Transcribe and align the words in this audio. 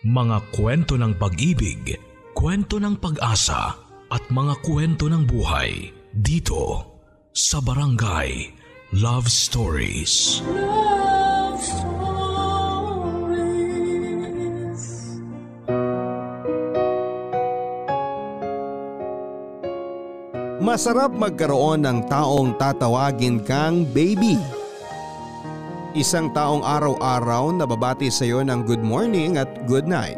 Mga 0.00 0.56
kwento 0.56 0.96
ng 0.96 1.12
pag-ibig, 1.20 1.92
kwento 2.32 2.80
ng 2.80 2.96
pag-asa 2.96 3.76
at 4.08 4.24
mga 4.32 4.56
kwento 4.64 5.12
ng 5.12 5.28
buhay 5.28 5.92
dito 6.16 6.88
sa 7.36 7.60
Barangay 7.60 8.48
Love 8.96 9.28
Stories. 9.28 10.40
Love 10.48 11.60
Stories. 11.60 12.00
Masarap 20.64 21.12
magkaroon 21.12 21.84
ng 21.84 22.08
taong 22.08 22.56
tatawagin 22.56 23.44
kang 23.44 23.84
baby. 23.92 24.59
Isang 25.90 26.30
taong 26.30 26.62
araw-araw 26.62 27.50
na 27.50 27.66
babati 27.66 28.14
sa 28.14 28.22
iyo 28.22 28.46
ng 28.46 28.62
good 28.62 28.78
morning 28.78 29.42
at 29.42 29.50
good 29.66 29.90
night. 29.90 30.14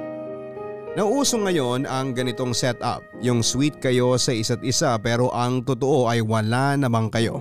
Nauso 0.93 1.41
ngayon 1.41 1.89
ang 1.89 2.12
ganitong 2.12 2.53
setup, 2.53 3.00
yung 3.25 3.40
sweet 3.40 3.81
kayo 3.81 4.21
sa 4.21 4.36
isa't 4.36 4.61
isa 4.61 4.93
pero 5.00 5.32
ang 5.32 5.64
totoo 5.64 6.12
ay 6.12 6.21
wala 6.21 6.76
namang 6.76 7.08
kayo. 7.08 7.40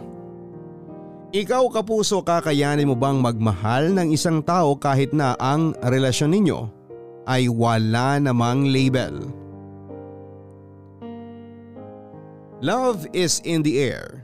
Ikaw 1.36 1.76
kapuso 1.76 2.24
kakayanin 2.24 2.88
mo 2.88 2.96
bang 2.96 3.20
magmahal 3.20 3.92
ng 4.00 4.16
isang 4.16 4.40
tao 4.40 4.80
kahit 4.80 5.12
na 5.12 5.36
ang 5.36 5.76
relasyon 5.84 6.32
ninyo 6.32 6.60
ay 7.28 7.52
wala 7.52 8.16
namang 8.16 8.72
label? 8.72 9.28
Love 12.64 13.04
is 13.12 13.44
in 13.44 13.60
the 13.60 13.76
air. 13.76 14.24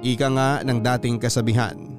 Ika 0.00 0.32
nga 0.32 0.50
ng 0.64 0.80
dating 0.80 1.20
kasabihan. 1.20 1.93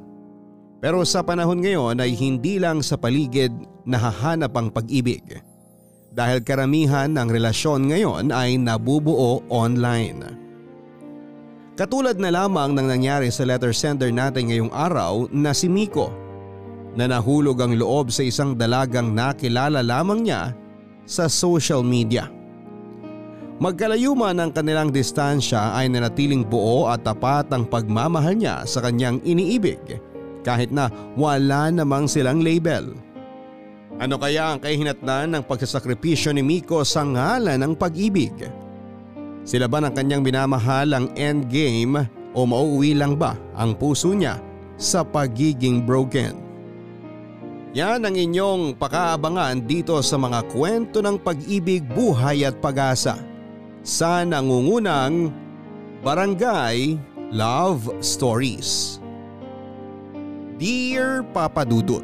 Pero 0.85 1.01
sa 1.01 1.25
panahon 1.25 1.65
ngayon 1.65 1.97
ay 1.97 2.13
hindi 2.13 2.61
lang 2.61 2.85
sa 2.85 2.93
paligid 2.93 3.49
nahahanap 3.89 4.53
ang 4.53 4.69
pag-ibig. 4.69 5.41
Dahil 6.13 6.45
karamihan 6.45 7.09
ng 7.09 7.25
relasyon 7.25 7.89
ngayon 7.89 8.29
ay 8.29 8.61
nabubuo 8.61 9.41
online. 9.49 10.21
Katulad 11.73 12.21
na 12.21 12.29
lamang 12.29 12.77
ng 12.77 12.85
nangyari 12.85 13.33
sa 13.33 13.49
letter 13.49 13.73
sender 13.73 14.13
natin 14.13 14.45
ngayong 14.53 14.69
araw 14.69 15.25
na 15.33 15.57
si 15.57 15.65
Miko 15.65 16.13
na 16.93 17.09
nahulog 17.09 17.65
ang 17.65 17.73
loob 17.73 18.13
sa 18.13 18.21
isang 18.21 18.53
dalagang 18.53 19.09
nakilala 19.09 19.81
lamang 19.81 20.21
niya 20.21 20.53
sa 21.09 21.25
social 21.25 21.81
media. 21.81 22.29
Magkalayo 23.57 24.13
man 24.13 24.37
ang 24.37 24.53
kanilang 24.53 24.93
distansya 24.93 25.73
ay 25.81 25.89
nanatiling 25.89 26.45
buo 26.45 26.85
at 26.93 27.01
tapat 27.01 27.49
ang 27.49 27.65
pagmamahal 27.65 28.37
niya 28.37 28.61
sa 28.69 28.85
kanyang 28.85 29.17
iniibig 29.25 29.81
kahit 30.45 30.69
na 30.69 30.93
wala 31.17 31.73
namang 31.73 32.05
silang 32.05 32.45
label. 32.45 32.93
Ano 33.97 34.21
kaya 34.21 34.53
ang 34.53 34.59
kahinatnan 34.61 35.33
ng 35.33 35.43
pagsasakripisyo 35.49 36.35
ni 36.35 36.45
Miko 36.45 36.85
sa 36.85 37.01
ngalan 37.01 37.57
ng 37.57 37.73
pag-ibig? 37.73 38.35
Sila 39.41 39.65
ba 39.65 39.81
ng 39.81 39.93
kanyang 39.95 40.21
minamahal 40.21 40.93
ang 40.93 41.09
endgame 41.17 42.05
o 42.35 42.45
mauuwi 42.45 42.93
lang 42.93 43.15
ba 43.15 43.33
ang 43.55 43.73
puso 43.73 44.11
niya 44.13 44.37
sa 44.75 45.01
pagiging 45.01 45.81
broken? 45.87 46.45
Yan 47.75 48.07
ang 48.07 48.15
inyong 48.15 48.79
pakaabangan 48.79 49.63
dito 49.63 49.99
sa 49.99 50.15
mga 50.15 50.47
kwento 50.47 51.03
ng 51.03 51.19
pag-ibig, 51.19 51.83
buhay 51.83 52.47
at 52.47 52.59
pag-asa 52.63 53.19
sa 53.83 54.23
nangungunang 54.23 55.31
Barangay 55.99 56.95
Love 57.31 57.99
Stories. 57.99 59.03
Dear 60.55 61.19
Papa 61.35 61.67
Dudut 61.67 61.99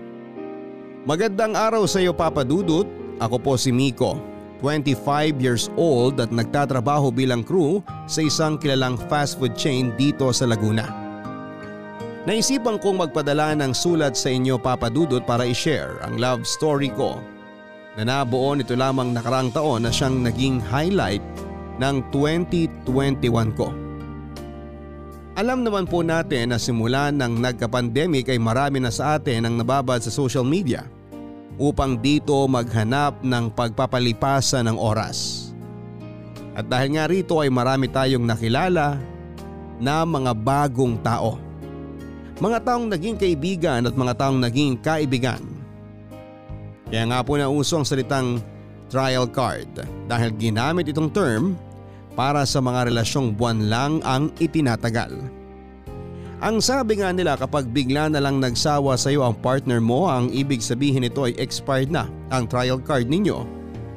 Magandang 1.07 1.55
araw 1.55 1.88
sa 1.88 2.03
iyo 2.03 2.11
Papa 2.11 2.44
Dudut. 2.44 2.83
Ako 3.23 3.39
po 3.39 3.55
si 3.55 3.71
Miko, 3.71 4.19
25 4.59 5.39
years 5.39 5.71
old 5.80 6.19
at 6.19 6.35
nagtatrabaho 6.35 7.16
bilang 7.16 7.47
crew 7.47 7.79
sa 8.11 8.19
isang 8.19 8.59
kilalang 8.59 8.99
fast 9.07 9.39
food 9.39 9.55
chain 9.55 9.95
dito 9.95 10.27
sa 10.35 10.44
Laguna. 10.44 10.83
Naisipan 12.28 12.75
kong 12.75 13.07
magpadala 13.07 13.56
ng 13.56 13.72
sulat 13.72 14.19
sa 14.19 14.28
inyo 14.28 14.59
Papa 14.59 14.91
Dudut 14.91 15.23
para 15.23 15.47
i-share 15.47 16.03
ang 16.03 16.19
love 16.19 16.44
story 16.44 16.91
ko 16.91 17.23
na 17.95 18.03
nabuo 18.03 18.51
nito 18.51 18.75
lamang 18.75 19.16
nakarang 19.16 19.47
taon 19.56 19.88
na 19.88 19.95
siyang 19.95 20.28
naging 20.28 20.59
highlight 20.59 21.23
ng 21.79 22.03
2021 22.11 23.23
ko. 23.56 23.72
Alam 25.41 25.66
naman 25.66 25.90
po 25.90 26.06
natin 26.06 26.53
na 26.53 26.62
simula 26.62 27.09
ng 27.09 27.41
nagka-pandemic 27.41 28.29
ay 28.29 28.38
marami 28.38 28.78
na 28.78 28.94
sa 28.94 29.18
atin 29.18 29.50
ang 29.50 29.57
nababad 29.57 29.97
sa 29.97 30.13
social 30.13 30.46
media 30.46 30.85
upang 31.57 31.97
dito 31.97 32.46
maghanap 32.46 33.25
ng 33.25 33.50
pagpapalipasan 33.50 34.69
ng 34.69 34.78
oras. 34.78 35.50
At 36.53 36.69
dahil 36.69 36.94
nga 36.94 37.09
rito 37.09 37.41
ay 37.41 37.50
marami 37.50 37.90
tayong 37.90 38.22
nakilala 38.22 39.02
na 39.81 40.06
mga 40.06 40.29
bagong 40.38 41.02
tao. 41.02 41.41
Mga 42.38 42.62
taong 42.62 42.85
naging 42.94 43.18
kaibigan 43.18 43.90
at 43.90 43.97
mga 43.97 44.13
taong 44.22 44.38
naging 44.38 44.78
kaibigan. 44.78 45.41
Kaya 46.94 47.09
nga 47.09 47.25
po 47.25 47.41
nauso 47.41 47.81
ang 47.81 47.88
salitang 47.90 48.46
trial 48.94 49.25
card 49.25 49.73
dahil 50.06 50.29
ginamit 50.38 50.85
itong 50.94 51.09
term 51.09 51.58
para 52.13 52.44
sa 52.44 52.59
mga 52.59 52.91
relasyong 52.91 53.35
buwan 53.35 53.69
lang 53.72 53.94
ang 54.03 54.29
itinatagal. 54.38 55.41
Ang 56.41 56.57
sabi 56.57 56.97
nga 56.97 57.13
nila 57.13 57.38
kapag 57.38 57.69
bigla 57.69 58.09
na 58.09 58.17
lang 58.17 58.41
nagsawa 58.41 58.97
sa 58.97 59.13
iyo 59.13 59.22
ang 59.22 59.38
partner 59.38 59.77
mo 59.77 60.09
ang 60.09 60.33
ibig 60.33 60.57
sabihin 60.57 61.05
nito 61.05 61.29
ay 61.29 61.38
expired 61.38 61.94
na 61.94 62.09
ang 62.33 62.49
trial 62.49 62.81
card 62.81 63.05
ninyo 63.05 63.45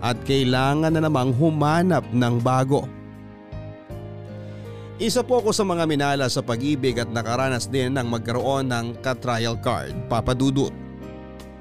at 0.05 0.21
kailangan 0.29 0.93
na 0.93 1.01
namang 1.01 1.33
humanap 1.33 2.05
ng 2.13 2.37
bago. 2.45 2.85
Isa 5.01 5.27
po 5.27 5.43
ako 5.43 5.51
sa 5.51 5.67
mga 5.67 5.91
minala 5.91 6.29
sa 6.31 6.45
pag-ibig 6.45 7.01
at 7.01 7.11
nakaranas 7.11 7.67
din 7.67 7.97
ng 7.99 8.07
magkaroon 8.13 8.71
ng 8.71 9.03
ka-trial 9.03 9.59
card, 9.59 9.97
papadudot. 10.07 10.71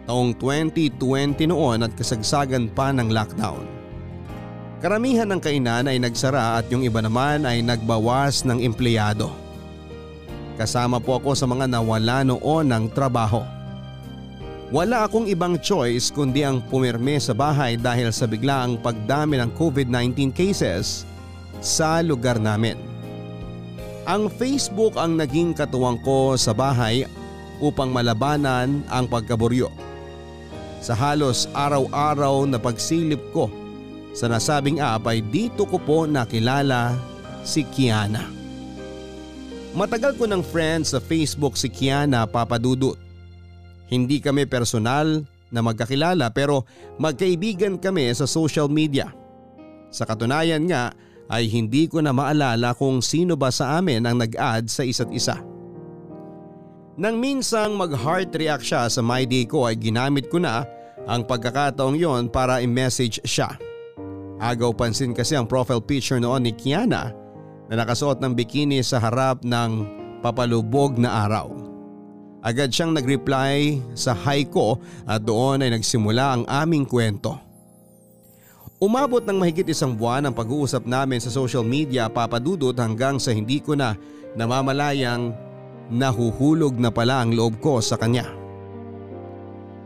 Taong 0.06 0.36
2020 0.38 1.50
noon 1.50 1.82
at 1.82 1.96
kasagsagan 1.96 2.70
pa 2.76 2.94
ng 2.94 3.10
lockdown. 3.10 3.73
Karamihan 4.84 5.24
ng 5.32 5.40
kainan 5.40 5.88
ay 5.88 5.96
nagsara 5.96 6.60
at 6.60 6.68
yung 6.68 6.84
iba 6.84 7.00
naman 7.00 7.48
ay 7.48 7.64
nagbawas 7.64 8.44
ng 8.44 8.60
empleyado. 8.60 9.32
Kasama 10.60 11.00
po 11.00 11.16
ako 11.16 11.40
sa 11.40 11.48
mga 11.48 11.72
nawala 11.72 12.28
noon 12.28 12.68
ng 12.68 12.92
trabaho. 12.92 13.48
Wala 14.76 15.08
akong 15.08 15.32
ibang 15.32 15.56
choice 15.56 16.12
kundi 16.12 16.44
ang 16.44 16.60
pumirme 16.68 17.16
sa 17.16 17.32
bahay 17.32 17.80
dahil 17.80 18.12
sa 18.12 18.28
biglaang 18.28 18.76
pagdami 18.84 19.40
ng 19.40 19.56
COVID-19 19.56 20.36
cases 20.36 21.08
sa 21.64 22.04
lugar 22.04 22.36
namin. 22.36 22.76
Ang 24.04 24.28
Facebook 24.28 25.00
ang 25.00 25.16
naging 25.16 25.56
katuwang 25.56 26.04
ko 26.04 26.36
sa 26.36 26.52
bahay 26.52 27.08
upang 27.64 27.88
malabanan 27.88 28.84
ang 28.92 29.08
pagkaburyo. 29.08 29.72
Sa 30.84 30.92
halos 30.92 31.48
araw-araw 31.56 32.44
na 32.52 32.60
pagsilip 32.60 33.24
ko 33.32 33.63
sa 34.14 34.30
nasabing 34.30 34.78
app 34.78 35.10
ay 35.10 35.26
dito 35.26 35.66
ko 35.66 35.82
po 35.82 36.06
nakilala 36.06 36.94
si 37.42 37.66
Kiana. 37.66 38.30
Matagal 39.74 40.14
ko 40.22 40.30
ng 40.30 40.46
friend 40.46 40.86
sa 40.86 41.02
Facebook 41.02 41.58
si 41.58 41.66
Kiana 41.66 42.30
Papadudut. 42.30 42.96
Hindi 43.90 44.22
kami 44.22 44.46
personal 44.46 45.26
na 45.50 45.66
magkakilala 45.66 46.30
pero 46.30 46.66
magkaibigan 47.02 47.82
kami 47.82 48.14
sa 48.14 48.30
social 48.30 48.70
media. 48.70 49.10
Sa 49.90 50.06
katunayan 50.06 50.66
nga 50.70 50.94
ay 51.26 51.50
hindi 51.50 51.90
ko 51.90 52.06
na 52.06 52.14
maalala 52.14 52.78
kung 52.78 53.02
sino 53.02 53.34
ba 53.34 53.50
sa 53.50 53.82
amin 53.82 54.06
ang 54.06 54.22
nag-add 54.22 54.70
sa 54.70 54.86
isa't 54.86 55.10
isa. 55.10 55.42
Nang 56.94 57.18
minsang 57.18 57.74
mag-heart 57.74 58.30
react 58.38 58.62
siya 58.62 58.86
sa 58.86 59.02
my 59.02 59.26
day 59.26 59.50
ko 59.50 59.66
ay 59.66 59.74
ginamit 59.74 60.30
ko 60.30 60.38
na 60.38 60.62
ang 61.10 61.26
pagkakataong 61.26 61.98
yon 61.98 62.30
para 62.30 62.62
i-message 62.62 63.18
siya. 63.26 63.58
Agaw 64.42 64.74
pansin 64.74 65.14
kasi 65.14 65.38
ang 65.38 65.46
profile 65.46 65.84
picture 65.84 66.18
noon 66.18 66.48
ni 66.48 66.54
Kiana 66.54 67.14
na 67.70 67.74
nakasuot 67.80 68.20
ng 68.20 68.34
bikini 68.34 68.82
sa 68.82 69.02
harap 69.02 69.42
ng 69.46 69.86
papalubog 70.22 70.98
na 70.98 71.26
araw. 71.28 71.52
Agad 72.44 72.76
siyang 72.76 72.92
nag-reply 72.92 73.80
sa 73.96 74.12
hi 74.12 74.44
ko 74.44 74.76
at 75.08 75.24
doon 75.24 75.64
ay 75.64 75.72
nagsimula 75.72 76.26
ang 76.36 76.44
aming 76.44 76.84
kwento. 76.84 77.40
Umabot 78.84 79.24
ng 79.24 79.40
mahigit 79.40 79.64
isang 79.72 79.96
buwan 79.96 80.28
ang 80.28 80.36
pag-uusap 80.36 80.84
namin 80.84 81.24
sa 81.24 81.32
social 81.32 81.64
media 81.64 82.12
papadudot 82.12 82.76
hanggang 82.76 83.16
sa 83.16 83.32
hindi 83.32 83.64
ko 83.64 83.80
na 83.80 83.96
namamalayang 84.36 85.32
nahuhulog 85.88 86.76
na 86.76 86.92
pala 86.92 87.24
ang 87.24 87.32
loob 87.32 87.64
ko 87.64 87.80
sa 87.80 87.96
kanya. 87.96 88.43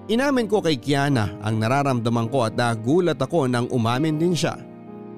Inamin 0.07 0.47
ko 0.47 0.63
kay 0.63 0.79
Kiana 0.79 1.35
ang 1.43 1.59
nararamdaman 1.59 2.31
ko 2.31 2.47
at 2.47 2.55
nagulat 2.55 3.19
ako 3.19 3.43
nang 3.43 3.67
umamin 3.75 4.15
din 4.15 4.31
siya 4.31 4.55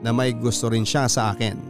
na 0.02 0.10
may 0.10 0.34
gusto 0.34 0.66
rin 0.66 0.82
siya 0.82 1.06
sa 1.06 1.30
akin. 1.30 1.62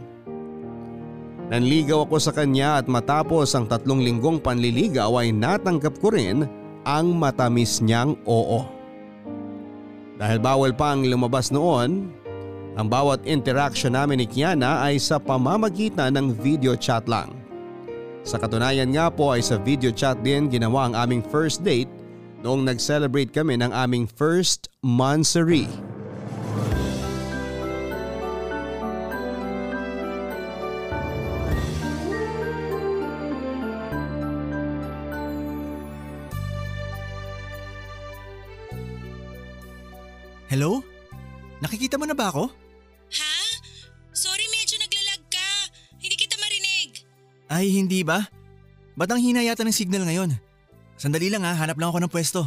Nanligaw 1.52 2.08
ako 2.08 2.16
sa 2.16 2.32
kanya 2.32 2.80
at 2.80 2.88
matapos 2.88 3.52
ang 3.52 3.68
tatlong 3.68 4.00
linggong 4.00 4.40
panliligaw 4.40 5.20
ay 5.20 5.36
natanggap 5.36 6.00
ko 6.00 6.16
rin 6.16 6.48
ang 6.88 7.12
matamis 7.12 7.84
niyang 7.84 8.16
oo. 8.24 8.64
Dahil 10.16 10.40
bawal 10.40 10.72
pang 10.72 11.04
lumabas 11.04 11.52
noon, 11.52 12.08
ang 12.80 12.86
bawat 12.88 13.20
interaction 13.28 14.00
namin 14.00 14.24
ni 14.24 14.26
Kiana 14.30 14.80
ay 14.80 14.96
sa 14.96 15.20
pamamagitan 15.20 16.16
ng 16.16 16.32
video 16.40 16.72
chat 16.72 17.04
lang. 17.04 17.36
Sa 18.24 18.40
katunayan 18.40 18.88
nga 18.96 19.12
po 19.12 19.36
ay 19.36 19.44
sa 19.44 19.60
video 19.60 19.92
chat 19.92 20.16
din 20.24 20.48
ginawa 20.48 20.88
ang 20.88 20.94
aming 20.96 21.20
first 21.20 21.60
date 21.60 21.99
noong 22.40 22.64
nag-celebrate 22.64 23.32
kami 23.32 23.60
ng 23.60 23.72
aming 23.72 24.08
first 24.08 24.72
monthsary. 24.80 25.68
Hello? 40.50 40.82
Nakikita 41.62 41.94
mo 41.94 42.10
na 42.10 42.16
ba 42.16 42.34
ako? 42.34 42.50
Ha? 43.14 43.34
Sorry 44.10 44.42
medyo 44.50 44.82
naglalag 44.82 45.22
ka. 45.30 45.50
Hindi 46.02 46.16
kita 46.18 46.34
marinig. 46.42 47.06
Ay, 47.46 47.70
hindi 47.70 48.02
ba? 48.02 48.26
Ba't 48.98 49.14
ang 49.14 49.22
hina 49.22 49.46
yata 49.46 49.62
ng 49.62 49.70
signal 49.70 50.02
ngayon? 50.02 50.49
Sandali 51.00 51.32
lang 51.32 51.40
ha, 51.48 51.56
hanap 51.56 51.80
lang 51.80 51.88
ako 51.88 52.04
ng 52.04 52.12
pwesto. 52.12 52.44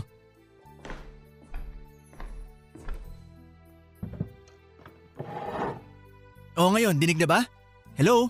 Oo 6.53 6.69
ngayon, 6.69 7.01
dinig 7.01 7.17
na 7.17 7.25
ba? 7.25 7.50
Hello? 7.97 8.29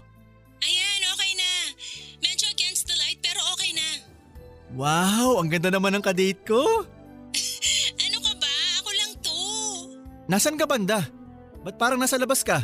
Ayan, 0.63 1.01
okay 1.11 1.31
na. 1.35 1.51
Medyo 2.23 2.47
against 2.55 2.87
the 2.87 2.95
light 3.03 3.19
pero 3.19 3.43
okay 3.51 3.75
na. 3.75 3.87
Wow, 4.79 5.43
ang 5.43 5.51
ganda 5.51 5.67
naman 5.67 5.91
ng 5.99 6.03
kadate 6.07 6.39
ko. 6.47 6.87
Ano 8.07 8.17
ka 8.23 8.33
ba? 8.39 8.53
Ako 8.79 8.89
lang 8.95 9.11
to. 9.19 9.37
Nasaan 10.31 10.55
ka 10.55 10.63
banda? 10.63 11.03
Ba't 11.67 11.75
parang 11.75 11.99
nasa 11.99 12.15
labas 12.15 12.47
ka? 12.47 12.63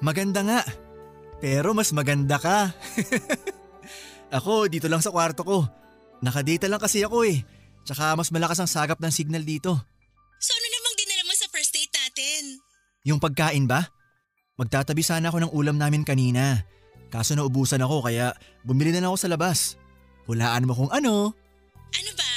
Maganda 0.00 0.40
nga. 0.44 0.60
Pero 1.40 1.72
mas 1.72 1.92
maganda 1.92 2.36
ka. 2.36 2.72
ako, 4.36 4.68
dito 4.68 4.88
lang 4.88 5.00
sa 5.00 5.12
kwarto 5.12 5.44
ko. 5.44 5.58
Nakadata 6.20 6.68
lang 6.68 6.80
kasi 6.80 7.00
ako 7.04 7.24
eh. 7.24 7.40
Tsaka 7.84 8.12
mas 8.16 8.28
malakas 8.28 8.60
ang 8.60 8.68
sagap 8.68 9.00
ng 9.00 9.12
signal 9.12 9.44
dito. 9.44 9.72
So 10.40 10.50
ano 10.52 10.66
namang 10.68 10.96
dinala 11.00 11.24
mo 11.24 11.34
sa 11.36 11.48
first 11.48 11.72
date 11.72 11.92
natin? 11.92 12.60
Yung 13.08 13.20
pagkain 13.20 13.64
ba? 13.64 13.88
Magtatabi 14.60 15.00
sana 15.00 15.32
ako 15.32 15.38
ng 15.40 15.52
ulam 15.56 15.80
namin 15.80 16.04
kanina. 16.04 16.64
Kaso 17.08 17.32
naubusan 17.32 17.80
ako 17.80 18.04
kaya 18.04 18.36
bumili 18.60 18.92
na 18.92 19.04
lang 19.04 19.10
ako 19.12 19.18
sa 19.24 19.32
labas. 19.32 19.80
Hulaan 20.28 20.68
mo 20.68 20.76
kung 20.76 20.92
ano. 20.92 21.32
Ano 21.90 22.10
ba? 22.14 22.29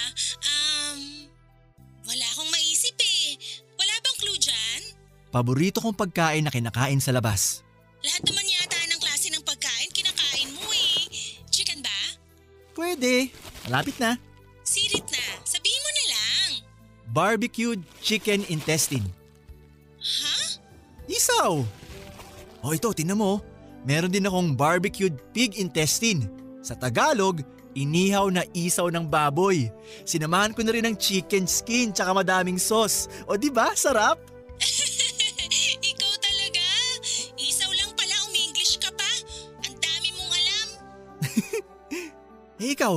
Paborito 5.33 5.81
kong 5.81 5.97
pagkain 5.97 6.45
na 6.45 6.53
kinakain 6.53 7.01
sa 7.01 7.09
labas. 7.09 7.65
Lahat 8.05 8.21
naman 8.21 8.45
yata 8.45 8.77
ng 8.85 8.99
klase 9.01 9.33
ng 9.33 9.41
pagkain 9.41 9.89
kinakain 9.89 10.49
mo 10.53 10.61
eh. 10.69 11.09
Chicken 11.49 11.81
ba? 11.81 11.99
Pwede. 12.77 13.33
Malapit 13.65 13.97
na. 13.97 14.13
Sirit 14.61 15.01
na. 15.09 15.25
Sabihin 15.41 15.81
mo 15.81 15.89
na 15.89 16.05
lang. 16.13 16.49
Barbecued 17.09 17.81
chicken 17.97 18.45
intestine. 18.45 19.09
Ha? 19.97 20.61
Isaw! 21.09 21.65
O 22.61 22.69
ito, 22.69 22.93
tinan 22.93 23.17
mo. 23.17 23.41
Meron 23.89 24.13
din 24.13 24.29
akong 24.29 24.53
barbecued 24.53 25.17
pig 25.33 25.57
intestine. 25.57 26.29
Sa 26.61 26.77
Tagalog, 26.77 27.41
inihaw 27.73 28.29
na 28.29 28.45
isaw 28.53 28.93
ng 28.93 29.09
baboy. 29.09 29.65
Sinamahan 30.05 30.53
ko 30.53 30.61
na 30.61 30.77
rin 30.77 30.85
ng 30.85 30.95
chicken 31.01 31.49
skin 31.49 31.89
tsaka 31.89 32.13
madaming 32.13 32.61
sauce. 32.61 33.09
O 33.25 33.33
di 33.33 33.49
ba 33.49 33.73
sarap? 33.73 34.32
Eh 42.63 42.79
ikaw, 42.79 42.95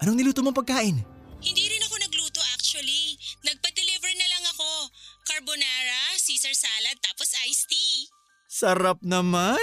anong 0.00 0.16
niluto 0.16 0.40
mong 0.40 0.56
pagkain? 0.56 0.96
Hindi 1.44 1.64
rin 1.68 1.84
ako 1.84 2.00
nagluto 2.00 2.40
actually. 2.56 3.20
Nagpa-deliver 3.44 4.08
na 4.16 4.26
lang 4.32 4.44
ako. 4.56 4.88
Carbonara, 5.28 6.16
Caesar 6.16 6.56
salad, 6.56 6.96
tapos 7.04 7.36
iced 7.44 7.68
tea. 7.68 8.08
Sarap 8.48 9.04
naman! 9.04 9.60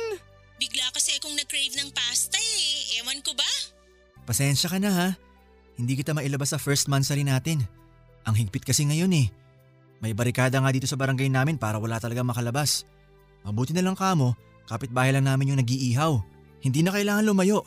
Bigla 0.62 0.86
kasi 0.94 1.18
akong 1.18 1.34
nag-crave 1.34 1.74
ng 1.82 1.90
pasta 1.98 2.38
eh. 2.38 3.02
Ewan 3.02 3.26
ko 3.26 3.34
ba? 3.34 3.50
Pasensya 4.30 4.70
ka 4.70 4.78
na 4.78 4.94
ha. 4.94 5.10
Hindi 5.82 5.98
kita 5.98 6.14
mailabas 6.14 6.54
sa 6.54 6.62
first 6.62 6.86
monthsary 6.86 7.26
natin. 7.26 7.66
Ang 8.30 8.38
higpit 8.38 8.62
kasi 8.62 8.86
ngayon 8.86 9.18
eh. 9.18 9.34
May 9.98 10.14
barikada 10.14 10.62
nga 10.62 10.70
dito 10.70 10.86
sa 10.86 10.94
barangay 10.94 11.34
namin 11.34 11.58
para 11.58 11.82
wala 11.82 11.98
talaga 11.98 12.22
makalabas. 12.22 12.86
Mabuti 13.42 13.74
na 13.74 13.82
lang 13.82 13.98
kamo, 13.98 14.38
kapitbahay 14.70 15.10
lang 15.10 15.26
namin 15.26 15.58
yung 15.58 15.60
nag-iihaw. 15.60 16.22
Hindi 16.62 16.86
na 16.86 16.94
kailangan 16.94 17.26
lumayo. 17.26 17.66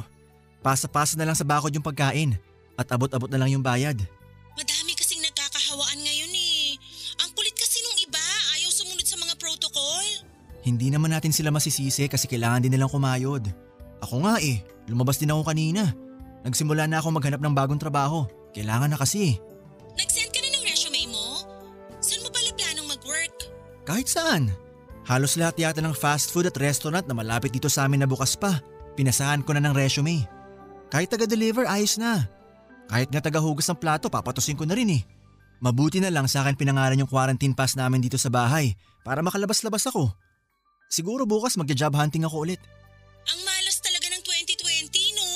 Pasa-pasa 0.67 1.15
na 1.15 1.31
lang 1.31 1.39
sa 1.39 1.47
bakod 1.47 1.71
yung 1.71 1.87
pagkain 1.87 2.35
at 2.75 2.91
abot-abot 2.91 3.31
na 3.31 3.39
lang 3.39 3.55
yung 3.55 3.63
bayad. 3.63 3.95
Madami 4.59 4.99
kasing 4.99 5.23
nagkakahawaan 5.23 6.03
ngayon 6.03 6.33
eh. 6.35 6.75
Ang 7.23 7.31
kulit 7.39 7.55
kasi 7.55 7.79
nung 7.87 7.95
iba, 8.03 8.27
ayaw 8.59 8.71
sumunod 8.75 9.07
sa 9.07 9.15
mga 9.15 9.39
protocol. 9.39 10.07
Hindi 10.67 10.91
naman 10.91 11.15
natin 11.15 11.31
sila 11.31 11.55
masisisi 11.55 12.11
kasi 12.11 12.27
kailangan 12.27 12.67
din 12.67 12.75
nilang 12.75 12.91
kumayod. 12.91 13.47
Ako 14.03 14.27
nga 14.27 14.43
eh, 14.43 14.67
lumabas 14.91 15.23
din 15.23 15.31
ako 15.31 15.47
kanina. 15.47 15.95
Nagsimula 16.43 16.91
na 16.91 16.99
ako 16.99 17.15
maghanap 17.15 17.39
ng 17.47 17.55
bagong 17.55 17.79
trabaho. 17.79 18.27
Kailangan 18.51 18.91
na 18.91 18.99
kasi. 18.99 19.39
Nag-send 19.95 20.35
ka 20.35 20.43
na 20.43 20.51
ng 20.51 20.65
resume 20.67 21.07
mo? 21.15 21.47
Saan 22.03 22.27
mo 22.27 22.29
pala 22.35 22.51
planong 22.59 22.91
mag-work? 22.91 23.35
Kahit 23.87 24.11
saan. 24.11 24.51
Halos 25.07 25.39
lahat 25.39 25.63
yata 25.63 25.79
ng 25.79 25.95
fast 25.95 26.35
food 26.35 26.51
at 26.51 26.59
restaurant 26.59 27.07
na 27.07 27.15
malapit 27.15 27.55
dito 27.55 27.71
sa 27.71 27.87
amin 27.87 28.03
na 28.03 28.11
bukas 28.11 28.35
pa. 28.35 28.59
Pinasahan 28.99 29.47
ko 29.47 29.55
na 29.55 29.63
ng 29.63 29.71
resume. 29.79 30.27
Kahit 30.91 31.11
taga-deliver, 31.11 31.67
ayos 31.67 31.99
na. 31.99 32.31
Kahit 32.87 33.11
nga 33.11 33.19
taga-hugas 33.19 33.67
ng 33.67 33.79
plato, 33.79 34.07
papatusin 34.07 34.55
ko 34.55 34.63
na 34.63 34.79
rin 34.79 35.03
eh. 35.03 35.03
Mabuti 35.59 35.99
na 35.99 36.13
lang 36.13 36.31
sa 36.31 36.45
akin 36.45 36.55
pinangalan 36.55 37.01
yung 37.01 37.11
quarantine 37.11 37.57
pass 37.57 37.75
namin 37.75 38.05
dito 38.05 38.21
sa 38.21 38.31
bahay 38.31 38.77
para 39.03 39.25
makalabas-labas 39.25 39.89
ako. 39.89 40.13
Siguro 40.87 41.27
bukas 41.27 41.59
magja-job 41.59 41.97
hunting 41.97 42.23
ako 42.23 42.47
ulit. 42.47 42.61
Ang 43.27 43.41
malas 43.43 43.83
talaga 43.83 44.07
ng 44.13 44.23
2020, 44.23 45.19
no? 45.19 45.31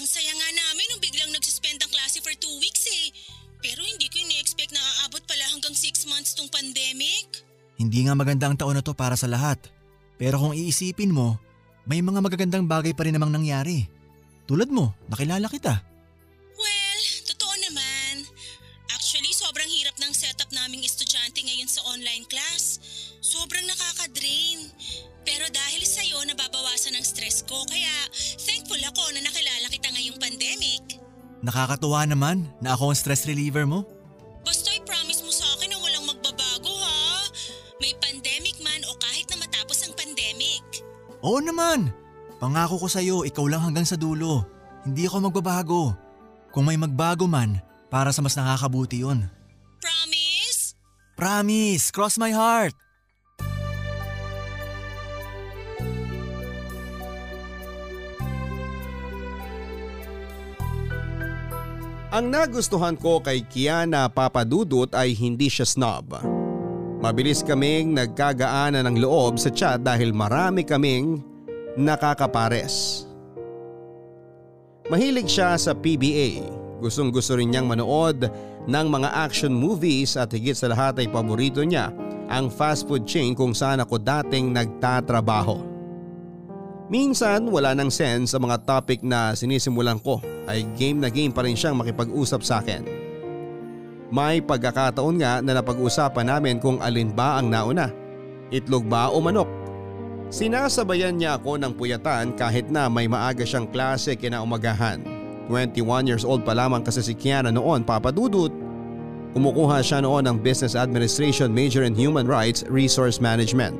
Ang 0.00 0.06
saya 0.08 0.32
nga 0.32 0.48
namin 0.48 0.86
nung 0.88 1.02
biglang 1.04 1.28
nagsuspend 1.36 1.76
ang 1.84 1.92
klase 1.92 2.24
for 2.24 2.32
two 2.40 2.56
weeks 2.56 2.88
eh. 2.88 3.12
Pero 3.60 3.84
hindi 3.84 4.08
ko 4.08 4.16
ini-expect 4.24 4.72
na 4.72 4.80
aabot 4.80 5.20
pala 5.28 5.44
hanggang 5.52 5.76
six 5.76 6.08
months 6.08 6.32
tong 6.32 6.48
pandemic. 6.48 7.44
Hindi 7.76 8.08
nga 8.08 8.16
maganda 8.16 8.48
ang 8.48 8.56
taon 8.56 8.80
na 8.80 8.82
to 8.82 8.96
para 8.96 9.14
sa 9.14 9.28
lahat. 9.28 9.60
Pero 10.16 10.40
kung 10.40 10.56
iisipin 10.56 11.12
mo, 11.12 11.36
may 11.84 12.00
mga 12.00 12.22
magagandang 12.22 12.64
bagay 12.64 12.96
pa 12.96 13.04
rin 13.04 13.14
namang 13.14 13.34
nangyari. 13.34 13.86
Tulad 14.52 14.68
mo, 14.68 14.92
nakilala 15.08 15.48
kita. 15.48 15.80
Well, 16.60 17.00
totoo 17.24 17.54
naman. 17.56 18.28
Actually, 18.92 19.32
sobrang 19.32 19.64
hirap 19.64 19.96
ng 19.96 20.12
setup 20.12 20.52
naming 20.52 20.84
estudyante 20.84 21.40
ngayon 21.40 21.72
sa 21.72 21.80
online 21.88 22.28
class. 22.28 22.76
Sobrang 23.24 23.64
nakaka-drain. 23.64 24.68
Pero 25.24 25.48
dahil 25.48 25.80
sa'yo, 25.88 26.20
nababawasan 26.28 26.92
ang 26.92 27.00
stress 27.00 27.48
ko. 27.48 27.64
Kaya 27.64 27.88
thankful 28.44 28.76
ako 28.76 29.16
na 29.16 29.24
nakilala 29.24 29.72
kita 29.72 29.88
ngayong 29.88 30.20
pandemic. 30.20 31.00
Nakakatuwa 31.40 32.04
naman 32.04 32.44
na 32.60 32.76
ako 32.76 32.92
ang 32.92 32.98
stress 33.00 33.24
reliever 33.24 33.64
mo. 33.64 33.88
Basta 34.44 34.68
i-promise 34.76 35.24
mo 35.24 35.32
sa 35.32 35.48
akin 35.56 35.72
na 35.72 35.80
walang 35.80 36.04
magbabago 36.04 36.76
ha. 36.76 37.24
May 37.80 37.96
pandemic 38.04 38.60
man 38.60 38.84
o 38.84 39.00
kahit 39.00 39.32
na 39.32 39.40
matapos 39.40 39.80
ang 39.88 39.96
pandemic. 39.96 40.84
Oo 41.24 41.40
naman! 41.40 42.01
Pangako 42.42 42.74
ko 42.82 42.88
sa'yo, 42.90 43.22
ikaw 43.22 43.46
lang 43.46 43.62
hanggang 43.62 43.86
sa 43.86 43.94
dulo. 43.94 44.42
Hindi 44.82 45.06
ako 45.06 45.30
magbabago. 45.30 45.94
Kung 46.50 46.66
may 46.66 46.74
magbago 46.74 47.30
man, 47.30 47.62
para 47.86 48.10
sa 48.10 48.18
mas 48.18 48.34
nakakabuti 48.34 49.06
yun. 49.06 49.30
Promise? 49.78 50.74
Promise! 51.14 51.94
Cross 51.94 52.18
my 52.18 52.34
heart! 52.34 52.74
Ang 62.10 62.26
nagustuhan 62.26 62.98
ko 62.98 63.22
kay 63.22 63.46
Kiana 63.46 64.10
Papadudut 64.10 64.90
ay 64.98 65.14
hindi 65.14 65.46
siya 65.46 65.62
snob. 65.62 66.18
Mabilis 66.98 67.46
kaming 67.46 67.94
nagkagaanan 67.94 68.82
ng 68.90 68.98
loob 68.98 69.38
sa 69.38 69.48
chat 69.54 69.78
dahil 69.78 70.10
marami 70.10 70.66
kaming 70.66 71.31
nakakapares. 71.78 73.06
Mahilig 74.90 75.30
siya 75.30 75.56
sa 75.56 75.72
PBA. 75.72 76.44
Gustong 76.82 77.14
gusto 77.14 77.38
rin 77.38 77.48
niyang 77.48 77.70
manood 77.70 78.26
ng 78.66 78.86
mga 78.90 79.08
action 79.14 79.54
movies 79.54 80.18
at 80.18 80.34
higit 80.34 80.58
sa 80.58 80.68
lahat 80.68 80.98
ay 80.98 81.06
paborito 81.06 81.62
niya 81.62 81.94
ang 82.26 82.50
fast 82.50 82.90
food 82.90 83.06
chain 83.06 83.38
kung 83.38 83.54
saan 83.54 83.78
ako 83.78 84.02
dating 84.02 84.50
nagtatrabaho. 84.50 85.62
Minsan 86.92 87.48
wala 87.48 87.72
nang 87.72 87.88
sense 87.88 88.34
sa 88.34 88.38
mga 88.42 88.68
topic 88.68 89.00
na 89.00 89.32
sinisimulan 89.32 89.96
ko 89.96 90.20
ay 90.44 90.66
game 90.76 91.00
na 91.00 91.08
game 91.08 91.32
pa 91.32 91.46
rin 91.46 91.56
siyang 91.56 91.78
makipag-usap 91.78 92.42
sa 92.44 92.60
akin. 92.60 92.84
May 94.12 94.44
pagkakataon 94.44 95.16
nga 95.24 95.40
na 95.40 95.56
napag-usapan 95.56 96.28
namin 96.28 96.60
kung 96.60 96.76
alin 96.84 97.08
ba 97.16 97.40
ang 97.40 97.48
nauna, 97.48 97.88
itlog 98.52 98.84
ba 98.84 99.08
o 99.08 99.24
manok. 99.24 99.61
Sinasabayan 100.32 101.20
niya 101.20 101.36
ako 101.36 101.60
ng 101.60 101.76
puyatan 101.76 102.32
kahit 102.32 102.72
na 102.72 102.88
may 102.88 103.04
maaga 103.04 103.44
siyang 103.44 103.68
klase 103.68 104.16
kinaumagahan. 104.16 105.04
21 105.44 106.08
years 106.08 106.24
old 106.24 106.40
pa 106.40 106.56
lamang 106.56 106.80
kasi 106.80 107.04
si 107.04 107.12
Kiana 107.12 107.52
noon 107.52 107.84
papadudot. 107.84 108.48
Kumukuha 109.36 109.84
siya 109.84 110.00
noon 110.00 110.24
ng 110.24 110.40
Business 110.40 110.72
Administration 110.72 111.52
Major 111.52 111.84
in 111.84 111.92
Human 111.92 112.24
Rights 112.24 112.64
Resource 112.72 113.20
Management. 113.20 113.76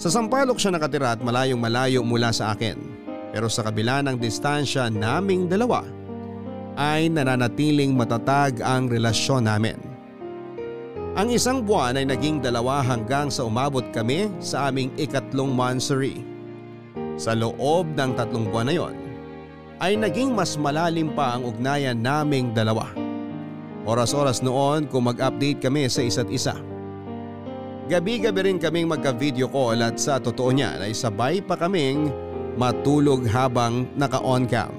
Sa 0.00 0.08
Sampaloc 0.08 0.56
siya 0.56 0.72
nakatira 0.72 1.12
at 1.12 1.20
malayong 1.20 1.60
malayo 1.60 2.00
mula 2.00 2.32
sa 2.32 2.56
akin. 2.56 2.80
Pero 3.28 3.52
sa 3.52 3.60
kabila 3.60 4.00
ng 4.00 4.16
distansya 4.16 4.88
naming 4.88 5.52
dalawa 5.52 5.84
ay 6.80 7.12
nananatiling 7.12 7.92
matatag 7.92 8.64
ang 8.64 8.88
relasyon 8.88 9.52
namin. 9.52 9.93
Ang 11.14 11.30
isang 11.30 11.62
buwan 11.62 11.94
ay 11.94 12.10
naging 12.10 12.42
dalawa 12.42 12.82
hanggang 12.82 13.30
sa 13.30 13.46
umabot 13.46 13.86
kami 13.94 14.34
sa 14.42 14.66
aming 14.66 14.90
ikatlong 14.98 15.54
monthsary. 15.54 16.26
Sa 17.14 17.38
loob 17.38 17.86
ng 17.94 18.18
tatlong 18.18 18.50
buwan 18.50 18.66
na 18.66 18.74
yon 18.74 18.94
ay 19.78 19.94
naging 19.94 20.34
mas 20.34 20.58
malalim 20.58 21.14
pa 21.14 21.38
ang 21.38 21.46
ugnayan 21.46 22.02
naming 22.02 22.50
dalawa. 22.50 22.90
Oras-oras 23.86 24.42
noon 24.42 24.90
kung 24.90 25.06
mag-update 25.06 25.62
kami 25.62 25.86
sa 25.86 26.02
isa't 26.02 26.26
isa. 26.34 26.58
Gabi-gabi 27.86 28.50
rin 28.50 28.58
kaming 28.58 28.90
magka-video 28.90 29.46
call 29.46 29.86
at 29.86 30.02
sa 30.02 30.18
totoo 30.18 30.50
niya 30.50 30.82
ay 30.82 30.90
sabay 30.90 31.38
pa 31.38 31.54
kaming 31.54 32.10
matulog 32.58 33.22
habang 33.30 33.86
naka-on 33.94 34.50
cam. 34.50 34.74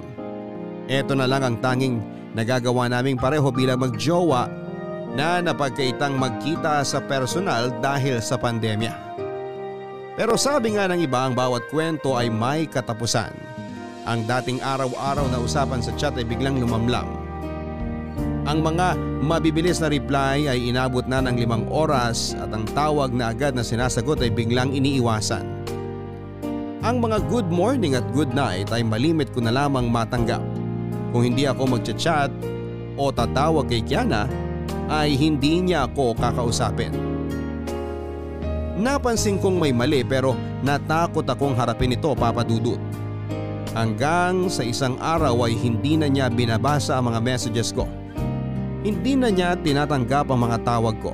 Ito 0.84 1.16
na 1.16 1.24
lang 1.24 1.48
ang 1.48 1.56
tanging 1.64 1.96
nagagawa 2.36 2.92
naming 2.92 3.16
pareho 3.16 3.48
bilang 3.48 3.80
magjowa 3.80 4.65
na 5.16 5.40
napagkaitang 5.40 6.20
magkita 6.20 6.84
sa 6.84 7.00
personal 7.00 7.72
dahil 7.80 8.20
sa 8.20 8.36
pandemya. 8.36 8.92
Pero 10.20 10.36
sabi 10.36 10.76
nga 10.76 10.84
ng 10.92 11.00
iba 11.00 11.24
ang 11.24 11.32
bawat 11.32 11.64
kwento 11.72 12.12
ay 12.14 12.28
may 12.28 12.68
katapusan. 12.68 13.32
Ang 14.04 14.28
dating 14.28 14.60
araw-araw 14.60 15.26
na 15.32 15.40
usapan 15.40 15.80
sa 15.80 15.90
chat 15.96 16.14
ay 16.14 16.28
biglang 16.28 16.60
lumamlam 16.60 17.26
ang 18.46 18.62
mga 18.62 18.94
mabibilis 19.26 19.82
na 19.82 19.90
reply 19.90 20.46
ay 20.46 20.70
inabot 20.70 21.02
na 21.02 21.18
ng 21.18 21.34
limang 21.34 21.66
oras 21.66 22.38
at 22.38 22.54
ang 22.54 22.62
tawag 22.78 23.10
na 23.10 23.34
agad 23.34 23.58
na 23.58 23.66
sinasagot 23.66 24.22
ay 24.22 24.30
biglang 24.30 24.70
iniiwasan. 24.70 25.42
Ang 26.86 27.02
mga 27.02 27.26
good 27.26 27.50
morning 27.50 27.98
at 27.98 28.06
good 28.14 28.30
night 28.30 28.70
ay 28.70 28.86
malimit 28.86 29.34
ko 29.34 29.42
na 29.42 29.50
lamang 29.50 29.90
matanggap. 29.90 30.38
Kung 31.10 31.26
hindi 31.26 31.50
ako 31.50 31.74
magchat-chat 31.74 32.30
o 32.94 33.10
tatawag 33.10 33.66
kay 33.66 33.82
Kiana 33.82 34.30
ay 34.86 35.18
hindi 35.18 35.62
niya 35.62 35.90
ako 35.90 36.14
kakausapin. 36.14 36.94
Napansin 38.76 39.40
kong 39.40 39.56
may 39.56 39.72
mali 39.72 40.04
pero 40.04 40.36
natakot 40.60 41.24
akong 41.24 41.56
harapin 41.56 41.96
ito 41.96 42.12
papadudot. 42.12 42.78
Hanggang 43.72 44.48
sa 44.48 44.64
isang 44.64 44.96
araw 45.00 45.48
ay 45.48 45.56
hindi 45.56 46.00
na 46.00 46.08
niya 46.08 46.28
binabasa 46.28 46.96
ang 46.96 47.12
mga 47.12 47.20
messages 47.24 47.72
ko. 47.72 47.88
Hindi 48.84 49.16
na 49.16 49.28
niya 49.32 49.56
tinatanggap 49.56 50.28
ang 50.28 50.40
mga 50.48 50.58
tawag 50.64 50.96
ko. 51.00 51.12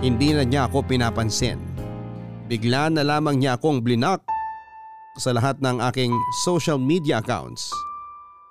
Hindi 0.00 0.36
na 0.36 0.44
niya 0.44 0.68
ako 0.68 0.84
pinapansin. 0.84 1.60
Bigla 2.46 2.92
na 2.92 3.02
lamang 3.02 3.40
niya 3.40 3.58
akong 3.58 3.82
blinak 3.82 4.22
sa 5.18 5.32
lahat 5.32 5.58
ng 5.64 5.80
aking 5.88 6.12
social 6.44 6.78
media 6.78 7.18
accounts. 7.24 7.72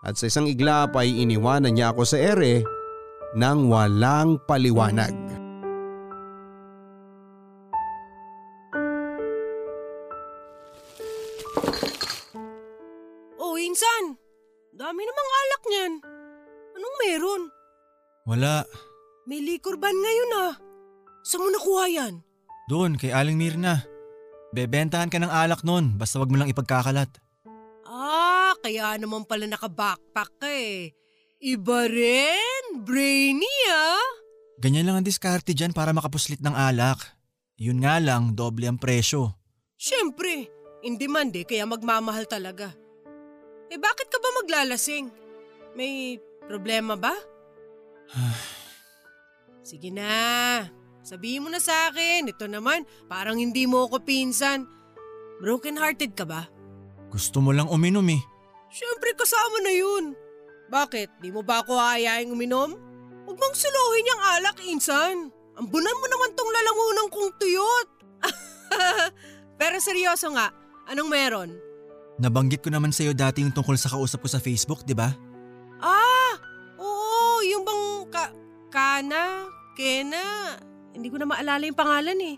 At 0.05 0.17
sa 0.17 0.29
isang 0.29 0.45
iglap 0.45 0.93
ay 0.97 1.09
iniwanan 1.09 1.73
niya 1.73 1.93
ako 1.93 2.05
sa 2.05 2.17
ere 2.17 2.61
nang 3.35 3.67
walang 3.67 4.39
paliwanag. 4.47 5.11
Oh, 13.35 13.59
Insan! 13.59 14.15
Dami 14.75 15.01
namang 15.03 15.31
alak 15.39 15.63
niyan. 15.67 15.93
Anong 16.75 16.95
meron? 17.03 17.41
Wala. 18.27 18.63
May 19.27 19.43
liquor 19.43 19.75
ban 19.79 19.95
ngayon 19.95 20.31
ah. 20.35 20.53
Saan 21.23 21.43
mo 21.43 21.49
nakuha 21.51 21.85
yan? 21.91 22.13
Doon, 22.71 22.95
kay 22.99 23.11
Aling 23.11 23.39
Mirna. 23.39 23.83
Bebentahan 24.55 25.11
ka 25.11 25.19
ng 25.19 25.31
alak 25.31 25.67
nun, 25.67 25.99
basta 25.99 26.19
wag 26.19 26.31
mo 26.31 26.39
lang 26.39 26.51
ipagkakalat. 26.51 27.11
Ah, 27.85 28.55
kaya 28.63 28.95
naman 28.95 29.27
pala 29.27 29.45
naka-backpack 29.45 30.31
ka 30.39 30.47
eh. 30.47 30.95
Iba 31.43 31.85
rin, 31.91 32.54
brainy 32.85 33.55
ah. 33.71 34.09
Ganyan 34.61 34.87
lang 34.87 34.95
ang 35.01 35.07
diskarte 35.07 35.51
dyan 35.51 35.75
para 35.75 35.91
makapuslit 35.91 36.39
ng 36.39 36.55
alak. 36.55 36.97
Yun 37.59 37.83
nga 37.83 37.99
lang, 37.99 38.35
doble 38.35 38.67
ang 38.67 38.79
presyo. 38.79 39.35
Siyempre, 39.75 40.47
in 40.83 40.95
demand 40.99 41.35
eh, 41.35 41.43
kaya 41.47 41.67
magmamahal 41.67 42.27
talaga. 42.27 42.71
Eh 43.71 43.79
bakit 43.79 44.07
ka 44.07 44.17
ba 44.19 44.29
maglalasing? 44.43 45.11
May 45.75 46.19
problema 46.47 46.95
ba? 46.95 47.15
Sige 49.67 49.89
na, 49.89 50.63
sabihin 51.01 51.43
mo 51.43 51.49
na 51.51 51.59
sa 51.59 51.91
akin. 51.91 52.31
Ito 52.31 52.47
naman, 52.47 52.87
parang 53.09 53.39
hindi 53.41 53.65
mo 53.65 53.87
ako 53.87 54.03
pinsan. 54.05 54.67
Broken 55.43 55.75
hearted 55.75 56.15
ka 56.15 56.23
ba? 56.23 56.47
Gusto 57.11 57.43
mo 57.43 57.51
lang 57.51 57.67
uminom 57.67 58.05
eh. 58.11 58.21
Siyempre 58.71 59.15
kasama 59.15 59.63
na 59.63 59.73
yun. 59.73 60.24
Bakit? 60.67 61.21
Di 61.21 61.29
mo 61.29 61.45
ba 61.45 61.61
ako 61.61 61.77
aayaing 61.77 62.33
uminom? 62.33 62.73
Huwag 63.25 63.37
mong 63.37 63.55
suluhin 63.57 64.09
yung 64.09 64.21
alak, 64.21 64.57
insan. 64.65 65.29
Ambunan 65.55 65.97
mo 65.97 66.05
naman 66.05 66.31
tong 66.35 66.51
lalamunan 66.51 67.07
kong 67.09 67.31
tuyot. 67.39 67.87
Pero 69.59 69.75
seryoso 69.79 70.29
nga, 70.35 70.51
anong 70.89 71.09
meron? 71.09 71.49
Nabanggit 72.15 72.63
ko 72.63 72.69
naman 72.71 72.95
sa'yo 72.95 73.11
dati 73.11 73.43
yung 73.43 73.55
tungkol 73.55 73.75
sa 73.75 73.91
kausap 73.91 74.23
ko 74.23 74.29
sa 74.29 74.39
Facebook, 74.39 74.83
di 74.83 74.95
ba? 74.95 75.11
Ah! 75.79 76.33
Oo, 76.79 77.43
yung 77.43 77.63
bang 77.63 77.85
ka, 78.09 78.25
Kana? 78.71 79.47
Kena? 79.75 80.55
Hindi 80.95 81.11
ko 81.11 81.19
na 81.19 81.27
maalala 81.27 81.63
yung 81.67 81.75
pangalan 81.75 82.19
eh. 82.23 82.35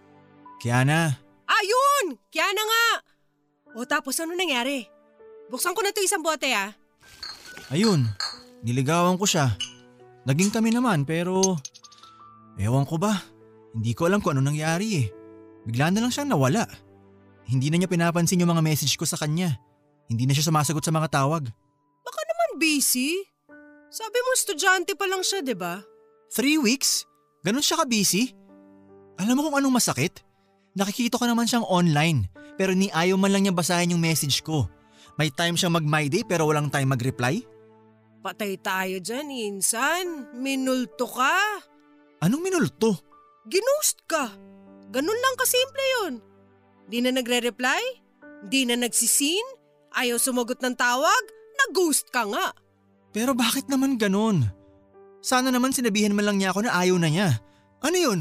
Kiana, 0.58 1.14
Ah, 1.48 1.64
yun! 1.64 2.20
Kiana 2.28 2.60
nga! 2.60 2.86
O 3.72 3.88
tapos 3.88 4.20
ano 4.20 4.36
nangyari? 4.36 4.84
Buksan 5.48 5.72
ko 5.72 5.80
na 5.80 5.96
to 5.96 6.04
isang 6.04 6.20
bote 6.20 6.52
ah. 6.52 6.76
Ayun, 7.74 8.08
niligawan 8.64 9.16
ko 9.20 9.26
siya. 9.28 9.56
Naging 10.28 10.52
kami 10.52 10.76
naman 10.76 11.08
pero… 11.08 11.56
Ewan 12.58 12.90
ko 12.90 12.98
ba, 12.98 13.22
hindi 13.78 13.94
ko 13.94 14.10
alam 14.10 14.18
kung 14.18 14.34
ano 14.34 14.50
nangyari 14.50 15.06
eh. 15.06 15.08
Bigla 15.70 15.94
na 15.94 16.02
lang 16.02 16.10
siyang 16.10 16.34
nawala. 16.34 16.66
Hindi 17.46 17.70
na 17.70 17.78
niya 17.80 17.92
pinapansin 17.92 18.42
yung 18.42 18.50
mga 18.50 18.66
message 18.66 18.98
ko 18.98 19.06
sa 19.06 19.16
kanya. 19.16 19.56
Hindi 20.10 20.26
na 20.26 20.34
siya 20.34 20.50
sumasagot 20.50 20.82
sa 20.82 20.92
mga 20.92 21.12
tawag. 21.12 21.48
Baka 22.04 22.22
naman 22.26 22.50
busy. 22.60 23.14
Sabi 23.88 24.18
mo 24.20 24.30
estudyante 24.36 24.98
pa 24.98 25.06
lang 25.08 25.22
siya, 25.22 25.46
di 25.46 25.56
ba? 25.56 25.80
Three 26.34 26.60
weeks? 26.60 27.08
Ganon 27.46 27.64
siya 27.64 27.80
ka-busy? 27.80 28.36
Alam 29.22 29.40
mo 29.40 29.42
kung 29.48 29.58
anong 29.62 29.80
masakit? 29.80 30.26
Nakikita 30.76 31.16
ko 31.16 31.26
naman 31.26 31.48
siyang 31.48 31.66
online 31.66 32.28
pero 32.58 32.74
ni 32.74 32.90
ayaw 32.92 33.16
man 33.16 33.32
lang 33.32 33.48
niya 33.48 33.56
basahin 33.56 33.94
yung 33.94 34.04
message 34.04 34.42
ko. 34.42 34.68
May 35.16 35.34
time 35.34 35.56
siyang 35.58 35.74
mag-my 35.74 36.10
day 36.10 36.26
pero 36.26 36.50
walang 36.50 36.70
time 36.70 36.94
mag-reply? 36.94 37.42
Patay 38.22 38.58
tayo 38.60 38.98
dyan, 38.98 39.30
insan. 39.30 40.34
Minulto 40.36 41.06
ka. 41.06 41.62
Anong 42.22 42.42
minulto? 42.42 42.98
Ginost 43.46 44.04
ka. 44.10 44.34
Ganun 44.90 45.20
lang 45.20 45.36
kasimple 45.38 45.86
yun. 46.00 46.14
Di 46.88 47.04
na 47.04 47.14
nagre-reply? 47.14 47.84
Di 48.48 48.66
na 48.66 48.80
nagsisin? 48.80 49.44
Ayaw 49.94 50.18
sumagot 50.18 50.60
ng 50.64 50.76
tawag? 50.76 51.24
Nag-ghost 51.66 52.10
ka 52.10 52.26
nga. 52.28 52.54
Pero 53.12 53.34
bakit 53.34 53.70
naman 53.70 54.00
ganon? 54.00 54.46
Sana 55.22 55.52
naman 55.52 55.74
sinabihan 55.74 56.14
man 56.14 56.26
lang 56.26 56.38
niya 56.40 56.54
ako 56.54 56.66
na 56.66 56.76
ayaw 56.78 56.98
na 57.02 57.10
niya. 57.10 57.30
Ano 57.82 57.98
yun? 57.98 58.20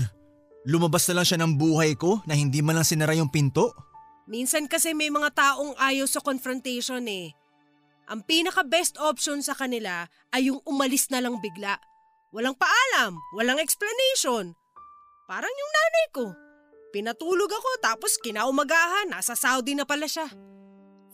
Lumabas 0.67 1.07
na 1.07 1.23
lang 1.23 1.27
siya 1.27 1.39
ng 1.41 1.55
buhay 1.55 1.95
ko 1.95 2.21
na 2.27 2.35
hindi 2.35 2.59
man 2.59 2.81
lang 2.81 2.87
sinara 2.87 3.15
yung 3.15 3.31
pinto? 3.31 3.71
Minsan 4.27 4.67
kasi 4.67 4.91
may 4.91 5.07
mga 5.07 5.31
taong 5.31 5.79
ayaw 5.79 6.11
sa 6.11 6.19
confrontation 6.19 7.07
eh. 7.07 7.31
Ang 8.07 8.23
pinaka-best 8.23 9.03
option 9.03 9.43
sa 9.43 9.51
kanila 9.59 10.07
ay 10.31 10.47
yung 10.47 10.63
umalis 10.63 11.11
na 11.11 11.19
lang 11.19 11.43
bigla. 11.43 11.75
Walang 12.31 12.55
paalam, 12.55 13.19
walang 13.35 13.59
explanation. 13.59 14.55
Parang 15.27 15.51
yung 15.51 15.73
nanay 15.75 16.07
ko. 16.15 16.25
Pinatulog 16.95 17.51
ako 17.51 17.71
tapos 17.83 18.15
kinaumagahan, 18.23 19.11
nasa 19.11 19.35
Saudi 19.35 19.75
na 19.75 19.83
pala 19.83 20.07
siya. 20.07 20.31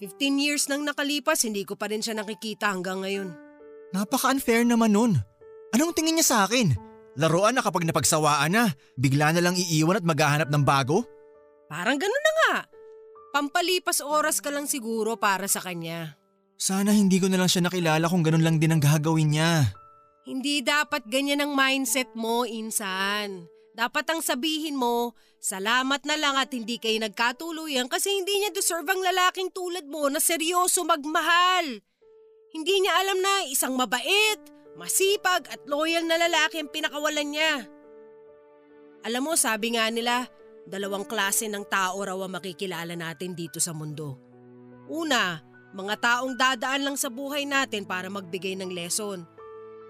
15 0.04 0.36
years 0.36 0.68
nang 0.68 0.84
nakalipas, 0.84 1.48
hindi 1.48 1.64
ko 1.64 1.80
pa 1.80 1.88
rin 1.88 2.04
siya 2.04 2.12
nakikita 2.12 2.68
hanggang 2.68 3.00
ngayon. 3.00 3.32
Napaka-unfair 3.96 4.68
naman 4.68 4.92
nun. 4.92 5.12
Anong 5.72 5.96
tingin 5.96 6.20
niya 6.20 6.28
sa 6.28 6.38
akin? 6.44 6.76
Laruan 7.16 7.56
na 7.56 7.64
kapag 7.64 7.88
napagsawaan 7.88 8.52
na, 8.52 8.68
bigla 9.00 9.32
na 9.32 9.40
lang 9.40 9.56
iiwan 9.56 10.00
at 10.00 10.04
maghahanap 10.04 10.48
ng 10.52 10.64
bago? 10.64 11.08
Parang 11.72 11.96
ganun 11.96 12.24
na 12.24 12.32
nga. 12.36 12.54
Pampalipas 13.32 14.04
oras 14.04 14.44
ka 14.44 14.52
lang 14.52 14.68
siguro 14.68 15.16
para 15.16 15.48
sa 15.48 15.64
kanya. 15.64 16.20
Sana 16.56 16.94
hindi 16.94 17.18
ko 17.18 17.26
na 17.26 17.38
lang 17.40 17.50
siya 17.50 17.66
nakilala 17.66 18.06
kung 18.06 18.22
ganun 18.22 18.44
lang 18.44 18.56
din 18.62 18.72
ang 18.74 18.82
gagawin 18.82 19.34
niya. 19.34 19.72
Hindi 20.22 20.62
dapat 20.62 21.10
ganyan 21.10 21.42
ang 21.42 21.52
mindset 21.58 22.14
mo, 22.14 22.46
insan. 22.46 23.50
Dapat 23.72 24.04
ang 24.12 24.20
sabihin 24.20 24.76
mo, 24.76 25.16
salamat 25.40 26.04
na 26.04 26.14
lang 26.20 26.36
at 26.36 26.52
hindi 26.52 26.76
kayo 26.76 27.00
nagkatuluyan 27.02 27.88
kasi 27.88 28.12
hindi 28.12 28.38
niya 28.38 28.52
deserve 28.52 28.86
ang 28.86 29.00
lalaking 29.00 29.48
tulad 29.50 29.88
mo 29.88 30.06
na 30.12 30.20
seryoso 30.20 30.84
magmahal. 30.84 31.80
Hindi 32.52 32.74
niya 32.84 32.92
alam 33.00 33.18
na 33.18 33.48
isang 33.48 33.74
mabait, 33.74 34.38
masipag 34.76 35.48
at 35.48 35.64
loyal 35.64 36.04
na 36.04 36.20
lalaki 36.20 36.60
ang 36.60 36.68
pinakawalan 36.68 37.32
niya. 37.32 37.64
Alam 39.02 39.32
mo, 39.32 39.34
sabi 39.34 39.74
nga 39.74 39.88
nila, 39.88 40.28
dalawang 40.68 41.08
klase 41.08 41.48
ng 41.50 41.66
tao 41.66 41.98
raw 42.04 42.14
ang 42.14 42.38
makikilala 42.38 42.94
natin 42.94 43.34
dito 43.34 43.58
sa 43.58 43.74
mundo. 43.74 44.20
Una, 44.92 45.40
mga 45.72 45.94
taong 46.00 46.36
dadaan 46.36 46.84
lang 46.84 46.96
sa 47.00 47.08
buhay 47.08 47.48
natin 47.48 47.88
para 47.88 48.12
magbigay 48.12 48.56
ng 48.60 48.70
lesson. 48.72 49.24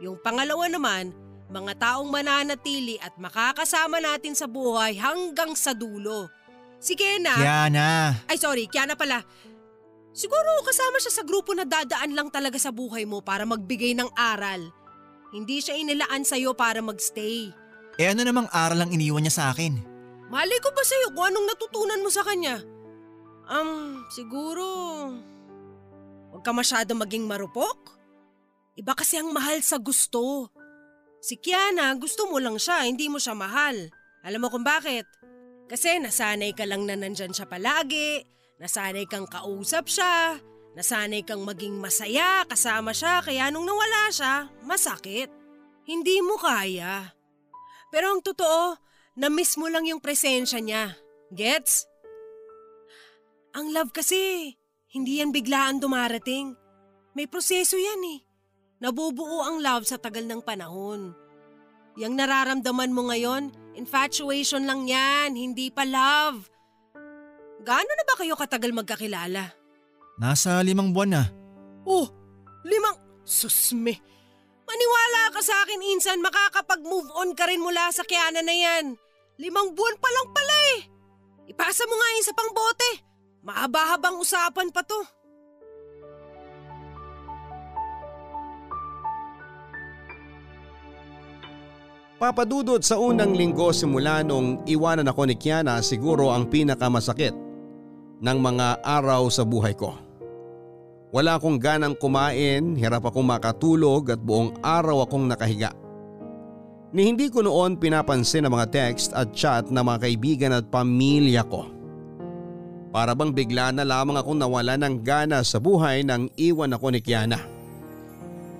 Yung 0.03 0.19
pangalawa 0.19 0.71
naman, 0.71 1.11
mga 1.51 1.73
taong 1.79 2.09
mananatili 2.09 2.97
at 3.03 3.15
makakasama 3.19 3.99
natin 3.99 4.33
sa 4.33 4.47
buhay 4.47 4.97
hanggang 4.97 5.53
sa 5.59 5.75
dulo. 5.75 6.31
Si 6.83 6.99
Kena… 6.99 7.35
Kiana! 7.39 7.91
Ay 8.27 8.39
sorry, 8.39 8.67
Kiana 8.67 8.99
pala. 8.99 9.23
Siguro 10.13 10.61
kasama 10.67 10.99
siya 10.99 11.13
sa 11.13 11.23
grupo 11.25 11.55
na 11.55 11.65
dadaan 11.65 12.13
lang 12.13 12.29
talaga 12.29 12.59
sa 12.59 12.69
buhay 12.75 13.07
mo 13.09 13.23
para 13.23 13.47
magbigay 13.47 13.95
ng 13.95 14.11
aral. 14.13 14.71
Hindi 15.33 15.65
siya 15.65 15.79
inilaan 15.79 16.27
sa'yo 16.29 16.53
para 16.53 16.85
magstay. 16.85 17.49
Eh 17.97 18.07
ano 18.09 18.21
namang 18.21 18.49
aral 18.53 18.85
ang 18.85 18.91
iniwan 18.93 19.25
niya 19.25 19.35
sa 19.35 19.45
akin? 19.53 19.81
Mali 20.29 20.57
ko 20.61 20.69
ba 20.73 20.85
sa'yo 20.85 21.17
kung 21.17 21.33
anong 21.33 21.47
natutunan 21.49 22.05
mo 22.05 22.11
sa 22.13 22.25
kanya? 22.25 22.61
Um, 23.49 24.05
siguro… 24.13 24.65
Huwag 26.43 26.51
ka 26.51 26.59
masyado 26.59 26.99
maging 26.99 27.23
marupok. 27.31 27.95
Iba 28.75 28.99
kasi 28.99 29.15
ang 29.15 29.31
mahal 29.31 29.63
sa 29.63 29.79
gusto. 29.79 30.51
Si 31.23 31.39
Kiana, 31.39 31.95
gusto 31.95 32.27
mo 32.27 32.43
lang 32.43 32.59
siya, 32.59 32.83
hindi 32.83 33.07
mo 33.07 33.23
siya 33.23 33.39
mahal. 33.39 33.95
Alam 34.27 34.43
mo 34.43 34.49
kung 34.51 34.67
bakit? 34.67 35.07
Kasi 35.71 36.03
nasanay 36.03 36.51
ka 36.51 36.67
lang 36.67 36.83
na 36.83 36.99
nandyan 36.99 37.31
siya 37.31 37.47
palagi, 37.47 38.27
nasanay 38.59 39.07
kang 39.07 39.31
kausap 39.31 39.87
siya, 39.87 40.43
nasanay 40.75 41.23
kang 41.23 41.47
maging 41.47 41.79
masaya 41.79 42.43
kasama 42.51 42.91
siya 42.91 43.23
kaya 43.23 43.47
nung 43.55 43.63
nawala 43.63 44.11
siya, 44.11 44.51
masakit. 44.67 45.31
Hindi 45.87 46.19
mo 46.27 46.43
kaya. 46.43 47.15
Pero 47.95 48.19
ang 48.19 48.19
totoo, 48.19 48.83
na-miss 49.15 49.55
mo 49.63 49.71
lang 49.71 49.87
yung 49.87 50.03
presensya 50.03 50.59
niya. 50.59 50.91
Gets? 51.31 51.87
Ang 53.55 53.71
love 53.71 53.95
kasi, 53.95 54.59
hindi 54.93 55.25
yan 55.25 55.33
biglaan 55.33 55.81
dumarating. 55.81 56.53
May 57.17 57.25
proseso 57.25 57.81
yan 57.81 58.03
eh. 58.13 58.21
Nabubuo 58.85 59.41
ang 59.41 59.65
love 59.65 59.89
sa 59.89 59.97
tagal 59.97 60.29
ng 60.29 60.45
panahon. 60.45 61.17
Yang 61.97 62.13
nararamdaman 62.21 62.93
mo 62.93 63.09
ngayon, 63.09 63.53
infatuation 63.77 64.69
lang 64.69 64.85
yan, 64.85 65.37
hindi 65.37 65.73
pa 65.73 65.89
love. 65.89 66.49
Gaano 67.63 67.91
na 67.95 68.05
ba 68.05 68.15
kayo 68.21 68.35
katagal 68.37 68.73
magkakilala? 68.75 69.55
Nasa 70.21 70.61
limang 70.61 70.93
buwan 70.93 71.11
na. 71.17 71.23
Oh, 71.89 72.09
limang... 72.67 73.01
Susme. 73.23 74.03
Maniwala 74.67 75.31
ka 75.31 75.41
sa 75.47 75.63
akin, 75.63 75.79
Insan, 75.95 76.19
makakapag-move 76.27 77.07
on 77.15 77.39
ka 77.39 77.47
rin 77.47 77.63
mula 77.63 77.87
sa 77.95 78.03
Kiana 78.03 78.43
na 78.43 78.51
yan. 78.51 78.99
Limang 79.39 79.79
buwan 79.79 79.97
pa 80.03 80.11
lang 80.11 80.29
pala 80.35 80.57
eh. 80.75 80.81
Ipasa 81.55 81.87
mo 81.87 81.95
nga 81.95 82.09
yun 82.19 82.27
sa 82.27 82.35
pangbote. 82.35 82.91
Mahaba-habang 83.43 84.23
usapan 84.23 84.71
pa 84.71 84.87
to. 84.87 85.03
Papadudot 92.23 92.79
sa 92.87 93.03
unang 93.03 93.35
linggo 93.35 93.75
simula 93.75 94.23
nung 94.23 94.63
iwanan 94.63 95.11
ako 95.11 95.27
ni 95.27 95.35
Kiana 95.35 95.83
siguro 95.83 96.31
ang 96.31 96.47
pinakamasakit 96.47 97.35
ng 98.23 98.39
mga 98.39 98.79
araw 98.87 99.27
sa 99.27 99.43
buhay 99.43 99.75
ko. 99.75 99.99
Wala 101.11 101.35
akong 101.35 101.59
ganang 101.59 101.99
kumain, 101.99 102.79
hirap 102.79 103.11
akong 103.11 103.27
makatulog 103.27 104.15
at 104.15 104.23
buong 104.23 104.55
araw 104.63 105.03
akong 105.03 105.27
nakahiga. 105.27 105.75
Ni 106.95 107.11
hindi 107.11 107.27
ko 107.27 107.43
noon 107.43 107.75
pinapansin 107.75 108.47
ang 108.47 108.55
mga 108.55 108.71
text 108.71 109.11
at 109.19 109.35
chat 109.35 109.67
ng 109.67 109.83
mga 109.83 109.99
kaibigan 110.07 110.55
at 110.55 110.71
pamilya 110.71 111.43
ko. 111.51 111.82
Para 112.93 113.17
bang 113.17 113.33
bigla 113.33 113.73
na 113.73 113.89
lamang 113.89 114.21
akong 114.21 114.37
nawala 114.37 114.77
ng 114.77 115.01
gana 115.01 115.41
sa 115.41 115.57
buhay 115.57 116.05
nang 116.05 116.29
iwan 116.37 116.77
ako 116.77 116.93
ni 116.93 117.01
Kiana. 117.01 117.41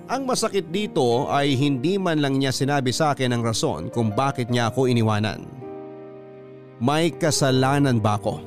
Ang 0.09 0.25
masakit 0.25 0.73
dito 0.73 1.29
ay 1.29 1.53
hindi 1.53 2.01
man 2.01 2.17
lang 2.17 2.41
niya 2.41 2.49
sinabi 2.49 2.89
sa 2.89 3.13
akin 3.13 3.29
ang 3.29 3.45
rason 3.45 3.93
kung 3.93 4.09
bakit 4.09 4.49
niya 4.49 4.73
ako 4.73 4.89
iniwanan. 4.89 5.45
May 6.81 7.13
kasalanan 7.13 8.01
ba 8.01 8.17
ako? 8.17 8.41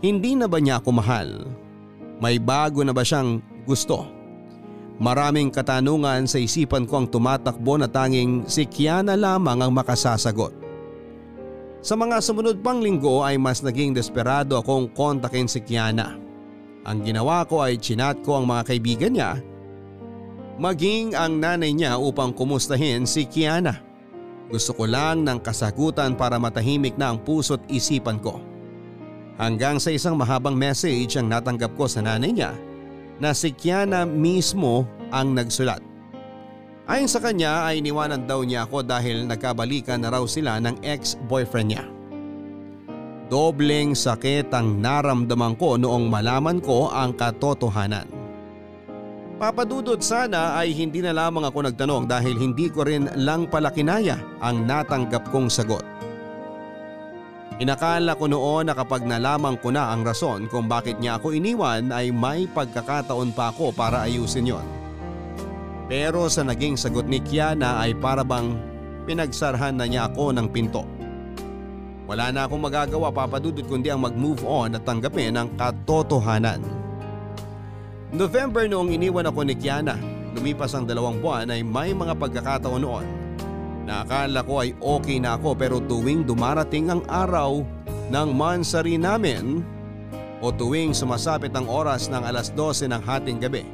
Hindi 0.00 0.34
na 0.34 0.48
ba 0.48 0.58
niya 0.58 0.80
ako 0.80 0.90
mahal? 0.90 1.28
May 2.18 2.40
bago 2.40 2.80
na 2.80 2.96
ba 2.96 3.04
siyang 3.04 3.44
gusto? 3.68 4.08
Maraming 4.98 5.52
katanungan 5.52 6.24
sa 6.24 6.40
isipan 6.40 6.88
ko 6.88 7.04
ang 7.04 7.06
tumatakbo 7.12 7.76
na 7.76 7.86
tanging 7.92 8.48
si 8.48 8.64
Kiana 8.64 9.20
lamang 9.20 9.60
ang 9.60 9.70
makasasagot. 9.70 10.61
Sa 11.82 11.98
mga 11.98 12.22
sumunod 12.22 12.62
pang 12.62 12.78
linggo 12.78 13.26
ay 13.26 13.36
mas 13.36 13.58
naging 13.58 13.90
desperado 13.90 14.54
akong 14.56 14.86
kontakin 14.94 15.50
si 15.50 15.58
Kiana. 15.58 16.14
Ang 16.86 17.02
ginawa 17.02 17.42
ko 17.42 17.62
ay 17.62 17.78
chinat 17.78 18.22
ko 18.22 18.38
ang 18.38 18.46
mga 18.46 18.62
kaibigan 18.70 19.14
niya 19.14 19.32
maging 20.62 21.16
ang 21.16 21.40
nanay 21.40 21.72
niya 21.72 21.96
upang 21.96 22.30
kumustahin 22.30 23.08
si 23.08 23.24
Kiana. 23.24 23.80
Gusto 24.46 24.76
ko 24.76 24.84
lang 24.84 25.24
ng 25.24 25.40
kasagutan 25.40 26.12
para 26.12 26.36
matahimik 26.36 26.94
na 27.00 27.10
ang 27.10 27.18
puso't 27.18 27.64
isipan 27.72 28.20
ko. 28.20 28.38
Hanggang 29.40 29.80
sa 29.80 29.88
isang 29.88 30.14
mahabang 30.14 30.54
message 30.54 31.16
ang 31.16 31.32
natanggap 31.32 31.72
ko 31.74 31.88
sa 31.88 32.04
nanay 32.04 32.30
niya 32.30 32.52
na 33.16 33.32
si 33.32 33.50
Kiana 33.50 34.04
mismo 34.04 34.84
ang 35.08 35.32
nagsulat. 35.32 35.80
Ayon 36.82 37.06
sa 37.06 37.22
kanya 37.22 37.62
ay 37.70 37.78
iniwanan 37.78 38.26
daw 38.26 38.42
niya 38.42 38.66
ako 38.66 38.82
dahil 38.82 39.22
nagkabalikan 39.30 40.02
na 40.02 40.10
raw 40.10 40.24
sila 40.26 40.58
ng 40.58 40.82
ex-boyfriend 40.82 41.68
niya. 41.70 41.84
Dobleng 43.30 43.94
sakit 43.94 44.50
ang 44.50 44.82
naramdaman 44.82 45.54
ko 45.56 45.78
noong 45.78 46.10
malaman 46.10 46.58
ko 46.58 46.90
ang 46.90 47.14
katotohanan. 47.14 48.04
Papadudod 49.38 49.98
sana 50.02 50.58
ay 50.58 50.74
hindi 50.74 51.00
na 51.00 51.14
lamang 51.14 51.46
ako 51.48 51.70
nagtanong 51.70 52.04
dahil 52.10 52.34
hindi 52.36 52.66
ko 52.68 52.84
rin 52.84 53.08
lang 53.14 53.46
pala 53.46 53.70
kinaya 53.70 54.18
ang 54.42 54.66
natanggap 54.66 55.30
kong 55.30 55.48
sagot. 55.48 55.86
Inakala 57.62 58.18
ko 58.18 58.26
noon 58.26 58.70
na 58.70 58.74
kapag 58.74 59.06
nalaman 59.06 59.54
ko 59.62 59.70
na 59.70 59.94
ang 59.94 60.02
rason 60.02 60.50
kung 60.50 60.66
bakit 60.66 60.98
niya 60.98 61.22
ako 61.22 61.30
iniwan 61.30 61.94
ay 61.94 62.10
may 62.10 62.50
pagkakataon 62.50 63.30
pa 63.30 63.54
ako 63.54 63.70
para 63.70 64.02
ayusin 64.02 64.50
yon. 64.50 64.81
Pero 65.92 66.24
sa 66.32 66.40
naging 66.40 66.80
sagot 66.80 67.04
ni 67.04 67.20
Kiana 67.20 67.76
ay 67.84 67.92
para 67.92 68.24
bang 68.24 68.56
pinagsarhan 69.04 69.76
na 69.76 69.84
niya 69.84 70.08
ako 70.08 70.32
ng 70.32 70.48
pinto. 70.48 70.88
Wala 72.08 72.32
na 72.32 72.48
akong 72.48 72.64
magagawa 72.64 73.12
papadudod 73.12 73.60
kundi 73.68 73.92
ang 73.92 74.00
mag-move 74.00 74.40
on 74.40 74.72
at 74.72 74.88
tanggapin 74.88 75.36
ang 75.36 75.52
katotohanan. 75.52 76.64
November 78.08 78.64
noong 78.64 78.88
iniwan 78.96 79.28
ako 79.28 79.44
ni 79.44 79.52
Kiana, 79.52 80.00
lumipas 80.32 80.72
ang 80.72 80.88
dalawang 80.88 81.20
buwan 81.20 81.52
ay 81.52 81.60
may 81.60 81.92
mga 81.92 82.16
pagkakataon 82.16 82.80
noon 82.80 83.06
na 83.84 84.00
akala 84.00 84.40
ko 84.48 84.64
ay 84.64 84.72
okay 84.80 85.20
na 85.20 85.36
ako 85.36 85.52
pero 85.60 85.76
tuwing 85.76 86.24
dumarating 86.24 86.88
ang 86.88 87.04
araw 87.04 87.60
ng 88.08 88.28
mansari 88.32 88.96
namin 88.96 89.60
o 90.40 90.48
tuwing 90.48 90.96
sumasapit 90.96 91.52
ang 91.52 91.68
oras 91.68 92.08
ng 92.08 92.24
alas 92.24 92.48
12 92.56 92.88
ng 92.88 93.02
hating 93.04 93.44
gabi 93.44 93.68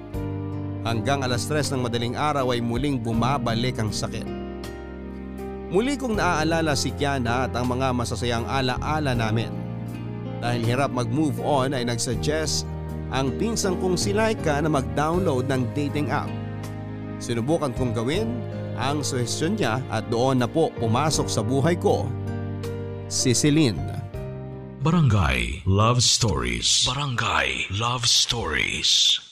hanggang 0.86 1.26
alas 1.26 1.46
3 1.46 1.74
ng 1.74 1.82
madaling 1.82 2.14
araw 2.14 2.54
ay 2.54 2.60
muling 2.62 2.98
bumabalik 3.00 3.78
ang 3.78 3.90
sakit. 3.90 4.26
Muli 5.68 6.00
kong 6.00 6.16
naaalala 6.16 6.72
si 6.72 6.96
Kiana 6.96 7.44
at 7.44 7.52
ang 7.52 7.68
mga 7.68 7.92
masasayang 7.92 8.48
alaala 8.48 9.12
namin. 9.12 9.52
Dahil 10.40 10.64
hirap 10.64 10.94
mag-move 10.94 11.42
on 11.44 11.76
ay 11.76 11.84
nagsuggest 11.84 12.64
ang 13.12 13.36
pinsang 13.36 13.76
kong 13.76 14.00
si 14.00 14.16
Laika 14.16 14.60
na 14.64 14.72
mag-download 14.72 15.44
ng 15.48 15.62
dating 15.76 16.08
app. 16.08 16.30
Sinubukan 17.20 17.74
kong 17.76 17.92
gawin 17.92 18.32
ang 18.78 19.02
suhestyon 19.02 19.58
niya 19.58 19.82
at 19.90 20.06
doon 20.08 20.40
na 20.40 20.48
po 20.48 20.70
pumasok 20.78 21.26
sa 21.28 21.42
buhay 21.44 21.74
ko 21.76 22.06
si 23.12 23.34
Celine. 23.36 23.98
Barangay 24.80 25.66
Love 25.66 26.00
Stories. 26.00 26.86
Barangay 26.86 27.66
Love 27.74 28.06
Stories. 28.06 29.27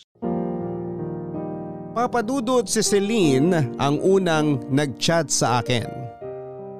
Papadudot 1.96 2.68
si 2.68 2.84
Celine 2.84 3.72
ang 3.80 3.96
unang 4.04 4.68
nag-chat 4.68 5.32
sa 5.32 5.64
akin. 5.64 5.88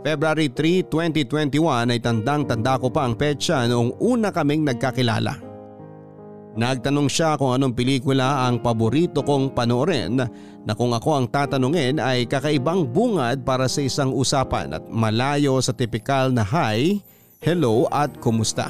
February 0.04 0.52
3, 0.52 0.92
2021 0.92 1.96
ay 1.96 2.04
tandang-tanda 2.04 2.76
ko 2.76 2.92
pa 2.92 3.08
ang 3.08 3.16
petsa 3.16 3.64
noong 3.64 3.96
una 3.96 4.28
kaming 4.28 4.68
nagkakilala. 4.68 5.40
Nagtanong 6.60 7.08
siya 7.08 7.40
kung 7.40 7.56
anong 7.56 7.72
pelikula 7.72 8.44
ang 8.44 8.60
paborito 8.60 9.24
kong 9.24 9.56
panoorin 9.56 10.20
na 10.68 10.72
kung 10.76 10.92
ako 10.92 11.16
ang 11.16 11.32
tatanungin 11.32 11.96
ay 11.96 12.28
kakaibang 12.28 12.84
bungad 12.84 13.40
para 13.40 13.72
sa 13.72 13.80
isang 13.80 14.12
usapan 14.12 14.76
at 14.76 14.84
malayo 14.84 15.56
sa 15.64 15.72
tipikal 15.72 16.28
na 16.28 16.44
hi, 16.44 17.00
hello 17.40 17.88
at 17.88 18.12
kumusta. 18.20 18.68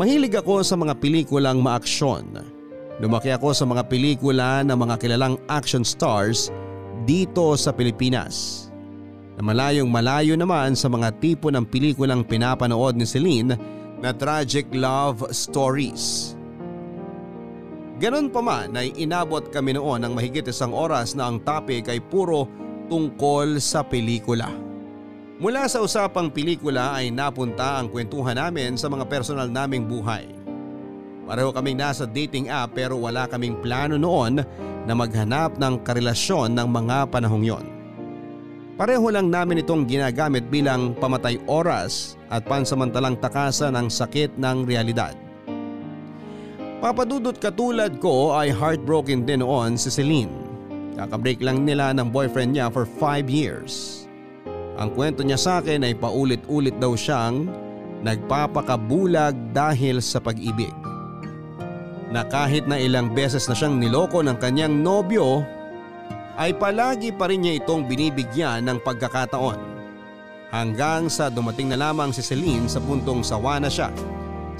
Mahilig 0.00 0.32
ako 0.32 0.64
sa 0.64 0.80
mga 0.80 0.96
pelikulang 0.96 1.60
maaksyon. 1.60 2.59
Lumaki 3.00 3.32
ako 3.32 3.56
sa 3.56 3.64
mga 3.64 3.88
pelikula 3.88 4.60
ng 4.60 4.76
mga 4.76 5.00
kilalang 5.00 5.40
action 5.48 5.80
stars 5.80 6.52
dito 7.08 7.56
sa 7.56 7.72
Pilipinas. 7.72 8.68
Na 9.34 9.40
malayong 9.40 9.88
malayo 9.88 10.36
naman 10.36 10.76
sa 10.76 10.92
mga 10.92 11.16
tipo 11.16 11.48
ng 11.48 11.64
pelikulang 11.64 12.20
pinapanood 12.20 13.00
ni 13.00 13.08
Celine 13.08 13.56
na 14.04 14.12
tragic 14.12 14.68
love 14.76 15.24
stories. 15.32 16.36
Ganon 17.96 18.28
pa 18.28 18.44
man 18.44 18.76
ay 18.76 18.92
inabot 18.96 19.48
kami 19.48 19.80
noon 19.80 20.04
ng 20.04 20.12
mahigit 20.12 20.44
isang 20.44 20.76
oras 20.76 21.16
na 21.16 21.32
ang 21.32 21.40
topic 21.40 21.88
ay 21.88 22.04
puro 22.04 22.48
tungkol 22.92 23.56
sa 23.64 23.80
pelikula. 23.80 24.52
Mula 25.40 25.64
sa 25.72 25.80
usapang 25.80 26.28
pelikula 26.28 27.00
ay 27.00 27.08
napunta 27.08 27.80
ang 27.80 27.88
kwentuhan 27.88 28.36
namin 28.36 28.76
sa 28.76 28.92
mga 28.92 29.08
personal 29.08 29.48
naming 29.48 29.88
buhay. 29.88 30.39
Pareho 31.30 31.54
kaming 31.54 31.78
nasa 31.78 32.10
dating 32.10 32.50
app 32.50 32.74
pero 32.74 32.98
wala 32.98 33.30
kaming 33.30 33.54
plano 33.62 33.94
noon 33.94 34.42
na 34.82 34.92
maghanap 34.98 35.54
ng 35.62 35.78
karelasyon 35.86 36.58
ng 36.58 36.66
mga 36.66 37.06
panahong 37.06 37.46
yon. 37.46 37.66
Pareho 38.74 39.06
lang 39.14 39.30
namin 39.30 39.62
itong 39.62 39.86
ginagamit 39.86 40.50
bilang 40.50 40.90
pamatay 40.98 41.38
oras 41.46 42.18
at 42.34 42.42
pansamantalang 42.50 43.14
takasan 43.22 43.78
ng 43.78 43.86
sakit 43.86 44.34
ng 44.42 44.66
realidad. 44.66 45.14
Papadudot 46.82 47.38
katulad 47.38 48.02
ko 48.02 48.34
ay 48.34 48.50
heartbroken 48.50 49.22
din 49.22 49.46
noon 49.46 49.78
si 49.78 49.86
Celine. 49.86 50.34
Kakabreak 50.98 51.38
lang 51.38 51.62
nila 51.62 51.94
ng 51.94 52.10
boyfriend 52.10 52.58
niya 52.58 52.74
for 52.74 52.82
5 52.82 53.30
years. 53.30 54.02
Ang 54.82 54.98
kwento 54.98 55.22
niya 55.22 55.38
sa 55.38 55.62
akin 55.62 55.86
ay 55.86 55.94
paulit-ulit 55.94 56.74
daw 56.82 56.98
siyang 56.98 57.46
nagpapakabulag 58.02 59.36
dahil 59.52 60.00
sa 60.00 60.18
pag-ibig. 60.18 60.79
Na 62.10 62.26
kahit 62.26 62.66
na 62.66 62.74
ilang 62.74 63.14
beses 63.14 63.46
na 63.46 63.54
siyang 63.54 63.78
niloko 63.78 64.18
ng 64.18 64.34
kanyang 64.42 64.82
nobyo 64.82 65.46
ay 66.34 66.50
palagi 66.58 67.14
pa 67.14 67.30
rin 67.30 67.46
niya 67.46 67.62
itong 67.62 67.86
binibigyan 67.86 68.66
ng 68.66 68.82
pagkakataon. 68.82 69.58
Hanggang 70.50 71.06
sa 71.06 71.30
dumating 71.30 71.70
na 71.70 71.78
lamang 71.78 72.10
si 72.10 72.26
Celine 72.26 72.66
sa 72.66 72.82
puntong 72.82 73.22
sawa 73.22 73.62
na 73.62 73.70
siya 73.70 73.94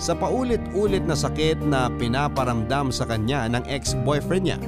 sa 0.00 0.14
paulit-ulit 0.16 1.04
na 1.04 1.18
sakit 1.18 1.60
na 1.66 1.90
pinaparamdam 1.90 2.88
sa 2.94 3.04
kanya 3.04 3.50
ng 3.50 3.66
ex-boyfriend 3.66 4.44
niya. 4.46 4.58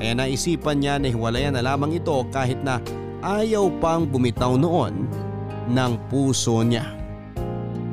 Kaya 0.00 0.12
naisipan 0.16 0.80
niya 0.80 0.96
na 0.96 1.12
hiwalayan 1.12 1.54
na 1.54 1.62
lamang 1.62 1.94
ito 1.94 2.24
kahit 2.32 2.58
na 2.64 2.80
ayaw 3.20 3.68
pang 3.78 4.08
bumitaw 4.08 4.56
noon 4.56 5.06
ng 5.68 5.92
puso 6.08 6.64
niya. 6.64 6.99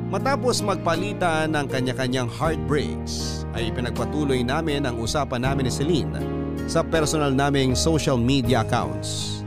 Matapos 0.08 0.64
magpalitan 0.64 1.52
ng 1.52 1.68
kanya-kanyang 1.68 2.32
heartbreaks 2.32 3.44
ay 3.52 3.68
pinagpatuloy 3.68 4.40
namin 4.40 4.88
ang 4.88 4.96
usapan 4.96 5.44
namin 5.44 5.68
ni 5.68 5.72
Celine 5.72 6.16
sa 6.64 6.80
personal 6.80 7.28
naming 7.28 7.76
social 7.76 8.16
media 8.16 8.64
accounts. 8.64 9.44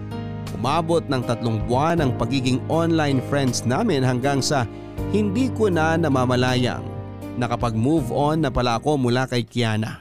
Umabot 0.54 1.02
ng 1.10 1.26
tatlong 1.26 1.58
buwan 1.66 2.06
ang 2.06 2.14
pagiging 2.14 2.62
online 2.70 3.26
friends 3.26 3.66
namin 3.66 4.06
hanggang 4.06 4.38
sa 4.38 4.70
hindi 5.10 5.50
ko 5.58 5.74
na 5.74 5.98
namamalayang 5.98 6.86
nakapag-move 7.42 8.14
on 8.14 8.46
na 8.46 8.54
pala 8.54 8.78
ako 8.78 9.02
mula 9.02 9.26
kay 9.26 9.42
Kiana. 9.42 9.98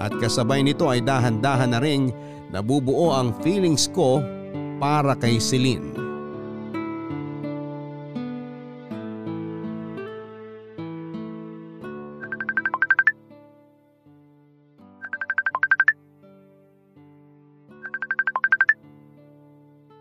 At 0.00 0.16
kasabay 0.16 0.64
nito 0.64 0.88
ay 0.88 1.04
dahan-dahan 1.04 1.76
na 1.76 1.80
ring 1.84 2.08
nabubuo 2.48 3.12
ang 3.12 3.36
feelings 3.44 3.84
ko 3.92 4.24
para 4.80 5.12
kay 5.12 5.36
Celine. 5.36 5.95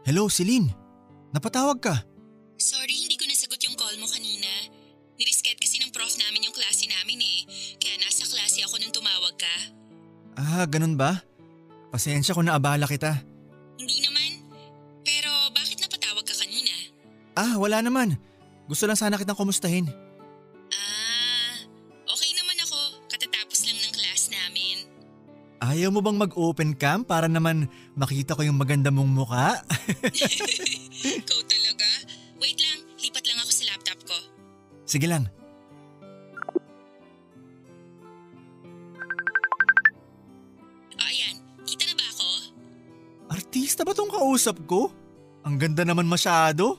Hello, 0.05 0.29
Celine. 0.29 0.69
Napatawag 1.33 1.81
ka. 1.81 1.95
Sorry, 2.61 2.93
hindi 2.93 3.17
ko 3.17 3.25
nasagot 3.25 3.57
yung 3.65 3.73
call 3.73 3.97
mo 3.97 4.05
kanina. 4.05 4.69
Nirisket 5.17 5.57
kasi 5.57 5.81
ng 5.81 5.89
prof 5.89 6.13
namin 6.21 6.45
yung 6.45 6.53
klase 6.53 6.85
namin 6.85 7.17
eh. 7.25 7.39
Kaya 7.81 7.97
nasa 7.97 8.21
klase 8.29 8.61
ako 8.61 8.77
nung 8.77 8.93
tumawag 8.93 9.33
ka. 9.33 9.55
Ah, 10.37 10.69
ganun 10.69 10.93
ba? 10.93 11.25
Pasensya 11.89 12.37
kung 12.37 12.45
naabala 12.45 12.85
kita. 12.85 13.17
Hindi 13.81 14.05
naman. 14.05 14.45
Pero 15.01 15.33
bakit 15.57 15.81
napatawag 15.81 16.21
ka 16.21 16.37
kanina? 16.37 16.73
Ah, 17.33 17.57
wala 17.57 17.81
naman. 17.81 18.13
Gusto 18.69 18.85
lang 18.85 19.01
sana 19.01 19.17
kitang 19.17 19.41
kumustahin. 19.41 19.89
Ayaw 25.65 25.89
mo 25.89 25.97
bang 25.97 26.13
mag-open 26.13 26.77
cam 26.77 27.01
para 27.01 27.25
naman 27.25 27.65
makita 27.97 28.37
ko 28.37 28.45
yung 28.45 28.61
maganda 28.61 28.93
mong 28.93 29.09
muka? 29.09 29.65
Ikaw 31.25 31.41
talaga? 31.49 31.89
Wait 32.37 32.61
lang, 32.61 32.85
lipat 33.01 33.25
lang 33.25 33.41
ako 33.41 33.49
sa 33.49 33.63
laptop 33.73 33.99
ko. 34.05 34.17
Sige 34.85 35.09
lang. 35.09 35.25
O 40.93 41.01
ayan, 41.01 41.35
kita 41.65 41.89
na 41.89 41.93
ba 41.97 42.05
ako? 42.13 42.29
Artista 43.33 43.81
ba 43.81 43.97
tong 43.97 44.13
kausap 44.13 44.61
ko? 44.69 44.93
Ang 45.49 45.57
ganda 45.57 45.81
naman 45.81 46.05
masyado. 46.05 46.77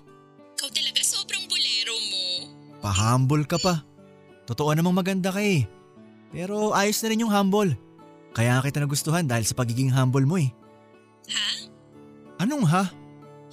Ikaw 0.54 0.70
talaga 0.70 1.02
sobrang 1.02 1.42
bolero 1.50 1.94
mo. 2.14 2.24
Pa-humble 2.86 3.50
ka 3.50 3.58
pa. 3.58 3.82
Totoo 4.46 4.70
namang 4.78 4.94
maganda 4.94 5.34
ka 5.34 5.42
eh. 5.42 5.66
Pero 6.30 6.70
ayos 6.70 7.02
na 7.02 7.10
rin 7.10 7.26
yung 7.26 7.34
humble. 7.34 7.85
Kaya 8.36 8.60
kita 8.60 8.84
nagustuhan 8.84 9.24
dahil 9.24 9.48
sa 9.48 9.56
pagiging 9.56 9.88
humble 9.96 10.28
mo 10.28 10.36
eh. 10.36 10.52
Ha? 11.32 11.48
Anong 12.44 12.68
ha? 12.68 12.84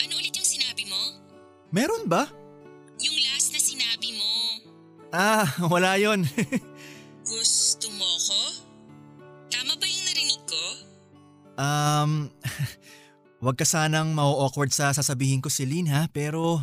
Ano 0.04 0.13
ulit 0.19 0.36
yung 0.36 0.43
sinabi 0.43 0.84
mo? 0.91 1.00
Meron 1.72 2.04
ba? 2.12 2.28
Yung 3.00 3.15
last 3.32 3.56
na 3.56 3.63
sinabi 3.63 4.12
mo. 4.19 4.32
Ah, 5.15 5.48
wala 5.72 5.96
yon. 5.96 6.28
Gusto 7.32 7.88
mo 7.96 8.12
ko? 8.28 8.41
Tama 9.48 9.80
ba 9.80 9.86
yung 9.88 10.04
narinig 10.04 10.43
ko? 10.43 10.63
um, 11.56 12.28
wag 13.46 13.56
ka 13.56 13.63
sanang 13.63 14.12
mau-awkward 14.12 14.76
sa 14.76 14.91
sasabihin 14.91 15.39
ko 15.39 15.48
Celine 15.48 15.96
ha, 15.96 16.02
pero 16.12 16.60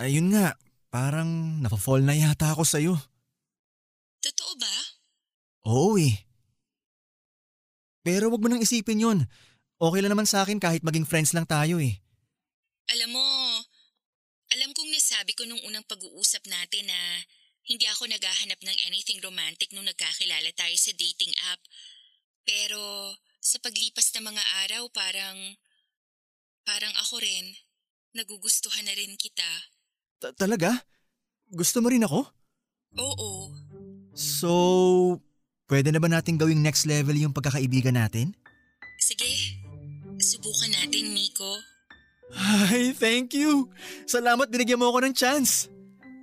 ayun 0.00 0.32
nga, 0.32 0.56
parang 0.88 1.60
napafall 1.60 2.00
na 2.00 2.16
yata 2.16 2.56
ako 2.56 2.64
sa'yo. 2.64 2.94
Totoo 4.24 4.52
ba? 4.56 4.74
Oo 5.68 6.00
eh. 6.00 6.27
Pero 8.02 8.30
wag 8.32 8.40
mo 8.40 8.48
nang 8.48 8.62
isipin 8.62 9.02
yon. 9.02 9.18
Okay 9.78 10.00
lang 10.02 10.10
naman 10.10 10.26
sa 10.26 10.42
akin 10.42 10.58
kahit 10.58 10.82
maging 10.82 11.06
friends 11.06 11.30
lang 11.34 11.46
tayo 11.46 11.78
eh. 11.78 12.02
Alam 12.90 13.14
mo, 13.14 13.26
alam 14.50 14.70
kong 14.74 14.90
nasabi 14.90 15.36
ko 15.36 15.44
nung 15.44 15.60
unang 15.68 15.86
pag-uusap 15.86 16.42
natin 16.48 16.88
na 16.88 17.00
hindi 17.68 17.84
ako 17.84 18.08
naghahanap 18.08 18.58
ng 18.64 18.78
anything 18.88 19.20
romantic 19.20 19.70
nung 19.76 19.84
nagkakilala 19.84 20.50
tayo 20.56 20.74
sa 20.74 20.90
dating 20.96 21.30
app. 21.52 21.60
Pero 22.48 23.12
sa 23.38 23.60
paglipas 23.60 24.08
ng 24.16 24.24
mga 24.24 24.44
araw 24.66 24.88
parang, 24.90 25.36
parang 26.64 26.94
ako 27.06 27.20
rin, 27.20 27.44
nagugustuhan 28.16 28.88
na 28.88 28.96
rin 28.96 29.14
kita. 29.20 29.50
Ta- 30.18 30.34
talaga? 30.34 30.80
Gusto 31.52 31.84
mo 31.84 31.92
rin 31.92 32.02
ako? 32.02 32.24
Oo, 32.98 33.52
So, 34.18 34.50
pwede 35.68 35.92
na 35.92 36.00
ba 36.00 36.08
natin 36.08 36.40
gawing 36.40 36.64
next 36.64 36.88
level 36.88 37.14
yung 37.14 37.36
pagkakaibigan 37.36 37.94
natin? 37.94 38.34
sige, 38.98 39.30
subukan 40.18 40.74
natin, 40.74 41.14
Miko. 41.14 41.62
Ay, 42.34 42.92
thank 42.92 43.32
you! 43.32 43.70
Salamat 44.04 44.50
binigyan 44.52 44.82
mo 44.82 44.90
ako 44.90 45.06
ng 45.06 45.14
chance! 45.14 45.70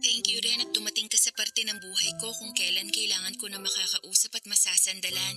Thank 0.06 0.30
you 0.30 0.38
rin 0.38 0.62
at 0.62 0.70
dumating 0.70 1.10
ka 1.10 1.18
sa 1.18 1.34
parte 1.34 1.66
ng 1.66 1.82
buhay 1.82 2.12
ko 2.22 2.30
kung 2.30 2.54
kailan 2.54 2.94
kailangan 2.94 3.34
ko 3.42 3.50
na 3.50 3.58
makakausap 3.58 4.38
at 4.38 4.46
masasandalan. 4.46 5.36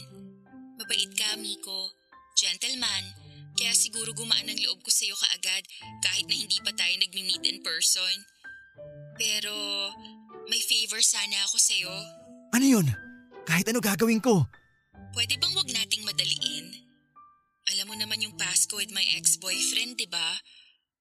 Mabait 0.77 1.09
ka, 1.17 1.41
Miko. 1.41 1.97
Gentleman. 2.37 3.05
Kaya 3.57 3.73
siguro 3.73 4.13
gumaan 4.13 4.45
ang 4.45 4.61
loob 4.61 4.85
ko 4.85 4.91
sa'yo 4.93 5.17
kaagad 5.17 5.65
kahit 6.05 6.29
na 6.29 6.37
hindi 6.37 6.61
pa 6.61 6.71
tayo 6.77 6.95
nagmi-meet 7.01 7.43
in 7.49 7.59
person. 7.65 8.17
Pero 9.17 9.57
may 10.53 10.61
favor 10.61 11.01
sana 11.01 11.49
ako 11.49 11.57
sa'yo. 11.57 11.95
Ano 12.53 12.67
yun? 12.69 12.87
Kahit 13.49 13.65
ano 13.73 13.81
gagawin 13.81 14.21
ko. 14.21 14.45
Pwede 15.17 15.41
bang 15.41 15.57
wag 15.57 15.73
nating 15.73 16.05
madaliin? 16.05 16.69
Alam 17.73 17.89
mo 17.89 17.95
naman 17.97 18.21
yung 18.21 18.37
past 18.37 18.69
ko 18.69 18.77
with 18.77 18.93
my 18.93 19.05
ex-boyfriend, 19.17 19.97
di 19.97 20.05
ba? 20.05 20.37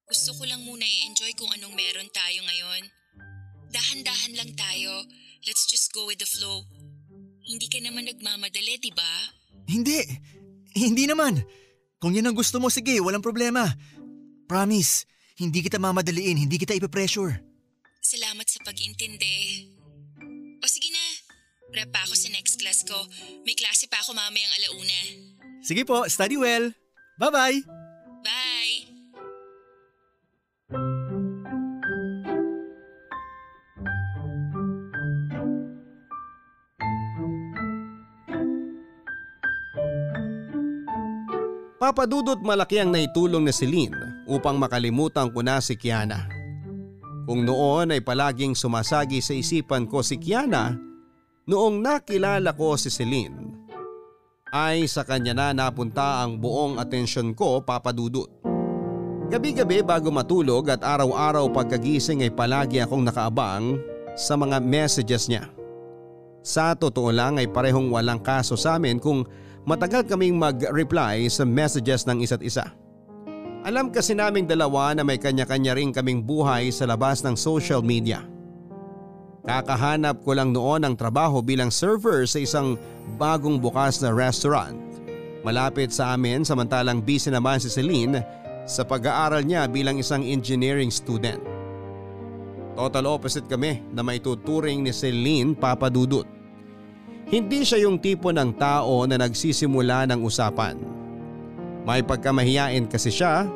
Gusto 0.08 0.32
ko 0.40 0.48
lang 0.48 0.64
muna 0.64 0.88
i-enjoy 0.88 1.36
kung 1.36 1.52
anong 1.52 1.76
meron 1.76 2.08
tayo 2.16 2.40
ngayon. 2.48 2.88
Dahan-dahan 3.76 4.34
lang 4.40 4.52
tayo. 4.56 5.04
Let's 5.44 5.68
just 5.68 5.92
go 5.92 6.08
with 6.08 6.24
the 6.24 6.28
flow. 6.28 6.64
Hindi 7.44 7.68
ka 7.68 7.84
naman 7.84 8.08
nagmamadali, 8.08 8.80
di 8.80 8.92
ba? 8.96 9.14
Hindi. 9.68 10.08
Hindi 10.72 11.04
naman. 11.08 11.44
Kung 12.00 12.16
yan 12.16 12.32
ang 12.32 12.38
gusto 12.40 12.64
mo, 12.64 12.72
sige, 12.72 12.96
walang 13.04 13.24
problema. 13.24 13.68
Promise, 14.48 15.04
hindi 15.36 15.60
kita 15.60 15.80
mamadaliin, 15.80 16.40
hindi 16.40 16.56
kita 16.56 16.76
ipipressure. 16.76 17.44
Salamat 18.00 18.48
sa 18.48 18.64
pag-intindi. 18.64 19.68
O 20.58 20.66
sige 20.66 20.90
na, 20.96 20.97
prep 21.78 21.94
pa 21.94 22.02
ako 22.10 22.18
sa 22.18 22.34
next 22.34 22.58
class 22.58 22.82
ko. 22.82 22.98
May 23.46 23.54
klase 23.54 23.86
pa 23.86 24.02
ako 24.02 24.18
mamayang 24.18 24.50
alauna. 24.58 25.00
Sige 25.62 25.86
po, 25.86 26.10
study 26.10 26.34
well. 26.34 26.74
Bye-bye! 27.22 27.62
Bye! 28.26 28.76
Papadudot 41.78 42.42
malaki 42.42 42.82
ang 42.82 42.90
naitulong 42.90 43.46
ni 43.46 43.54
Celine 43.54 44.26
upang 44.26 44.58
makalimutan 44.58 45.30
ko 45.30 45.46
na 45.46 45.62
si 45.62 45.78
Kiana. 45.78 46.26
Kung 47.30 47.46
noon 47.46 47.94
ay 47.94 48.02
palaging 48.02 48.58
sumasagi 48.58 49.22
sa 49.22 49.38
isipan 49.38 49.86
ko 49.86 50.02
si 50.02 50.18
Kiana, 50.18 50.87
noong 51.48 51.80
nakilala 51.80 52.52
ko 52.52 52.76
si 52.76 52.92
Celine, 52.92 53.56
ay 54.52 54.88
sa 54.88 55.08
kanya 55.08 55.32
na 55.32 55.48
napunta 55.56 56.24
ang 56.24 56.36
buong 56.36 56.76
atensyon 56.80 57.32
ko 57.32 57.64
papadudot. 57.64 58.28
Gabi-gabi 59.28 59.84
bago 59.84 60.08
matulog 60.08 60.72
at 60.72 60.84
araw-araw 60.84 61.52
pagkagising 61.52 62.24
ay 62.24 62.32
palagi 62.32 62.80
akong 62.80 63.04
nakaabang 63.04 63.76
sa 64.16 64.40
mga 64.40 64.64
messages 64.64 65.28
niya. 65.28 65.52
Sa 66.48 66.72
totoo 66.72 67.12
lang 67.12 67.36
ay 67.36 67.52
parehong 67.52 67.92
walang 67.92 68.24
kaso 68.24 68.56
sa 68.56 68.80
amin 68.80 69.04
kung 69.04 69.28
matagal 69.68 70.08
kaming 70.08 70.40
mag-reply 70.40 71.28
sa 71.28 71.44
messages 71.44 72.08
ng 72.08 72.24
isa't 72.24 72.40
isa. 72.40 72.72
Alam 73.68 73.92
kasi 73.92 74.16
naming 74.16 74.48
dalawa 74.48 74.96
na 74.96 75.04
may 75.04 75.20
kanya-kanya 75.20 75.76
rin 75.76 75.92
kaming 75.92 76.24
buhay 76.24 76.72
sa 76.72 76.88
labas 76.88 77.20
ng 77.20 77.36
social 77.36 77.84
media. 77.84 78.24
Kakahanap 79.48 80.28
ko 80.28 80.36
lang 80.36 80.52
noon 80.52 80.84
ng 80.84 80.96
trabaho 81.00 81.40
bilang 81.40 81.72
server 81.72 82.28
sa 82.28 82.44
isang 82.44 82.76
bagong 83.16 83.56
bukas 83.56 84.04
na 84.04 84.12
restaurant. 84.12 84.76
Malapit 85.48 85.96
sa 85.96 86.12
amin 86.12 86.44
samantalang 86.44 87.00
busy 87.00 87.32
naman 87.32 87.56
si 87.56 87.72
Celine 87.72 88.20
sa 88.68 88.84
pag-aaral 88.84 89.48
niya 89.48 89.64
bilang 89.72 89.96
isang 90.04 90.20
engineering 90.20 90.92
student. 90.92 91.40
Total 92.76 93.08
opposite 93.08 93.48
kami 93.48 93.80
na 93.96 94.04
may 94.04 94.20
tuturing 94.20 94.84
ni 94.84 94.92
Celine 94.92 95.56
papadudot. 95.56 96.28
Hindi 97.32 97.64
siya 97.64 97.88
yung 97.88 98.04
tipo 98.04 98.36
ng 98.36 98.52
tao 98.60 99.08
na 99.08 99.16
nagsisimula 99.16 100.12
ng 100.12 100.28
usapan. 100.28 100.76
May 101.88 102.04
pagkamahiyain 102.04 102.84
kasi 102.92 103.16
siya 103.16 103.48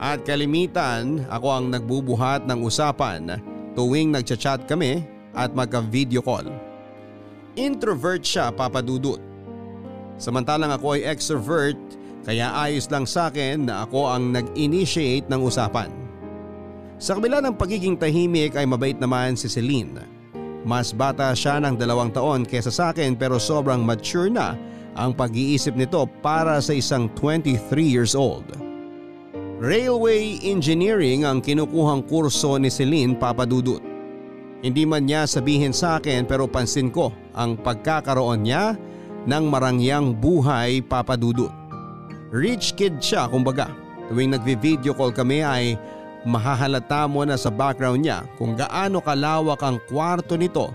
at 0.00 0.24
kalimitan 0.24 1.28
ako 1.28 1.48
ang 1.52 1.66
nagbubuhat 1.68 2.48
ng 2.48 2.64
usapan 2.64 3.36
tuwing 3.76 4.16
nagchat-chat 4.16 4.64
kami 4.64 5.04
at 5.36 5.52
magka-video 5.52 6.24
call. 6.24 6.48
Introvert 7.54 8.24
siya 8.24 8.48
papadudot. 8.50 9.20
Samantalang 10.16 10.72
ako 10.72 10.96
ay 10.96 11.04
extrovert 11.06 11.76
kaya 12.24 12.50
ayos 12.56 12.88
lang 12.88 13.04
sa 13.04 13.28
akin 13.30 13.68
na 13.68 13.84
ako 13.84 14.08
ang 14.08 14.32
nag-initiate 14.32 15.28
ng 15.28 15.40
usapan. 15.44 15.92
Sa 16.96 17.14
kabila 17.14 17.44
ng 17.44 17.54
pagiging 17.54 18.00
tahimik 18.00 18.56
ay 18.56 18.64
mabait 18.64 18.96
naman 18.96 19.36
si 19.36 19.46
Celine 19.52 20.16
mas 20.66 20.90
bata 20.90 21.30
siya 21.30 21.62
ng 21.62 21.78
dalawang 21.78 22.10
taon 22.10 22.42
kesa 22.42 22.74
sa 22.74 22.90
akin 22.90 23.14
pero 23.14 23.38
sobrang 23.38 23.86
mature 23.86 24.26
na 24.26 24.58
ang 24.98 25.14
pag-iisip 25.14 25.78
nito 25.78 26.10
para 26.18 26.58
sa 26.58 26.74
isang 26.74 27.06
23 27.14 27.54
years 27.86 28.18
old. 28.18 28.44
Railway 29.62 30.42
Engineering 30.42 31.22
ang 31.22 31.38
kinukuhang 31.38 32.02
kurso 32.10 32.58
ni 32.58 32.68
Celine 32.68 33.14
Papadudut. 33.14 33.80
Hindi 34.64 34.88
man 34.88 35.04
niya 35.04 35.28
sabihin 35.28 35.76
sa 35.76 36.00
akin 36.00 36.24
pero 36.24 36.48
pansin 36.48 36.88
ko 36.88 37.12
ang 37.36 37.60
pagkakaroon 37.60 38.46
niya 38.46 38.76
ng 39.26 39.44
marangyang 39.50 40.16
buhay 40.16 40.80
Papadudut. 40.80 41.52
Rich 42.32 42.78
kid 42.78 43.02
siya 43.02 43.28
kumbaga. 43.28 43.68
Tuwing 44.06 44.38
nagvi-video 44.38 44.94
call 44.94 45.10
kami 45.10 45.42
ay 45.42 45.74
mahahalata 46.22 47.10
mo 47.10 47.26
na 47.26 47.34
sa 47.34 47.50
background 47.50 48.06
niya 48.06 48.22
kung 48.38 48.54
gaano 48.54 49.02
kalawak 49.02 49.58
ang 49.66 49.82
kwarto 49.90 50.38
nito 50.38 50.70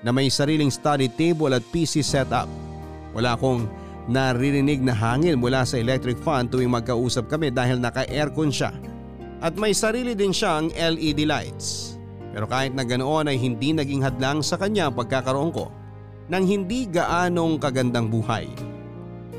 na 0.00 0.10
may 0.10 0.32
sariling 0.32 0.72
study 0.72 1.12
table 1.12 1.52
at 1.52 1.64
PC 1.68 2.00
setup. 2.00 2.48
Wala 3.12 3.36
akong 3.36 3.68
naririnig 4.08 4.80
na 4.80 4.96
hangin 4.96 5.36
mula 5.36 5.62
sa 5.68 5.76
electric 5.76 6.16
fan 6.24 6.48
tuwing 6.48 6.72
magkausap 6.72 7.28
kami 7.28 7.52
dahil 7.52 7.76
naka-aircon 7.78 8.48
siya. 8.48 8.72
At 9.40 9.56
may 9.56 9.76
sarili 9.76 10.16
din 10.16 10.32
siyang 10.32 10.72
LED 10.72 11.28
lights. 11.28 11.99
Pero 12.30 12.46
kahit 12.46 12.72
na 12.74 12.86
ganoon 12.86 13.26
ay 13.26 13.36
hindi 13.38 13.74
naging 13.74 14.06
hadlang 14.06 14.40
sa 14.40 14.54
kanya 14.54 14.88
ang 14.88 14.94
pagkakaroon 14.94 15.50
ko 15.50 15.70
ng 16.30 16.44
hindi 16.46 16.86
gaanong 16.86 17.58
kagandang 17.58 18.06
buhay. 18.06 18.46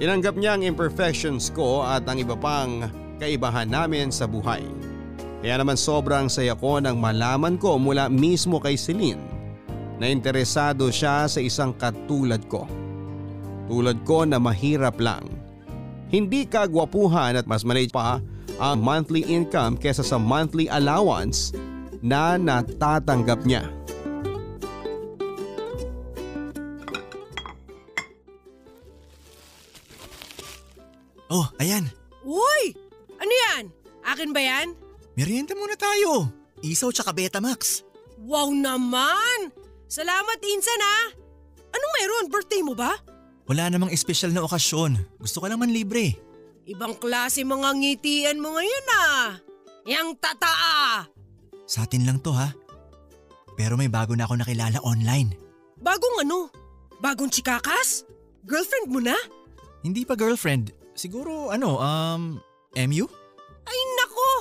Tinanggap 0.02 0.36
niya 0.36 0.60
ang 0.60 0.64
imperfections 0.66 1.54
ko 1.54 1.88
at 1.88 2.04
ang 2.10 2.20
iba 2.20 2.36
pang 2.36 2.90
kaibahan 3.22 3.70
namin 3.70 4.12
sa 4.12 4.28
buhay. 4.28 4.66
Kaya 5.42 5.62
naman 5.62 5.80
sobrang 5.80 6.28
saya 6.28 6.54
ko 6.54 6.78
nang 6.82 7.00
malaman 7.00 7.56
ko 7.58 7.80
mula 7.80 8.12
mismo 8.12 8.62
kay 8.62 8.76
Celine 8.76 9.22
na 10.02 10.10
interesado 10.10 10.90
siya 10.90 11.30
sa 11.30 11.40
isang 11.40 11.72
katulad 11.78 12.42
ko. 12.50 12.66
Tulad 13.70 14.02
ko 14.04 14.26
na 14.26 14.42
mahirap 14.42 14.98
lang. 14.98 15.24
Hindi 16.12 16.44
kagwapuhan 16.44 17.40
at 17.40 17.48
mas 17.48 17.64
maliit 17.64 17.94
pa 17.94 18.20
ang 18.60 18.78
monthly 18.84 19.24
income 19.30 19.80
kesa 19.80 20.04
sa 20.04 20.20
monthly 20.20 20.68
allowance 20.68 21.56
na 22.02 22.36
natatanggap 22.36 23.46
niya. 23.46 23.70
Oh, 31.32 31.48
ayan. 31.64 31.88
Uy! 32.28 32.76
Ano 33.16 33.32
yan? 33.32 33.72
Akin 34.04 34.36
ba 34.36 34.44
yan? 34.44 34.76
Merienda 35.16 35.56
muna 35.56 35.80
tayo. 35.80 36.28
Isaw 36.60 36.92
tsaka 36.92 37.16
Betamax. 37.16 37.88
Wow 38.20 38.52
naman! 38.52 39.56
Salamat 39.88 40.38
Insan 40.44 40.82
ha! 40.84 41.00
Anong 41.72 41.94
meron? 41.98 42.26
Birthday 42.28 42.60
mo 42.60 42.76
ba? 42.76 43.00
Wala 43.48 43.72
namang 43.72 43.96
espesyal 43.96 44.36
na 44.36 44.44
okasyon. 44.44 45.00
Gusto 45.18 45.40
ka 45.40 45.48
naman 45.48 45.72
libre. 45.72 46.20
Ibang 46.68 47.00
klase 47.00 47.48
mga 47.48 47.80
ngitian 47.80 48.38
mo 48.38 48.54
ngayon 48.54 48.86
ah! 48.92 49.40
Yang 49.88 50.20
tataa! 50.22 51.21
Sa 51.72 51.88
atin 51.88 52.04
lang 52.04 52.20
to 52.20 52.36
ha. 52.36 52.52
Pero 53.56 53.80
may 53.80 53.88
bago 53.88 54.12
na 54.12 54.28
ako 54.28 54.44
nakilala 54.44 54.84
online. 54.84 55.32
Bagong 55.80 56.28
ano? 56.28 56.52
Bagong 57.00 57.32
chikakas? 57.32 58.04
Girlfriend 58.44 58.92
mo 58.92 59.00
na? 59.00 59.16
Hindi 59.80 60.04
pa 60.04 60.20
girlfriend. 60.20 60.76
Siguro 60.92 61.48
ano, 61.48 61.80
um, 61.80 62.36
MU? 62.76 63.06
Ay 63.64 63.80
nako! 63.96 64.32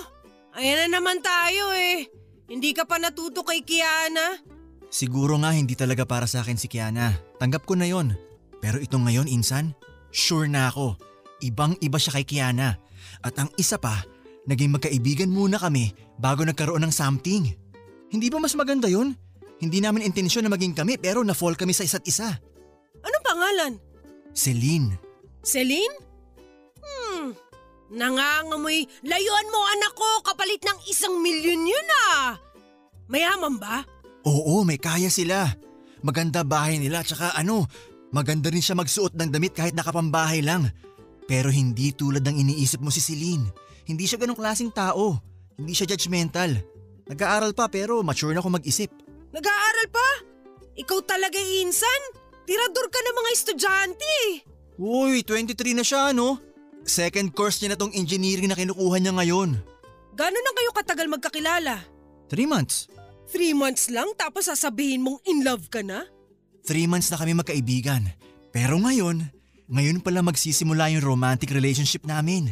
Ayan 0.59 0.91
na 0.91 0.99
naman 0.99 1.23
tayo 1.23 1.71
eh. 1.71 2.11
Hindi 2.51 2.75
ka 2.75 2.83
pa 2.83 2.99
natuto 2.99 3.47
kay 3.47 3.63
Kiana. 3.63 4.43
Siguro 4.91 5.39
nga 5.39 5.55
hindi 5.55 5.79
talaga 5.79 6.03
para 6.03 6.27
sa 6.27 6.43
akin 6.43 6.59
si 6.59 6.67
Kiana. 6.67 7.15
Tanggap 7.39 7.63
ko 7.63 7.79
na 7.79 7.87
yon. 7.87 8.19
Pero 8.59 8.83
ito 8.83 8.99
ngayon, 8.99 9.31
Insan, 9.31 9.79
sure 10.11 10.51
na 10.51 10.67
ako. 10.67 10.99
Ibang 11.47 11.79
iba 11.79 11.95
siya 11.95 12.19
kay 12.19 12.27
Kiana. 12.27 12.75
At 13.23 13.39
ang 13.39 13.55
isa 13.55 13.79
pa, 13.79 14.03
naging 14.51 14.75
magkaibigan 14.75 15.31
muna 15.31 15.63
kami 15.63 15.95
bago 16.21 16.45
nagkaroon 16.45 16.85
ng 16.85 16.93
something. 16.93 17.49
Hindi 18.13 18.29
ba 18.29 18.37
mas 18.37 18.53
maganda 18.53 18.87
yon? 18.93 19.17
Hindi 19.61 19.81
namin 19.81 20.05
intensyon 20.05 20.45
na 20.45 20.53
maging 20.53 20.77
kami 20.77 21.01
pero 21.01 21.25
na-fall 21.25 21.57
kami 21.57 21.73
sa 21.73 21.85
isa't 21.85 22.05
isa. 22.05 22.29
Anong 23.01 23.25
pangalan? 23.25 23.73
Celine. 24.37 25.01
Celine? 25.41 25.97
Hmm, 26.81 27.33
nangangamoy. 27.93 28.85
Layuan 29.05 29.49
mo 29.53 29.61
anak 29.65 29.93
ko, 29.97 30.09
kapalit 30.25 30.61
ng 30.61 30.81
isang 30.89 31.17
milyon 31.21 31.65
yun 31.65 31.89
ah. 32.13 32.37
Mayaman 33.09 33.57
ba? 33.57 33.85
Oo, 34.29 34.63
may 34.63 34.77
kaya 34.77 35.09
sila. 35.09 35.49
Maganda 36.01 36.45
bahay 36.45 36.81
nila 36.81 37.05
tsaka 37.05 37.37
ano, 37.37 37.69
maganda 38.13 38.49
rin 38.49 38.65
siya 38.65 38.77
magsuot 38.77 39.17
ng 39.17 39.31
damit 39.33 39.53
kahit 39.53 39.77
nakapambahay 39.77 40.41
lang. 40.41 40.69
Pero 41.29 41.53
hindi 41.53 41.93
tulad 41.93 42.25
ng 42.25 42.37
iniisip 42.49 42.81
mo 42.81 42.89
si 42.89 42.99
Celine. 43.05 43.45
Hindi 43.85 44.09
siya 44.09 44.19
ganong 44.19 44.41
klaseng 44.41 44.73
tao. 44.73 45.30
Hindi 45.61 45.77
siya 45.77 45.93
judgmental. 45.93 46.57
Nag-aaral 47.05 47.53
pa 47.53 47.69
pero 47.69 48.01
mature 48.01 48.33
na 48.33 48.41
ako 48.41 48.57
mag-isip. 48.57 48.89
Nag-aaral 49.29 49.87
pa? 49.93 50.09
Ikaw 50.81 50.99
talaga 51.05 51.37
insan? 51.37 52.17
Tirador 52.49 52.89
ka 52.89 52.99
ng 53.05 53.17
mga 53.21 53.31
estudyante 53.37 54.09
eh. 54.33 54.33
Uy, 54.81 55.21
23 55.21 55.77
na 55.77 55.85
siya 55.85 56.17
no? 56.17 56.41
Second 56.81 57.37
course 57.37 57.61
niya 57.61 57.77
na 57.77 57.79
tong 57.79 57.93
engineering 57.93 58.49
na 58.49 58.57
kinukuha 58.57 58.97
niya 58.97 59.13
ngayon. 59.13 59.61
Gano'n 60.17 60.45
na 60.49 60.53
kayo 60.57 60.71
katagal 60.73 61.07
magkakilala? 61.13 61.85
Three 62.33 62.49
months. 62.49 62.89
Three 63.29 63.53
months 63.53 63.93
lang 63.93 64.17
tapos 64.17 64.49
sasabihin 64.49 65.05
mong 65.05 65.21
in 65.29 65.45
love 65.45 65.69
ka 65.69 65.85
na? 65.85 66.09
Three 66.65 66.89
months 66.89 67.13
na 67.13 67.21
kami 67.21 67.37
magkaibigan. 67.37 68.09
Pero 68.51 68.81
ngayon, 68.81 69.29
ngayon 69.71 70.01
pala 70.01 70.25
magsisimula 70.25 70.89
yung 70.97 71.05
romantic 71.05 71.53
relationship 71.53 72.09
namin. 72.09 72.51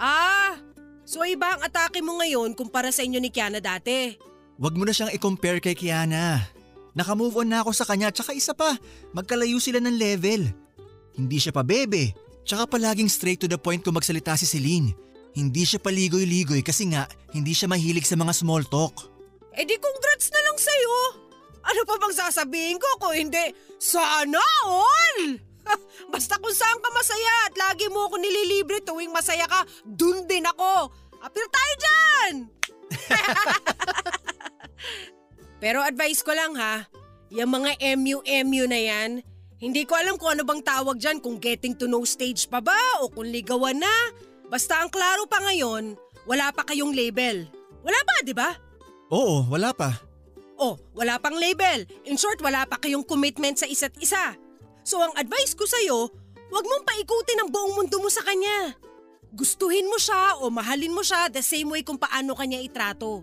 Ah, 0.00 0.58
so 1.10 1.26
iba 1.26 1.58
ang 1.58 1.66
atake 1.66 1.98
mo 1.98 2.22
ngayon 2.22 2.54
kumpara 2.54 2.94
sa 2.94 3.02
inyo 3.02 3.18
ni 3.18 3.34
Kiana 3.34 3.58
dati. 3.58 4.14
Huwag 4.62 4.78
mo 4.78 4.86
na 4.86 4.94
siyang 4.94 5.10
i-compare 5.10 5.58
kay 5.58 5.74
Kiana. 5.74 6.38
Naka-move 6.94 7.42
on 7.42 7.50
na 7.50 7.66
ako 7.66 7.74
sa 7.74 7.82
kanya 7.82 8.14
tsaka 8.14 8.30
isa 8.30 8.54
pa, 8.54 8.78
magkalayo 9.10 9.58
sila 9.58 9.82
ng 9.82 9.98
level. 9.98 10.46
Hindi 11.18 11.42
siya 11.42 11.50
pa 11.50 11.66
bebe, 11.66 12.14
tsaka 12.46 12.70
palaging 12.70 13.10
straight 13.10 13.42
to 13.42 13.50
the 13.50 13.58
point 13.58 13.82
kung 13.82 13.98
magsalita 13.98 14.38
si 14.38 14.46
Celine. 14.46 14.94
Hindi 15.34 15.66
siya 15.66 15.82
paligoy-ligoy 15.82 16.62
kasi 16.62 16.90
nga 16.94 17.10
hindi 17.34 17.54
siya 17.54 17.66
mahilig 17.66 18.06
sa 18.06 18.14
mga 18.14 18.30
small 18.30 18.62
talk. 18.70 19.10
Eh 19.58 19.66
di 19.66 19.74
congrats 19.78 20.30
na 20.30 20.40
lang 20.46 20.58
sa'yo. 20.58 20.96
Ano 21.60 21.80
pa 21.86 21.94
bang 21.98 22.14
sasabihin 22.14 22.78
ko 22.78 22.88
kung 23.02 23.14
hindi, 23.14 23.50
sana 23.82 24.38
all! 24.66 25.50
Basta 26.10 26.40
kung 26.40 26.54
saan 26.54 26.80
ka 26.82 26.90
masaya 26.90 27.34
at 27.46 27.54
lagi 27.54 27.86
mo 27.92 28.08
ako 28.10 28.18
nililibre 28.18 28.82
tuwing 28.82 29.14
masaya 29.14 29.46
ka, 29.46 29.62
dun 29.86 30.26
din 30.26 30.42
ako. 30.42 30.90
Apir 31.20 31.46
tayo 31.52 31.72
dyan! 31.76 32.32
Pero 35.62 35.84
advice 35.84 36.24
ko 36.24 36.32
lang 36.32 36.56
ha, 36.56 36.88
yung 37.28 37.52
mga 37.52 37.76
MU-MU 38.00 38.64
na 38.64 38.80
yan, 38.80 39.20
hindi 39.60 39.84
ko 39.84 39.92
alam 39.92 40.16
kung 40.16 40.32
ano 40.32 40.42
bang 40.48 40.64
tawag 40.64 40.96
dyan, 40.96 41.20
kung 41.20 41.36
getting 41.36 41.76
to 41.76 41.84
know 41.84 42.00
stage 42.08 42.48
pa 42.48 42.64
ba 42.64 42.76
o 43.04 43.12
kung 43.12 43.28
ligawan 43.28 43.76
na. 43.76 43.92
Basta 44.48 44.80
ang 44.80 44.88
klaro 44.88 45.28
pa 45.28 45.44
ngayon, 45.44 46.00
wala 46.24 46.48
pa 46.50 46.64
kayong 46.64 46.96
label. 46.96 47.44
Wala 47.84 48.00
pa, 48.02 48.14
di 48.24 48.32
ba? 48.32 48.56
Oo, 49.12 49.44
wala 49.52 49.76
pa. 49.76 50.00
Oh, 50.56 50.80
wala 50.96 51.20
pang 51.20 51.36
label. 51.36 51.84
In 52.08 52.16
short, 52.16 52.40
wala 52.40 52.64
pa 52.64 52.80
kayong 52.80 53.04
commitment 53.04 53.60
sa 53.60 53.68
isa't 53.68 53.94
isa. 54.00 54.36
So 54.80 55.00
ang 55.00 55.12
advice 55.16 55.52
ko 55.52 55.68
sa'yo, 55.68 56.08
huwag 56.48 56.64
mong 56.64 56.84
paikutin 56.88 57.40
ang 57.44 57.48
buong 57.52 57.76
mundo 57.76 58.00
mo 58.00 58.08
sa 58.08 58.24
kanya. 58.24 58.72
Gustuhin 59.30 59.86
mo 59.86 59.94
siya 59.94 60.42
o 60.42 60.50
mahalin 60.50 60.90
mo 60.90 61.06
siya 61.06 61.30
the 61.30 61.42
same 61.42 61.70
way 61.70 61.86
kung 61.86 61.98
paano 61.98 62.34
kanya 62.34 62.58
itrato. 62.58 63.22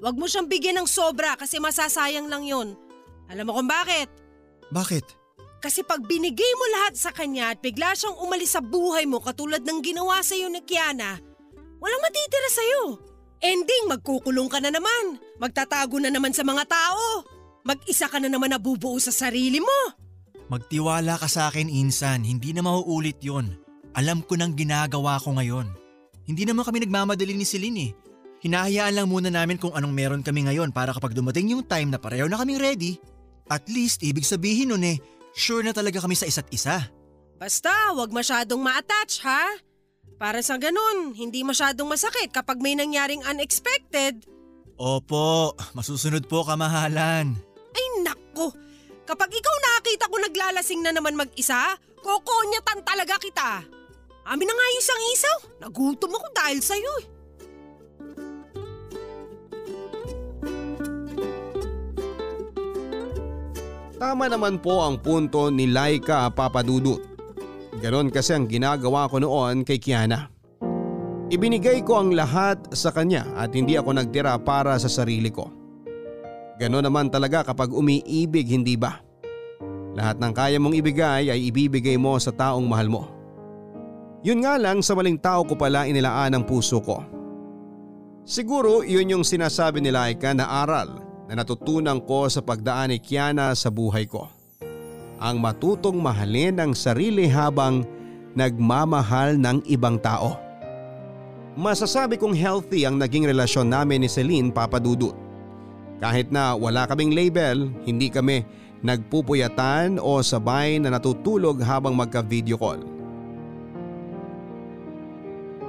Huwag 0.00 0.16
mo 0.16 0.24
siyang 0.24 0.48
bigyan 0.48 0.80
ng 0.80 0.88
sobra 0.88 1.36
kasi 1.36 1.60
masasayang 1.60 2.28
lang 2.28 2.44
yon. 2.44 2.76
Alam 3.28 3.48
mo 3.48 3.52
kung 3.60 3.68
bakit? 3.68 4.08
Bakit? 4.72 5.04
Kasi 5.60 5.80
pag 5.80 6.04
binigay 6.04 6.52
mo 6.60 6.66
lahat 6.76 6.96
sa 6.96 7.08
kanya 7.08 7.56
at 7.56 7.60
bigla 7.64 7.96
siyang 7.96 8.20
umalis 8.20 8.52
sa 8.52 8.60
buhay 8.60 9.08
mo 9.08 9.20
katulad 9.20 9.64
ng 9.64 9.80
ginawa 9.80 10.20
sa 10.20 10.36
iyo 10.36 10.52
ni 10.52 10.60
Kiana, 10.60 11.16
walang 11.80 12.04
matitira 12.04 12.48
sa 12.52 12.60
iyo. 12.60 13.00
Ending, 13.44 13.88
magkukulong 13.88 14.48
ka 14.48 14.60
na 14.60 14.72
naman. 14.72 15.20
Magtatago 15.36 16.00
na 16.00 16.08
naman 16.08 16.32
sa 16.32 16.44
mga 16.44 16.64
tao. 16.64 17.24
Mag-isa 17.64 18.08
ka 18.08 18.20
na 18.20 18.28
naman 18.28 18.52
nabubuo 18.52 18.96
sa 19.00 19.12
sarili 19.12 19.60
mo. 19.60 19.80
Magtiwala 20.48 21.16
ka 21.16 21.28
sa 21.28 21.48
akin, 21.48 21.68
Insan. 21.68 22.24
Hindi 22.24 22.52
na 22.52 22.64
mauulit 22.64 23.20
yon. 23.24 23.63
Alam 23.94 24.26
ko 24.26 24.34
nang 24.34 24.58
ginagawa 24.58 25.22
ko 25.22 25.38
ngayon. 25.38 25.70
Hindi 26.26 26.42
naman 26.42 26.66
kami 26.66 26.82
nagmamadali 26.82 27.34
ni 27.36 27.46
Celine 27.46 27.80
eh. 27.90 27.92
Hinahayaan 28.44 28.94
lang 29.00 29.08
muna 29.08 29.32
namin 29.32 29.56
kung 29.56 29.72
anong 29.72 29.94
meron 29.94 30.22
kami 30.26 30.44
ngayon 30.44 30.68
para 30.74 30.92
kapag 30.92 31.16
dumating 31.16 31.54
yung 31.54 31.64
time 31.64 31.88
na 31.88 31.96
pareho 31.96 32.28
na 32.28 32.36
kaming 32.36 32.60
ready, 32.60 33.00
at 33.48 33.64
least 33.72 34.04
ibig 34.04 34.26
sabihin 34.26 34.74
nun 34.74 34.84
eh, 34.84 35.00
sure 35.32 35.64
na 35.64 35.72
talaga 35.72 36.04
kami 36.04 36.12
sa 36.12 36.28
isa't 36.28 36.50
isa. 36.52 36.90
Basta, 37.40 37.72
wag 37.96 38.12
masyadong 38.12 38.60
ma-attach 38.60 39.24
ha. 39.24 39.48
Para 40.20 40.44
sa 40.44 40.60
ganun, 40.60 41.16
hindi 41.16 41.40
masyadong 41.40 41.88
masakit 41.88 42.30
kapag 42.30 42.60
may 42.60 42.76
nangyaring 42.76 43.24
unexpected. 43.24 44.24
Opo, 44.74 45.54
masusunod 45.72 46.26
po 46.26 46.42
kamahalan. 46.42 47.34
Ay 47.74 47.86
nako, 48.02 48.54
kapag 49.06 49.30
ikaw 49.32 49.54
nakakita 49.56 50.10
ko 50.10 50.16
naglalasing 50.18 50.80
na 50.82 50.92
naman 50.92 51.18
mag-isa, 51.18 51.78
kokonyatan 52.02 52.84
talaga 52.84 53.16
kita. 53.18 53.50
Amin 54.24 54.48
na 54.48 54.56
nga 54.56 54.68
isang 54.80 55.02
isaw, 55.12 55.38
nagutom 55.60 56.16
ako 56.16 56.28
dahil 56.32 56.58
sa'yo 56.64 56.92
eh. 57.04 57.06
Tama 64.00 64.28
naman 64.28 64.60
po 64.60 64.84
ang 64.84 65.00
punto 65.00 65.48
ni 65.48 65.68
Laika 65.68 66.28
Papadudut. 66.32 67.00
Ganon 67.80 68.08
kasi 68.12 68.36
ang 68.36 68.48
ginagawa 68.48 69.08
ko 69.08 69.20
noon 69.20 69.64
kay 69.64 69.80
Kiana. 69.80 70.28
Ibinigay 71.28 71.84
ko 71.84 72.04
ang 72.04 72.12
lahat 72.12 72.72
sa 72.76 72.92
kanya 72.92 73.28
at 73.32 73.52
hindi 73.56 73.80
ako 73.80 73.96
nagtira 73.96 74.36
para 74.40 74.76
sa 74.80 74.92
sarili 74.92 75.32
ko. 75.32 75.48
Ganon 76.60 76.84
naman 76.84 77.08
talaga 77.08 77.48
kapag 77.48 77.72
umiibig 77.72 78.48
hindi 78.48 78.76
ba? 78.76 79.00
Lahat 79.94 80.18
ng 80.18 80.32
kaya 80.34 80.58
mong 80.58 80.74
ibigay 80.74 81.30
ay 81.30 81.40
ibibigay 81.48 81.94
mo 81.94 82.18
sa 82.18 82.34
taong 82.34 82.66
mahal 82.66 82.88
mo. 82.90 83.13
Yun 84.24 84.40
nga 84.40 84.56
lang 84.56 84.80
sa 84.80 84.96
maling 84.96 85.20
tao 85.20 85.44
ko 85.44 85.52
pala 85.52 85.84
inilaan 85.84 86.32
ang 86.32 86.44
puso 86.48 86.80
ko. 86.80 87.04
Siguro 88.24 88.80
yun 88.80 89.12
yung 89.12 89.20
sinasabi 89.20 89.84
ni 89.84 89.92
Laika 89.92 90.32
na 90.32 90.48
aral 90.64 90.96
na 91.28 91.44
natutunan 91.44 92.00
ko 92.00 92.24
sa 92.32 92.40
pagdaan 92.40 92.88
ni 92.88 92.96
Kiana 92.96 93.52
sa 93.52 93.68
buhay 93.68 94.08
ko. 94.08 94.24
Ang 95.20 95.44
matutong 95.44 96.00
mahalin 96.00 96.56
ang 96.56 96.72
sarili 96.72 97.28
habang 97.28 97.84
nagmamahal 98.32 99.36
ng 99.36 99.60
ibang 99.68 100.00
tao. 100.00 100.40
Masasabi 101.54 102.16
kong 102.16 102.32
healthy 102.32 102.88
ang 102.88 102.96
naging 102.96 103.28
relasyon 103.28 103.68
namin 103.68 104.02
ni 104.02 104.08
Celine 104.08 104.48
Papadudut. 104.48 105.12
Kahit 106.00 106.32
na 106.32 106.56
wala 106.56 106.88
kaming 106.88 107.12
label, 107.12 107.68
hindi 107.84 108.08
kami 108.08 108.40
nagpupuyatan 108.80 110.00
o 110.00 110.24
sabay 110.24 110.80
na 110.80 110.96
natutulog 110.96 111.60
habang 111.60 111.92
magka-video 111.92 112.56
call. 112.56 112.93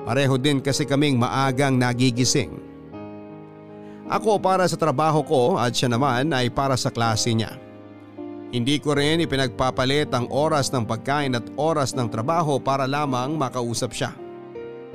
Pareho 0.06 0.38
din 0.38 0.62
kasi 0.62 0.86
kaming 0.86 1.18
maagang 1.18 1.82
nagigising. 1.82 2.62
Ako 4.06 4.38
para 4.38 4.70
sa 4.70 4.78
trabaho 4.78 5.26
ko 5.26 5.42
at 5.58 5.74
siya 5.74 5.90
naman 5.90 6.30
ay 6.30 6.54
para 6.54 6.78
sa 6.78 6.94
klase 6.94 7.34
niya. 7.34 7.58
Hindi 8.54 8.78
ko 8.78 8.94
rin 8.94 9.26
ipinagpapalit 9.26 10.14
ang 10.14 10.30
oras 10.30 10.70
ng 10.70 10.86
pagkain 10.86 11.34
at 11.34 11.50
oras 11.58 11.98
ng 11.98 12.06
trabaho 12.14 12.62
para 12.62 12.86
lamang 12.86 13.34
makausap 13.34 13.98
siya. 13.98 14.14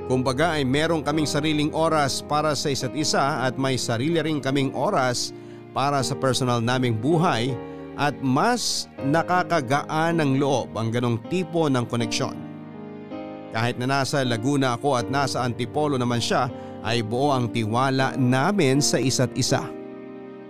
Kumbaga 0.07 0.55
ay 0.55 0.63
meron 0.63 1.03
kaming 1.03 1.27
sariling 1.27 1.75
oras 1.75 2.23
para 2.23 2.55
sa 2.55 2.71
isa't 2.71 2.95
isa 2.95 3.43
at 3.43 3.59
may 3.59 3.75
sarili 3.75 4.17
rin 4.23 4.39
kaming 4.39 4.71
oras 4.71 5.35
para 5.75 5.99
sa 6.07 6.15
personal 6.15 6.63
naming 6.63 6.95
buhay 6.95 7.51
at 7.99 8.15
mas 8.23 8.87
nakakagaan 9.03 10.23
ng 10.23 10.39
loob 10.39 10.71
ang 10.79 10.87
ganong 10.87 11.19
tipo 11.27 11.67
ng 11.67 11.83
koneksyon. 11.83 12.50
Kahit 13.51 13.75
na 13.75 13.87
nasa 13.99 14.23
Laguna 14.23 14.79
ako 14.79 14.95
at 14.95 15.07
nasa 15.11 15.43
Antipolo 15.43 15.99
naman 15.99 16.23
siya 16.23 16.47
ay 16.81 17.03
buo 17.03 17.35
ang 17.35 17.51
tiwala 17.51 18.15
namin 18.15 18.79
sa 18.79 18.97
isa't 18.97 19.35
isa. 19.37 19.61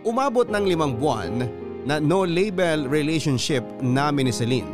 Umabot 0.05 0.47
ng 0.49 0.65
limang 0.65 0.97
buwan 0.97 1.45
na 1.85 1.97
no 1.97 2.25
label 2.25 2.85
relationship 2.85 3.65
namin 3.81 4.29
ni 4.29 4.33
Celine. 4.33 4.71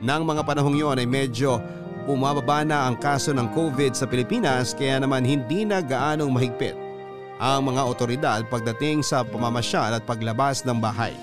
Nang 0.00 0.24
mga 0.24 0.44
panahong 0.44 0.76
yon 0.78 1.00
ay 1.00 1.08
medyo 1.08 1.60
bumababa 2.08 2.64
na 2.64 2.88
ang 2.88 2.96
kaso 2.96 3.36
ng 3.36 3.52
COVID 3.52 3.92
sa 3.92 4.08
Pilipinas 4.08 4.72
kaya 4.72 4.96
naman 4.96 5.28
hindi 5.28 5.68
na 5.68 5.84
gaanong 5.84 6.32
mahigpit 6.32 6.76
ang 7.38 7.70
mga 7.70 7.82
otoridad 7.84 8.40
pagdating 8.48 9.04
sa 9.04 9.22
pamamasyal 9.22 9.94
at 9.94 10.02
paglabas 10.08 10.64
ng 10.64 10.78
bahay. 10.80 11.14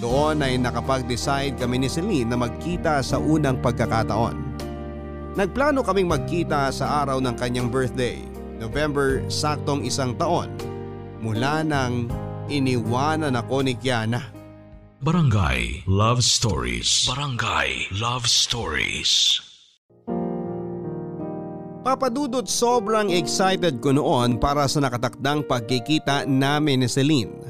Doon 0.00 0.40
ay 0.40 0.56
nakapag-decide 0.56 1.60
kami 1.60 1.84
ni 1.84 1.88
Celine 1.90 2.32
na 2.32 2.40
magkita 2.40 3.04
sa 3.04 3.20
unang 3.20 3.60
pagkakataon. 3.60 4.51
Nagplano 5.32 5.80
kaming 5.80 6.12
magkita 6.12 6.68
sa 6.68 7.00
araw 7.00 7.16
ng 7.24 7.32
kanyang 7.40 7.72
birthday, 7.72 8.20
November 8.60 9.24
saktong 9.32 9.80
isang 9.80 10.12
taon 10.20 10.52
mula 11.24 11.64
nang 11.64 12.12
iniwanan 12.52 13.32
ako 13.40 13.64
ni 13.64 13.72
Kiana. 13.72 14.28
Barangay 15.00 15.88
Love 15.88 16.20
Stories. 16.20 17.08
Barangay 17.08 17.88
Love 17.96 18.28
Stories. 18.28 19.40
Papadudot 21.80 22.44
sobrang 22.44 23.08
excited 23.08 23.80
ko 23.80 23.96
noon 23.96 24.36
para 24.36 24.68
sa 24.68 24.84
nakatakdang 24.84 25.48
pagkikita 25.48 26.28
namin 26.28 26.84
ni 26.84 26.88
Celine. 26.92 27.40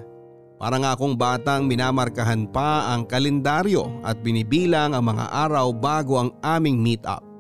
Para 0.54 0.78
nga 0.78 0.94
akong 0.94 1.18
batang 1.18 1.66
minamarkahan 1.66 2.46
pa 2.46 2.94
ang 2.94 3.11
kalendaryo 3.11 3.90
at 4.07 4.22
binibilang 4.22 4.94
ang 4.94 5.02
mga 5.02 5.34
araw 5.50 5.74
bago 5.74 6.22
ang 6.22 6.30
aming 6.46 6.78
meet-up. 6.78 7.32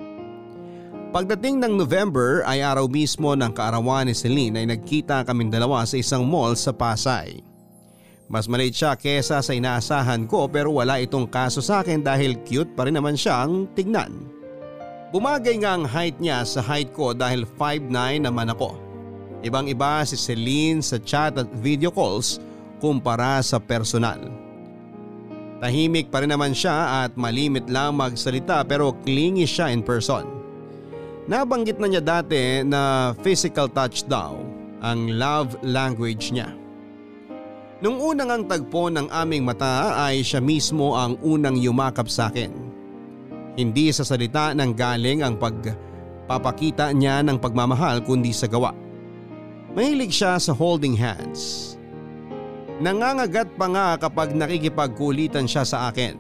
Pagdating 1.12 1.60
ng 1.60 1.76
November 1.76 2.40
ay 2.48 2.64
araw 2.64 2.88
mismo 2.88 3.36
ng 3.36 3.52
kaarawan 3.52 4.08
ni 4.08 4.16
Celine 4.16 4.64
ay 4.64 4.72
nagkita 4.72 5.28
kaming 5.28 5.52
dalawa 5.52 5.84
sa 5.84 6.00
isang 6.00 6.24
mall 6.24 6.56
sa 6.56 6.72
Pasay. 6.72 7.44
Mas 8.32 8.48
maliit 8.48 8.72
siya 8.72 8.96
kesa 8.96 9.44
sa 9.44 9.52
inaasahan 9.52 10.24
ko 10.24 10.48
pero 10.48 10.72
wala 10.72 10.96
itong 11.04 11.28
kaso 11.28 11.60
sa 11.60 11.84
akin 11.84 12.00
dahil 12.00 12.40
cute 12.48 12.72
pa 12.72 12.88
rin 12.88 12.96
naman 12.96 13.12
siyang 13.12 13.68
tignan. 13.76 14.24
Bumagay 15.12 15.60
nga 15.60 15.76
ang 15.76 15.84
height 15.84 16.16
niya 16.16 16.48
sa 16.48 16.64
height 16.64 16.96
ko 16.96 17.12
dahil 17.12 17.44
5'9 17.44 17.92
naman 18.24 18.48
ako. 18.48 18.80
Ibang 19.44 19.68
iba 19.68 20.00
si 20.08 20.16
Celine 20.16 20.80
sa 20.80 20.96
chat 20.96 21.36
at 21.36 21.52
video 21.60 21.92
calls 21.92 22.40
kumpara 22.80 23.44
sa 23.44 23.60
personal. 23.60 24.32
Tahimik 25.60 26.08
pa 26.08 26.24
rin 26.24 26.32
naman 26.32 26.56
siya 26.56 27.04
at 27.04 27.20
malimit 27.20 27.68
lang 27.68 28.00
magsalita 28.00 28.64
pero 28.64 28.96
clingy 29.04 29.44
siya 29.44 29.68
in 29.68 29.84
person. 29.84 30.41
Nabanggit 31.22 31.78
na 31.78 31.86
niya 31.86 32.02
dati 32.02 32.66
na 32.66 33.14
physical 33.22 33.70
touch 33.70 34.02
daw 34.10 34.42
ang 34.82 35.06
love 35.14 35.54
language 35.62 36.34
niya. 36.34 36.50
Nung 37.82 37.98
unang 37.98 38.30
ang 38.30 38.44
tagpo 38.46 38.90
ng 38.90 39.06
aming 39.10 39.46
mata 39.46 40.06
ay 40.06 40.22
siya 40.22 40.42
mismo 40.42 40.98
ang 40.98 41.18
unang 41.22 41.54
yumakap 41.58 42.10
sa 42.10 42.30
akin. 42.30 42.50
Hindi 43.54 43.90
sa 43.94 44.02
salita 44.02 44.50
ng 44.54 44.70
galing 44.74 45.22
ang 45.22 45.38
pagpapakita 45.38 46.90
niya 46.90 47.22
ng 47.22 47.38
pagmamahal 47.38 48.02
kundi 48.02 48.34
sa 48.34 48.50
gawa. 48.50 48.74
Mahilig 49.78 50.14
siya 50.14 50.42
sa 50.42 50.50
holding 50.50 50.98
hands. 50.98 51.74
Nangangagat 52.82 53.46
pa 53.54 53.66
nga 53.70 53.88
kapag 53.94 54.34
nakikipagkulitan 54.34 55.46
siya 55.46 55.62
sa 55.62 55.86
akin. 55.86 56.18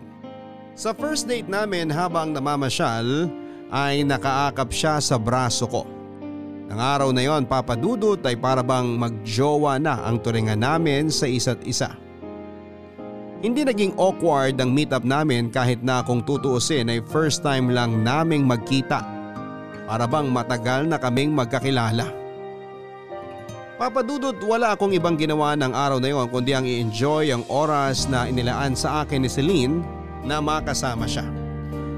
Sa 0.78 0.94
first 0.94 1.26
date 1.26 1.50
namin 1.50 1.90
habang 1.90 2.30
namamasyal 2.30 3.26
ay 3.72 4.04
nakaakap 4.04 4.68
siya 4.68 5.00
sa 5.00 5.16
braso 5.16 5.64
ko. 5.64 5.88
Ang 6.68 6.80
araw 6.80 7.08
na 7.12 7.24
yon 7.24 7.48
papadudot 7.48 8.20
ay 8.24 8.36
para 8.36 8.60
bang 8.60 8.96
magjowa 8.96 9.80
na 9.80 10.04
ang 10.04 10.20
turingan 10.20 10.60
namin 10.60 11.08
sa 11.08 11.24
isa't 11.24 11.60
isa. 11.64 11.96
Hindi 13.42 13.66
naging 13.66 13.98
awkward 13.98 14.54
ang 14.62 14.70
meetup 14.70 15.02
namin 15.02 15.50
kahit 15.50 15.82
na 15.82 16.04
kung 16.06 16.22
tutuusin 16.22 16.92
ay 16.92 17.02
first 17.10 17.42
time 17.42 17.72
lang 17.74 18.00
naming 18.06 18.46
magkita. 18.46 19.02
Para 19.88 20.06
bang 20.06 20.30
matagal 20.30 20.86
na 20.86 20.96
kaming 20.96 21.34
magkakilala. 21.34 22.06
Papadudot 23.76 24.38
wala 24.46 24.78
akong 24.78 24.94
ibang 24.94 25.18
ginawa 25.18 25.58
ng 25.58 25.74
araw 25.74 25.98
na 25.98 26.08
yon 26.08 26.30
kundi 26.30 26.54
ang 26.54 26.62
i-enjoy 26.62 27.34
ang 27.34 27.42
oras 27.50 28.06
na 28.06 28.30
inilaan 28.30 28.78
sa 28.78 29.02
akin 29.02 29.26
ni 29.26 29.28
Celine 29.28 29.82
na 30.22 30.38
makasama 30.38 31.04
siya. 31.04 31.41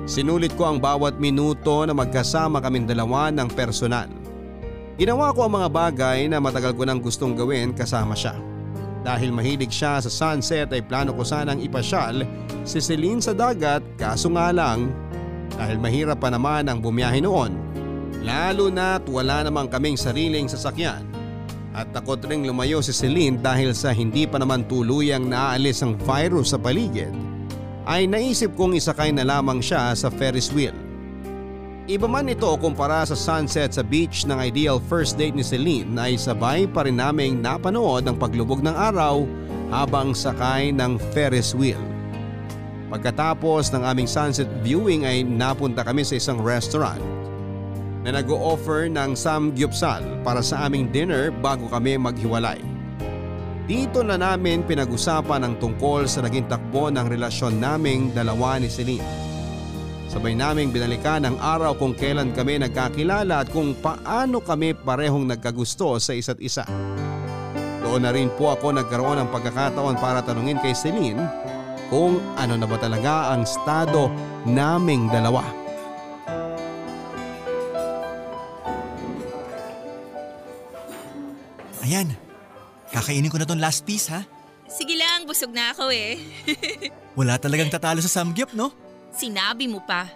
Sinulit 0.05 0.53
ko 0.53 0.69
ang 0.69 0.77
bawat 0.77 1.17
minuto 1.17 1.81
na 1.89 1.97
magkasama 1.97 2.61
kaming 2.61 2.85
dalawa 2.85 3.33
ng 3.33 3.49
personal. 3.57 4.05
Ginawa 5.01 5.33
ko 5.33 5.49
ang 5.49 5.57
mga 5.57 5.69
bagay 5.73 6.19
na 6.29 6.45
matagal 6.45 6.77
ko 6.77 6.85
nang 6.85 7.01
gustong 7.01 7.33
gawin 7.33 7.73
kasama 7.73 8.13
siya. 8.13 8.37
Dahil 9.01 9.33
mahilig 9.33 9.73
siya 9.73 10.05
sa 10.05 10.13
sunset 10.13 10.69
ay 10.77 10.85
plano 10.85 11.17
ko 11.17 11.25
sanang 11.25 11.61
ipasyal 11.65 12.21
si 12.69 12.85
Celine 12.85 13.25
sa 13.25 13.33
dagat 13.33 13.81
kaso 13.97 14.29
nga 14.37 14.53
lang 14.53 14.93
dahil 15.57 15.81
mahirap 15.81 16.21
pa 16.21 16.29
naman 16.29 16.69
ang 16.69 16.85
bumiyahe 16.85 17.25
noon. 17.25 17.57
Lalo 18.21 18.69
na't 18.69 19.09
wala 19.09 19.41
namang 19.41 19.73
kaming 19.73 19.97
sariling 19.97 20.53
sasakyan 20.53 21.01
at 21.73 21.89
takot 21.97 22.21
ring 22.29 22.45
lumayo 22.45 22.85
si 22.85 22.93
Celine 22.93 23.41
dahil 23.41 23.73
sa 23.73 23.89
hindi 23.97 24.29
pa 24.29 24.37
naman 24.37 24.69
tuluyang 24.69 25.33
naaalis 25.33 25.81
ang 25.81 25.97
virus 26.05 26.53
sa 26.53 26.61
paligid 26.61 27.13
ay 27.85 28.09
naisip 28.09 28.57
kong 28.57 28.77
isakay 28.77 29.13
na 29.13 29.25
lamang 29.25 29.61
siya 29.61 29.93
sa 29.93 30.09
Ferris 30.09 30.49
wheel. 30.53 30.75
Iba 31.85 32.09
man 32.09 32.33
ito 32.33 32.49
kumpara 32.57 33.05
sa 33.05 33.13
sunset 33.13 33.77
sa 33.77 33.85
beach 33.85 34.25
ng 34.25 34.41
ideal 34.41 34.81
first 34.89 35.21
date 35.21 35.37
ni 35.37 35.45
Celine 35.45 35.93
ay 36.01 36.17
sabay 36.17 36.65
pa 36.65 36.89
rin 36.89 36.97
naming 36.97 37.45
napanood 37.45 38.09
ang 38.09 38.17
paglubog 38.17 38.65
ng 38.65 38.73
araw 38.73 39.29
habang 39.69 40.17
sakay 40.17 40.73
ng 40.73 40.97
Ferris 41.13 41.53
wheel. 41.53 41.81
Pagkatapos 42.89 43.69
ng 43.69 43.85
aming 43.85 44.09
sunset 44.09 44.49
viewing 44.65 45.05
ay 45.05 45.21
napunta 45.21 45.85
kami 45.85 46.09
sa 46.09 46.17
isang 46.17 46.41
restaurant 46.41 47.05
na 48.01 48.17
nag-o-offer 48.17 48.89
ng 48.89 49.13
samgyupsal 49.13 50.01
para 50.25 50.41
sa 50.41 50.65
aming 50.65 50.89
dinner 50.89 51.29
bago 51.45 51.69
kami 51.69 52.01
maghiwalay. 52.01 52.74
Dito 53.65 54.05
na 54.05 54.21
namin 54.21 54.61
pinag-usapan 54.69 55.41
ang 55.41 55.55
tungkol 55.57 56.05
sa 56.05 56.21
naging 56.21 56.53
takbo 56.53 56.93
ng 56.93 57.09
relasyon 57.09 57.57
naming 57.57 58.13
dalawa 58.13 58.61
ni 58.61 58.69
Celine. 58.69 59.01
Sabay 60.05 60.37
naming 60.37 60.69
binalikan 60.69 61.25
ang 61.25 61.41
araw 61.41 61.73
kung 61.73 61.97
kailan 61.97 62.37
kami 62.37 62.61
nagkakilala 62.61 63.41
at 63.41 63.49
kung 63.49 63.73
paano 63.81 64.45
kami 64.45 64.77
parehong 64.77 65.25
nagkagusto 65.25 65.97
sa 65.97 66.13
isa't 66.13 66.45
isa. 66.45 66.69
Doon 67.81 68.05
na 68.05 68.13
rin 68.13 68.29
po 68.37 68.53
ako 68.53 68.77
nagkaroon 68.77 69.25
ng 69.25 69.33
pagkakataon 69.33 69.97
para 69.97 70.21
tanungin 70.21 70.61
kay 70.61 70.77
Celine 70.77 71.25
kung 71.89 72.21
ano 72.37 72.61
na 72.61 72.69
ba 72.69 72.77
talaga 72.77 73.33
ang 73.33 73.49
estado 73.49 74.13
naming 74.45 75.09
dalawa. 75.09 75.41
Ayan, 81.81 82.13
kakainin 82.95 83.27
ko 83.27 83.43
na 83.43 83.47
tong 83.47 83.59
last 83.59 83.83
piece 83.83 84.07
ha. 84.07 84.23
Sige 84.71 84.95
lang, 84.95 85.27
busog 85.27 85.51
na 85.51 85.75
ako 85.75 85.91
eh. 85.91 86.17
Wala 87.19 87.37
talagang 87.37 87.69
tatalo 87.69 87.99
sa 87.99 88.23
samgyup 88.23 88.55
no? 88.55 88.71
Sinabi 89.11 89.67
mo 89.67 89.83
pa. 89.83 90.07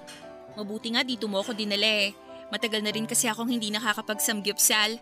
Mabuti 0.55 0.95
nga 0.95 1.03
dito 1.03 1.26
mo 1.26 1.43
ako 1.43 1.55
dinala 1.55 1.87
eh. 1.87 2.14
Matagal 2.49 2.81
na 2.81 2.95
rin 2.95 3.05
kasi 3.05 3.26
akong 3.26 3.51
hindi 3.51 3.68
nakakapag-samgyupsal. 3.74 4.99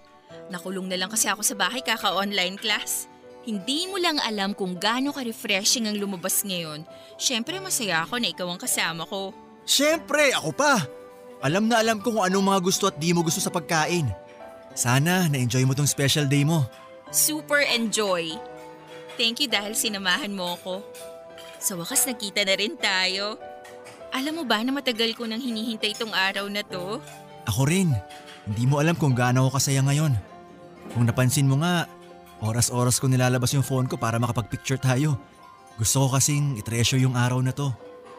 Nakulong 0.51 0.91
na 0.91 0.99
lang 0.99 1.13
kasi 1.13 1.31
ako 1.31 1.47
sa 1.47 1.55
bahay 1.55 1.85
kaka-online 1.85 2.59
class. 2.59 3.07
Hindi 3.47 3.87
mo 3.87 3.97
lang 4.03 4.19
alam 4.19 4.59
kung 4.59 4.75
gaano 4.75 5.15
ka-refreshing 5.15 5.87
ang 5.87 5.97
lumabas 6.03 6.43
ngayon. 6.43 6.83
Siyempre 7.15 7.63
masaya 7.63 8.03
ako 8.03 8.19
na 8.19 8.35
ikaw 8.35 8.51
ang 8.51 8.59
kasama 8.59 9.07
ko. 9.07 9.31
Siyempre, 9.63 10.35
ako 10.35 10.51
pa! 10.51 10.83
Alam 11.47 11.71
na 11.71 11.79
alam 11.79 12.03
ko 12.03 12.11
kung 12.11 12.27
anong 12.27 12.43
mga 12.43 12.61
gusto 12.67 12.91
at 12.91 12.99
di 12.99 13.15
mo 13.15 13.23
gusto 13.23 13.39
sa 13.39 13.55
pagkain. 13.55 14.11
Sana 14.75 15.31
na-enjoy 15.31 15.63
mo 15.63 15.79
tong 15.79 15.87
special 15.87 16.27
day 16.27 16.43
mo. 16.43 16.67
Super 17.15 17.63
enjoy! 17.63 18.35
Thank 19.17 19.41
you 19.41 19.49
dahil 19.49 19.73
sinamahan 19.73 20.35
mo 20.35 20.59
ako. 20.59 20.83
Sa 21.63 21.79
wakas 21.79 22.05
nagkita 22.05 22.45
na 22.45 22.55
rin 22.59 22.75
tayo. 22.77 23.41
Alam 24.13 24.43
mo 24.43 24.45
ba 24.45 24.61
na 24.61 24.75
matagal 24.75 25.15
ko 25.17 25.25
nang 25.25 25.41
hinihintay 25.41 25.95
itong 25.97 26.13
araw 26.13 26.47
na 26.51 26.61
to? 26.67 27.01
Ako 27.49 27.65
rin. 27.69 27.95
Hindi 28.47 28.65
mo 28.69 28.83
alam 28.83 28.99
kung 28.99 29.17
gaano 29.17 29.47
ako 29.47 29.59
kasaya 29.59 29.81
ngayon. 29.87 30.13
Kung 30.93 31.07
napansin 31.09 31.49
mo 31.49 31.59
nga, 31.63 31.89
oras-oras 32.43 33.01
ko 33.01 33.09
nilalabas 33.09 33.55
yung 33.55 33.67
phone 33.67 33.89
ko 33.89 33.97
para 33.97 34.21
makapag-picture 34.21 34.79
tayo. 34.79 35.17
Gusto 35.81 36.07
ko 36.07 36.17
kasing 36.19 36.59
itreasure 36.59 37.01
yung 37.01 37.17
araw 37.17 37.41
na 37.41 37.53
to. 37.55 37.73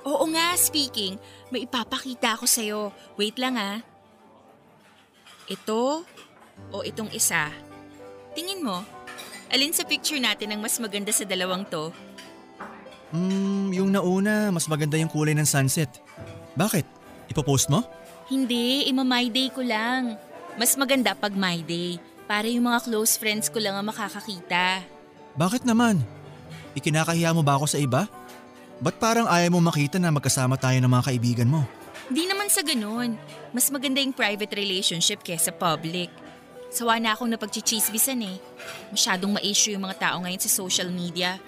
Oo 0.07 0.25
nga, 0.31 0.55
speaking. 0.55 1.19
May 1.51 1.67
ipapakita 1.67 2.39
ako 2.39 2.45
sa'yo. 2.47 2.95
Wait 3.19 3.35
lang 3.35 3.59
ah. 3.59 3.83
Ito 5.47 6.03
o 6.71 6.75
itong 6.83 7.11
isa? 7.11 7.66
Tingin 8.37 8.61
mo, 8.61 8.85
alin 9.49 9.73
sa 9.73 9.81
picture 9.81 10.21
natin 10.21 10.53
ang 10.53 10.61
mas 10.61 10.77
maganda 10.77 11.09
sa 11.09 11.25
dalawang 11.25 11.65
to? 11.65 11.89
Hmm, 13.09 13.73
yung 13.73 13.89
nauna, 13.89 14.53
mas 14.53 14.69
maganda 14.69 14.93
yung 14.93 15.09
kulay 15.09 15.33
ng 15.33 15.49
sunset. 15.49 15.89
Bakit? 16.53 16.85
Ipopost 17.33 17.65
mo? 17.73 17.81
Hindi, 18.29 18.85
ima 18.85 19.01
my 19.01 19.25
day 19.33 19.49
ko 19.49 19.65
lang. 19.65 20.21
Mas 20.53 20.77
maganda 20.77 21.17
pag 21.17 21.33
my 21.33 21.65
day. 21.65 21.97
Para 22.29 22.45
yung 22.45 22.69
mga 22.69 22.85
close 22.85 23.17
friends 23.17 23.49
ko 23.49 23.57
lang 23.57 23.73
ang 23.73 23.89
makakakita. 23.89 24.85
Bakit 25.33 25.65
naman? 25.65 26.05
Ikinakahiya 26.77 27.33
mo 27.33 27.41
ba 27.41 27.57
ako 27.57 27.65
sa 27.65 27.81
iba? 27.81 28.05
Ba't 28.77 29.01
parang 29.01 29.25
ayaw 29.25 29.49
mo 29.49 29.65
makita 29.65 29.97
na 29.97 30.13
magkasama 30.13 30.61
tayo 30.61 30.77
ng 30.77 30.91
mga 30.93 31.07
kaibigan 31.09 31.49
mo? 31.49 31.65
Hindi 32.05 32.29
naman 32.29 32.53
sa 32.53 32.61
ganun. 32.61 33.17
Mas 33.49 33.65
maganda 33.73 33.97
yung 33.97 34.13
private 34.13 34.53
relationship 34.53 35.25
kesa 35.25 35.49
public. 35.49 36.26
Sawa 36.67 36.99
na 36.99 37.15
akong 37.15 37.31
napagchichismisan 37.31 38.19
eh. 38.27 38.37
Masyadong 38.91 39.39
ma-issue 39.39 39.73
yung 39.75 39.87
mga 39.87 39.99
tao 39.99 40.15
ngayon 40.23 40.41
sa 40.43 40.51
social 40.51 40.91
media. 40.91 41.39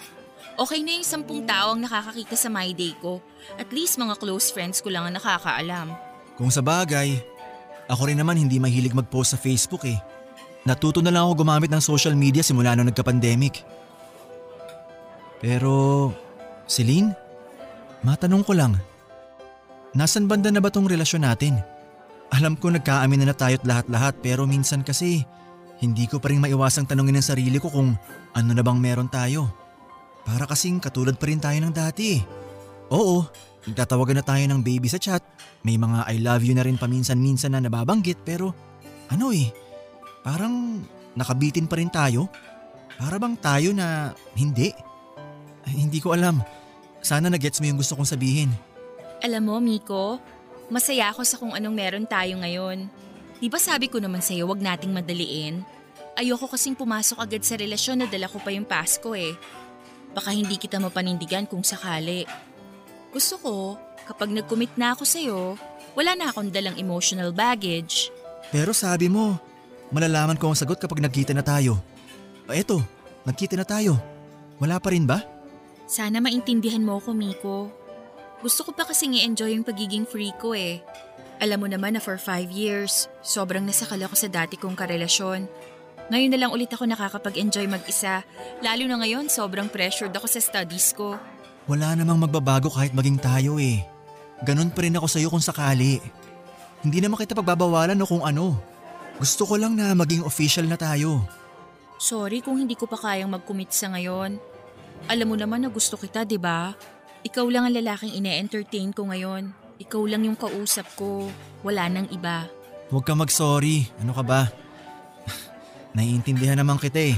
Okay 0.60 0.84
na 0.84 1.00
yung 1.00 1.08
sampung 1.08 1.44
tao 1.48 1.76
ang 1.76 1.80
nakakakita 1.84 2.36
sa 2.36 2.52
my 2.52 2.72
day 2.76 2.92
ko. 3.00 3.24
At 3.56 3.72
least 3.72 4.00
mga 4.00 4.20
close 4.20 4.52
friends 4.52 4.84
ko 4.84 4.92
lang 4.92 5.08
ang 5.08 5.16
nakakaalam. 5.16 5.96
Kung 6.36 6.52
sa 6.52 6.64
bagay, 6.64 7.20
ako 7.88 8.12
rin 8.12 8.20
naman 8.20 8.40
hindi 8.40 8.60
mahilig 8.60 8.96
mag-post 8.96 9.36
sa 9.36 9.40
Facebook 9.40 9.88
eh. 9.88 10.00
Natuto 10.68 11.00
na 11.00 11.12
lang 11.12 11.24
ako 11.28 11.44
gumamit 11.44 11.72
ng 11.72 11.80
social 11.80 12.16
media 12.16 12.44
simula 12.44 12.76
nung 12.76 12.92
nagka-pandemic. 12.92 13.64
Pero, 15.40 16.12
Celine, 16.68 17.16
matanong 18.04 18.44
ko 18.44 18.52
lang. 18.52 18.76
Nasaan 19.96 20.28
banda 20.28 20.52
na 20.52 20.60
ba 20.60 20.68
tong 20.68 20.86
relasyon 20.86 21.24
natin? 21.24 21.64
Alam 22.30 22.54
ko 22.56 22.70
nagkaamin 22.70 23.26
na 23.26 23.34
na 23.34 23.36
tayo't 23.36 23.66
lahat-lahat 23.66 24.22
pero 24.22 24.46
minsan 24.46 24.86
kasi 24.86 25.26
hindi 25.82 26.06
ko 26.06 26.22
pa 26.22 26.30
rin 26.30 26.44
maiwasang 26.44 26.86
tanongin 26.86 27.18
ng 27.18 27.26
sarili 27.26 27.58
ko 27.58 27.72
kung 27.72 27.96
ano 28.36 28.50
na 28.54 28.62
bang 28.62 28.78
meron 28.78 29.10
tayo. 29.10 29.50
Para 30.28 30.46
kasing 30.46 30.78
katulad 30.78 31.18
pa 31.18 31.26
rin 31.26 31.42
tayo 31.42 31.58
ng 31.58 31.74
dati. 31.74 32.22
Oo, 32.94 33.26
nagtatawagan 33.66 34.22
na 34.22 34.26
tayo 34.26 34.44
ng 34.46 34.62
baby 34.62 34.86
sa 34.92 35.02
chat. 35.02 35.24
May 35.66 35.80
mga 35.80 36.06
I 36.06 36.22
love 36.22 36.46
you 36.46 36.54
na 36.54 36.62
rin 36.62 36.78
paminsan-minsan 36.78 37.58
na 37.58 37.64
nababanggit 37.64 38.22
pero 38.22 38.54
ano 39.10 39.34
eh, 39.34 39.50
parang 40.22 40.86
nakabitin 41.18 41.66
pa 41.66 41.82
rin 41.82 41.90
tayo. 41.90 42.30
Para 43.00 43.18
bang 43.18 43.36
tayo 43.40 43.74
na 43.74 44.14
hindi? 44.36 44.70
Ay, 45.66 45.88
hindi 45.88 45.98
ko 46.04 46.14
alam. 46.14 46.44
Sana 47.00 47.32
na-gets 47.32 47.64
mo 47.64 47.72
yung 47.72 47.80
gusto 47.80 47.96
kong 47.96 48.08
sabihin. 48.08 48.52
Alam 49.24 49.48
mo, 49.48 49.56
Miko, 49.64 50.20
Masaya 50.70 51.10
ako 51.10 51.22
sa 51.26 51.42
kung 51.42 51.58
anong 51.58 51.74
meron 51.74 52.06
tayo 52.06 52.38
ngayon. 52.38 52.86
Di 53.42 53.50
ba 53.50 53.58
sabi 53.58 53.90
ko 53.90 53.98
naman 53.98 54.22
sa'yo 54.22 54.46
wag 54.46 54.62
nating 54.62 54.94
madaliin? 54.94 55.66
Ayoko 56.14 56.46
kasing 56.46 56.78
pumasok 56.78 57.18
agad 57.18 57.42
sa 57.42 57.58
relasyon 57.58 58.06
na 58.06 58.08
dala 58.08 58.30
ko 58.30 58.38
pa 58.38 58.54
yung 58.54 58.70
Pasko 58.70 59.18
eh. 59.18 59.34
Baka 60.14 60.30
hindi 60.30 60.62
kita 60.62 60.78
mapanindigan 60.78 61.50
kung 61.50 61.66
sakali. 61.66 62.30
Gusto 63.10 63.42
ko, 63.42 63.56
kapag 64.06 64.30
nag-commit 64.30 64.78
na 64.78 64.94
ako 64.94 65.04
sa'yo, 65.10 65.40
wala 65.98 66.14
na 66.14 66.30
akong 66.30 66.54
dalang 66.54 66.78
emotional 66.78 67.34
baggage. 67.34 68.14
Pero 68.54 68.70
sabi 68.70 69.10
mo, 69.10 69.42
malalaman 69.90 70.38
ko 70.38 70.54
ang 70.54 70.58
sagot 70.58 70.78
kapag 70.78 71.02
nagkita 71.02 71.34
na 71.34 71.42
tayo. 71.42 71.82
O 72.46 72.54
eto, 72.54 72.86
nagkita 73.26 73.58
na 73.58 73.66
tayo. 73.66 73.98
Wala 74.62 74.78
pa 74.78 74.94
rin 74.94 75.10
ba? 75.10 75.26
Sana 75.90 76.22
maintindihan 76.22 76.86
mo 76.86 77.02
ako, 77.02 77.18
Miko. 77.18 77.58
Gusto 78.40 78.64
ko 78.64 78.72
pa 78.72 78.88
kasing 78.88 79.20
i-enjoy 79.20 79.52
yung 79.52 79.68
pagiging 79.68 80.08
free 80.08 80.32
ko 80.40 80.56
eh. 80.56 80.80
Alam 81.44 81.64
mo 81.64 81.68
naman 81.68 81.96
na 81.96 82.02
for 82.04 82.16
five 82.16 82.48
years, 82.48 83.12
sobrang 83.20 83.68
nasakal 83.68 84.00
ako 84.00 84.16
sa 84.16 84.32
dati 84.32 84.56
kong 84.56 84.80
karelasyon. 84.80 85.48
Ngayon 86.08 86.32
na 86.32 86.40
lang 86.40 86.52
ulit 86.56 86.72
ako 86.72 86.88
nakakapag-enjoy 86.88 87.68
mag-isa, 87.68 88.24
lalo 88.64 88.84
na 88.88 89.00
ngayon 89.04 89.28
sobrang 89.28 89.68
pressured 89.68 90.16
ako 90.16 90.28
sa 90.28 90.40
studies 90.40 90.96
ko. 90.96 91.20
Wala 91.68 92.00
namang 92.00 92.26
magbabago 92.26 92.72
kahit 92.72 92.96
maging 92.96 93.20
tayo 93.20 93.60
eh. 93.60 93.84
Ganon 94.42 94.72
pa 94.72 94.88
rin 94.88 94.96
ako 94.96 95.08
sa'yo 95.12 95.28
kung 95.28 95.44
sakali. 95.44 96.00
Hindi 96.80 97.04
naman 97.04 97.20
kita 97.20 97.36
pagbabawalan 97.36 98.00
o 98.00 98.08
kung 98.08 98.24
ano. 98.24 98.56
Gusto 99.20 99.44
ko 99.44 99.60
lang 99.60 99.76
na 99.76 99.92
maging 99.92 100.24
official 100.24 100.64
na 100.64 100.80
tayo. 100.80 101.28
Sorry 102.00 102.40
kung 102.40 102.56
hindi 102.56 102.80
ko 102.80 102.88
pa 102.88 102.96
kayang 102.96 103.36
mag-commit 103.36 103.76
sa 103.76 103.92
ngayon. 103.92 104.40
Alam 105.12 105.28
mo 105.28 105.36
naman 105.36 105.60
na 105.60 105.68
gusto 105.68 106.00
kita, 106.00 106.24
di 106.24 106.40
ba? 106.40 106.72
Ikaw 107.20 107.46
lang 107.52 107.68
ang 107.68 107.76
lalaking 107.76 108.16
ine-entertain 108.16 108.96
ko 108.96 109.12
ngayon. 109.12 109.52
Ikaw 109.80 110.04
lang 110.08 110.24
yung 110.24 110.40
kausap 110.40 110.88
ko. 110.96 111.28
Wala 111.68 111.92
nang 111.92 112.08
iba. 112.12 112.48
Huwag 112.88 113.04
ka 113.04 113.14
mag-sorry. 113.16 113.92
Ano 114.00 114.16
ka 114.16 114.24
ba? 114.24 114.48
Naiintindihan 115.96 116.56
naman 116.56 116.80
kita 116.80 117.12
eh. 117.12 117.18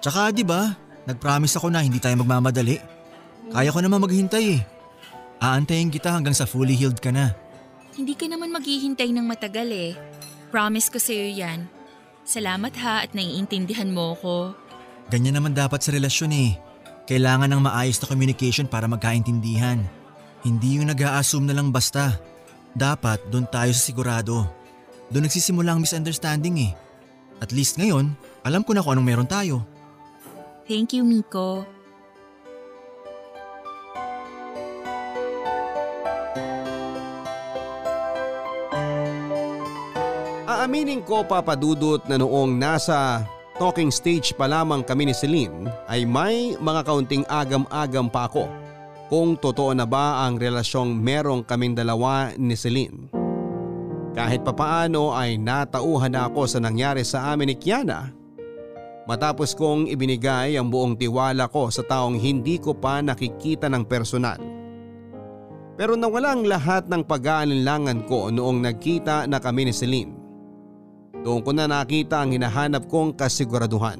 Tsaka 0.00 0.32
di 0.32 0.40
ba, 0.40 0.72
nag-promise 1.04 1.60
ako 1.60 1.68
na 1.68 1.84
hindi 1.84 2.00
tayo 2.00 2.16
magmamadali. 2.20 2.80
Kaya 3.52 3.70
ko 3.70 3.78
naman 3.84 4.00
maghintay 4.02 4.44
eh. 4.56 4.62
Aantayin 5.38 5.92
kita 5.92 6.16
hanggang 6.16 6.32
sa 6.32 6.48
fully 6.48 6.72
healed 6.72 6.98
ka 6.98 7.12
na. 7.12 7.36
Hindi 7.92 8.16
ka 8.16 8.28
naman 8.28 8.52
maghihintay 8.52 9.12
ng 9.12 9.24
matagal 9.24 9.68
eh. 9.68 9.92
Promise 10.48 10.88
ko 10.88 10.98
sa'yo 11.00 11.28
yan. 11.32 11.68
Salamat 12.26 12.74
ha 12.80 13.04
at 13.04 13.12
naiintindihan 13.12 13.92
mo 13.92 14.16
ko. 14.18 14.56
Ganyan 15.12 15.38
naman 15.38 15.54
dapat 15.54 15.84
sa 15.84 15.94
relasyon 15.94 16.32
eh. 16.34 16.50
Kailangan 17.06 17.54
ng 17.54 17.62
maayos 17.62 18.02
na 18.02 18.10
communication 18.10 18.66
para 18.66 18.90
magkaintindihan. 18.90 19.78
Hindi 20.42 20.82
yung 20.82 20.90
nag 20.90 20.98
assume 20.98 21.46
na 21.46 21.54
lang 21.54 21.70
basta. 21.70 22.18
Dapat 22.74 23.30
doon 23.30 23.46
tayo 23.46 23.70
sa 23.70 23.82
sigurado. 23.86 24.42
Doon 25.14 25.30
nagsisimula 25.30 25.70
ang 25.70 25.80
misunderstanding 25.86 26.66
eh. 26.66 26.72
At 27.38 27.54
least 27.54 27.78
ngayon, 27.78 28.10
alam 28.42 28.66
ko 28.66 28.74
na 28.74 28.82
kung 28.82 28.98
anong 28.98 29.06
meron 29.06 29.30
tayo. 29.30 29.62
Thank 30.66 30.98
you, 30.98 31.06
Miko. 31.06 31.62
Aaminin 40.46 41.06
ko 41.06 41.22
papadudot 41.22 42.02
na 42.10 42.18
noong 42.18 42.58
nasa 42.58 43.22
talking 43.56 43.88
stage 43.88 44.36
pa 44.36 44.44
lamang 44.44 44.84
kami 44.84 45.08
ni 45.08 45.14
Celine 45.16 45.68
ay 45.88 46.04
may 46.04 46.54
mga 46.60 46.84
kaunting 46.84 47.24
agam-agam 47.28 48.08
pa 48.12 48.28
ako 48.28 48.48
kung 49.08 49.34
totoo 49.40 49.72
na 49.72 49.88
ba 49.88 50.28
ang 50.28 50.36
relasyong 50.36 50.92
merong 50.92 51.42
kaming 51.42 51.72
dalawa 51.72 52.36
ni 52.36 52.52
Celine. 52.52 53.08
Kahit 54.16 54.44
papaano 54.44 55.12
ay 55.12 55.36
natauhan 55.36 56.12
na 56.12 56.28
ako 56.28 56.48
sa 56.48 56.58
nangyari 56.60 57.04
sa 57.04 57.32
amin 57.32 57.52
ni 57.52 57.56
Kiana 57.56 58.12
matapos 59.06 59.54
kong 59.54 59.86
ibinigay 59.88 60.58
ang 60.58 60.68
buong 60.68 60.98
tiwala 60.98 61.46
ko 61.46 61.70
sa 61.70 61.86
taong 61.86 62.18
hindi 62.18 62.58
ko 62.58 62.74
pa 62.74 63.00
nakikita 63.00 63.70
ng 63.70 63.84
personal. 63.86 64.40
Pero 65.76 65.92
nawalang 65.94 66.48
lahat 66.48 66.88
ng 66.88 67.04
pag-aalinlangan 67.04 68.08
ko 68.08 68.32
noong 68.32 68.64
nagkita 68.64 69.28
na 69.28 69.36
kami 69.36 69.68
ni 69.68 69.72
Celine. 69.76 70.25
Doon 71.26 71.42
ko 71.42 71.50
na 71.50 71.66
nakita 71.66 72.22
ang 72.22 72.30
hinahanap 72.30 72.86
kong 72.86 73.18
kasiguraduhan. 73.18 73.98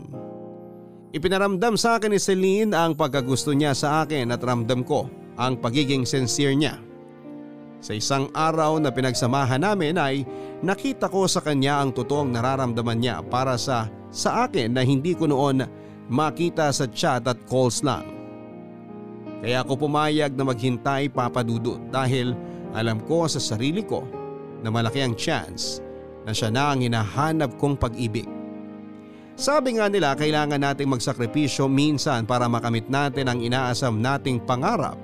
Ipinaramdam 1.11 1.74
sa 1.74 1.99
akin 1.99 2.14
ni 2.14 2.22
Celine 2.22 2.70
ang 2.70 2.95
pagkagusto 2.95 3.51
niya 3.51 3.74
sa 3.74 4.07
akin 4.07 4.31
at 4.31 4.39
ramdam 4.39 4.87
ko 4.87 5.11
ang 5.35 5.59
pagiging 5.59 6.07
sincere 6.07 6.55
niya. 6.55 6.79
Sa 7.83 7.99
isang 7.99 8.31
araw 8.31 8.79
na 8.79 8.95
pinagsamahan 8.95 9.59
namin 9.59 9.99
ay 9.99 10.22
nakita 10.62 11.11
ko 11.11 11.27
sa 11.27 11.43
kanya 11.43 11.83
ang 11.83 11.91
totoong 11.91 12.31
nararamdaman 12.31 12.99
niya 13.03 13.18
para 13.27 13.59
sa 13.59 13.91
sa 14.14 14.47
akin 14.47 14.79
na 14.79 14.87
hindi 14.87 15.18
ko 15.18 15.27
noon 15.27 15.66
makita 16.07 16.70
sa 16.70 16.87
chat 16.87 17.27
at 17.27 17.43
calls 17.51 17.83
lang. 17.83 18.07
Kaya 19.43 19.66
ako 19.66 19.91
pumayag 19.91 20.31
na 20.39 20.47
maghintay 20.47 21.11
papadudot 21.11 21.83
dahil 21.91 22.39
alam 22.70 23.03
ko 23.03 23.27
sa 23.27 23.43
sarili 23.43 23.83
ko 23.83 24.07
na 24.62 24.70
malaki 24.70 25.03
ang 25.03 25.18
chance 25.18 25.83
na 26.27 26.35
siya 26.35 26.51
na 26.51 26.74
ang 26.74 26.83
hinahanap 26.83 27.55
kong 27.55 27.79
pag-ibig. 27.79 28.27
Sabi 29.39 29.79
nga 29.79 29.87
nila 29.87 30.18
kailangan 30.18 30.59
nating 30.59 30.91
magsakripisyo 30.91 31.70
minsan 31.70 32.27
para 32.27 32.51
makamit 32.51 32.91
natin 32.91 33.31
ang 33.31 33.39
inaasam 33.39 34.03
nating 34.03 34.43
pangarap. 34.43 34.99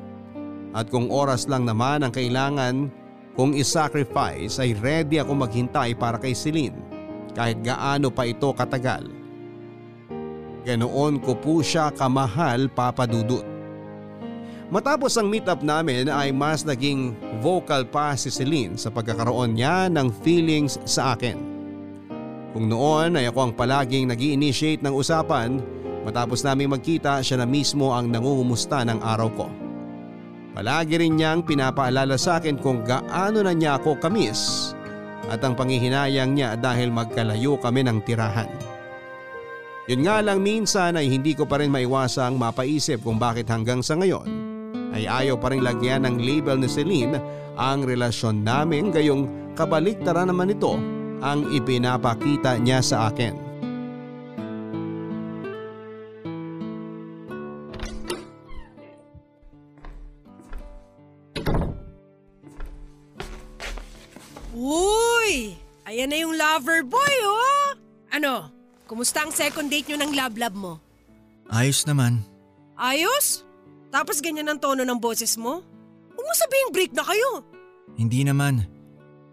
At 0.72 0.88
kung 0.90 1.12
oras 1.12 1.46
lang 1.46 1.68
naman 1.68 2.02
ang 2.02 2.10
kailangan 2.10 2.88
kung 3.36 3.52
isacrifice 3.52 4.58
ay 4.58 4.74
ready 4.80 5.20
ako 5.20 5.36
maghintay 5.36 5.94
para 5.94 6.16
kay 6.16 6.32
Celine 6.32 6.80
kahit 7.36 7.60
gaano 7.60 8.08
pa 8.08 8.24
ito 8.24 8.48
katagal. 8.56 9.04
Ganoon 10.64 11.20
ko 11.20 11.36
po 11.36 11.60
siya 11.60 11.92
kamahal 11.92 12.72
papadudot. 12.72 13.51
Matapos 14.72 15.20
ang 15.20 15.28
meetup 15.28 15.60
namin 15.60 16.08
ay 16.08 16.32
mas 16.32 16.64
naging 16.64 17.12
vocal 17.44 17.84
pa 17.84 18.16
si 18.16 18.32
Celine 18.32 18.80
sa 18.80 18.88
pagkakaroon 18.88 19.52
niya 19.52 19.92
ng 19.92 20.08
feelings 20.24 20.80
sa 20.88 21.12
akin. 21.12 21.36
Kung 22.56 22.72
noon 22.72 23.20
ay 23.20 23.28
ako 23.28 23.38
ang 23.44 23.52
palaging 23.52 24.08
nag 24.08 24.16
initiate 24.16 24.80
ng 24.80 24.96
usapan, 24.96 25.60
matapos 26.08 26.40
naming 26.40 26.72
magkita 26.72 27.20
siya 27.20 27.44
na 27.44 27.46
mismo 27.46 27.92
ang 27.92 28.08
nangungumusta 28.08 28.80
ng 28.88 28.96
araw 29.04 29.28
ko. 29.36 29.46
Palagi 30.56 31.04
rin 31.04 31.20
niyang 31.20 31.44
pinapaalala 31.44 32.16
sa 32.16 32.40
akin 32.40 32.56
kung 32.56 32.80
gaano 32.80 33.44
na 33.44 33.52
niya 33.52 33.76
ako 33.76 34.00
kamis 34.00 34.72
at 35.28 35.44
ang 35.44 35.52
panghihinayang 35.52 36.32
niya 36.32 36.56
dahil 36.56 36.88
magkalayo 36.88 37.60
kami 37.60 37.84
ng 37.84 38.00
tirahan. 38.08 38.48
Yun 39.84 40.08
nga 40.08 40.24
lang 40.24 40.40
minsan 40.40 40.96
ay 40.96 41.12
hindi 41.12 41.36
ko 41.36 41.44
pa 41.44 41.60
rin 41.60 41.68
maiwasang 41.68 42.40
mapaisip 42.40 43.04
kung 43.04 43.20
bakit 43.20 43.44
hanggang 43.52 43.84
sa 43.84 44.00
ngayon 44.00 44.41
ay 44.92 45.08
ayaw 45.08 45.40
pa 45.40 45.50
rin 45.50 45.64
lagyan 45.64 46.04
ng 46.04 46.20
label 46.20 46.60
ni 46.60 46.68
Celine 46.68 47.16
ang 47.56 47.84
relasyon 47.84 48.44
namin 48.44 48.92
gayong 48.92 49.54
kabaliktaran 49.56 50.28
naman 50.28 50.52
ito 50.52 50.76
ang 51.22 51.48
ipinapakita 51.52 52.58
niya 52.60 52.80
sa 52.84 53.08
akin. 53.08 53.52
Uy! 64.52 65.56
Ayan 65.88 66.12
na 66.12 66.18
yung 66.20 66.36
lover 66.36 66.84
boy, 66.84 67.14
oh! 67.24 67.72
Ano? 68.12 68.52
Kumusta 68.84 69.24
ang 69.24 69.32
second 69.32 69.72
date 69.72 69.88
nyo 69.88 70.04
ng 70.04 70.12
love-love 70.12 70.56
mo? 70.58 70.72
Ayos 71.48 71.88
naman. 71.88 72.20
Ayos? 72.76 73.44
Tapos 73.92 74.24
ganyan 74.24 74.48
ang 74.48 74.56
tono 74.56 74.82
ng 74.82 74.96
boses 74.96 75.36
mo? 75.36 75.60
Huwag 76.16 76.24
mo 76.24 76.34
sabihin 76.34 76.72
break 76.72 76.96
na 76.96 77.04
kayo. 77.04 77.44
Hindi 78.00 78.24
naman. 78.24 78.64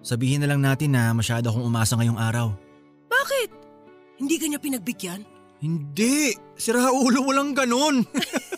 Sabihin 0.03 0.43
na 0.43 0.51
lang 0.51 0.59
natin 0.59 0.91
na 0.91 1.15
masyado 1.15 1.47
akong 1.47 1.63
umasa 1.63 1.95
ngayong 1.95 2.19
araw. 2.19 2.51
Bakit? 3.07 3.49
Hindi 4.19 4.35
ka 4.35 4.45
niya 4.51 4.59
pinagbigyan? 4.59 5.21
Hindi! 5.63 6.35
Sira 6.59 6.91
ulo 6.91 7.23
mo 7.23 7.31
lang 7.31 7.55
ganun! 7.55 8.03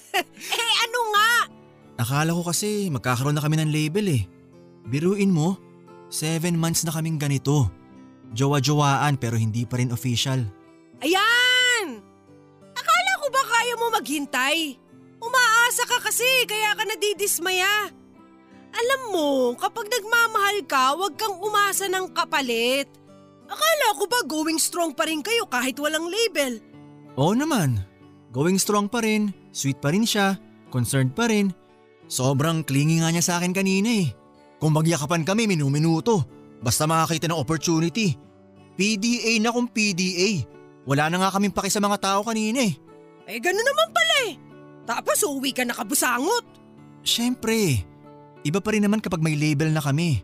eh 0.58 0.74
ano 0.86 1.00
nga? 1.14 1.32
Akala 2.02 2.34
ko 2.34 2.46
kasi 2.50 2.90
magkakaroon 2.90 3.38
na 3.38 3.46
kami 3.46 3.62
ng 3.62 3.70
label 3.70 4.06
eh. 4.10 4.24
Biruin 4.90 5.30
mo, 5.30 5.58
seven 6.10 6.58
months 6.58 6.82
na 6.82 6.94
kaming 6.94 7.22
ganito. 7.22 7.70
Jowa-jowaan 8.34 9.22
pero 9.22 9.38
hindi 9.38 9.70
pa 9.70 9.78
rin 9.78 9.94
official. 9.94 10.42
Ayan! 11.02 12.02
Akala 12.74 13.12
ko 13.22 13.28
ba 13.30 13.42
kaya 13.46 13.74
mo 13.78 13.86
maghintay? 13.94 14.58
Umaasa 15.72 15.88
ka 15.88 16.04
kasi 16.04 16.28
kaya 16.52 16.76
ka 16.76 16.84
nadidismaya. 16.84 17.88
Alam 18.76 19.02
mo, 19.16 19.56
kapag 19.56 19.88
nagmamahal 19.88 20.68
ka, 20.68 21.00
huwag 21.00 21.16
kang 21.16 21.40
umasa 21.40 21.88
ng 21.88 22.12
kapalit. 22.12 22.92
Akala 23.48 23.96
ko 23.96 24.04
ba 24.04 24.20
going 24.28 24.60
strong 24.60 24.92
pa 24.92 25.08
rin 25.08 25.24
kayo 25.24 25.48
kahit 25.48 25.80
walang 25.80 26.12
label? 26.12 26.60
Oo 27.16 27.32
naman. 27.32 27.80
Going 28.36 28.60
strong 28.60 28.92
pa 28.92 29.00
rin, 29.00 29.32
sweet 29.56 29.80
pa 29.80 29.96
rin 29.96 30.04
siya, 30.04 30.36
concerned 30.76 31.16
pa 31.16 31.32
rin. 31.32 31.56
Sobrang 32.12 32.68
clingy 32.68 33.00
nga 33.00 33.16
niya 33.16 33.24
sa 33.24 33.40
akin 33.40 33.56
kanina 33.56 33.96
eh. 33.96 34.12
Kung 34.60 34.76
magyakapan 34.76 35.24
kami 35.24 35.48
minuminuto, 35.48 36.28
basta 36.60 36.84
makakita 36.84 37.32
ng 37.32 37.40
opportunity. 37.40 38.20
PDA 38.76 39.40
na 39.40 39.56
kung 39.56 39.72
PDA. 39.72 40.44
Wala 40.84 41.08
na 41.08 41.24
nga 41.24 41.40
kaming 41.40 41.56
paki 41.56 41.72
sa 41.72 41.80
mga 41.80 41.96
tao 42.04 42.28
kanina 42.28 42.60
eh. 42.60 42.76
Eh, 43.24 43.40
gano'n 43.40 43.64
naman 43.64 43.90
pala 43.96 44.16
eh. 44.28 44.51
Tapos 44.92 45.24
uuwi 45.24 45.56
ka 45.56 45.64
nakabusangot. 45.64 46.44
Siyempre, 47.08 47.88
iba 48.44 48.60
pa 48.60 48.76
rin 48.76 48.84
naman 48.84 49.00
kapag 49.00 49.24
may 49.24 49.40
label 49.40 49.72
na 49.72 49.80
kami. 49.80 50.20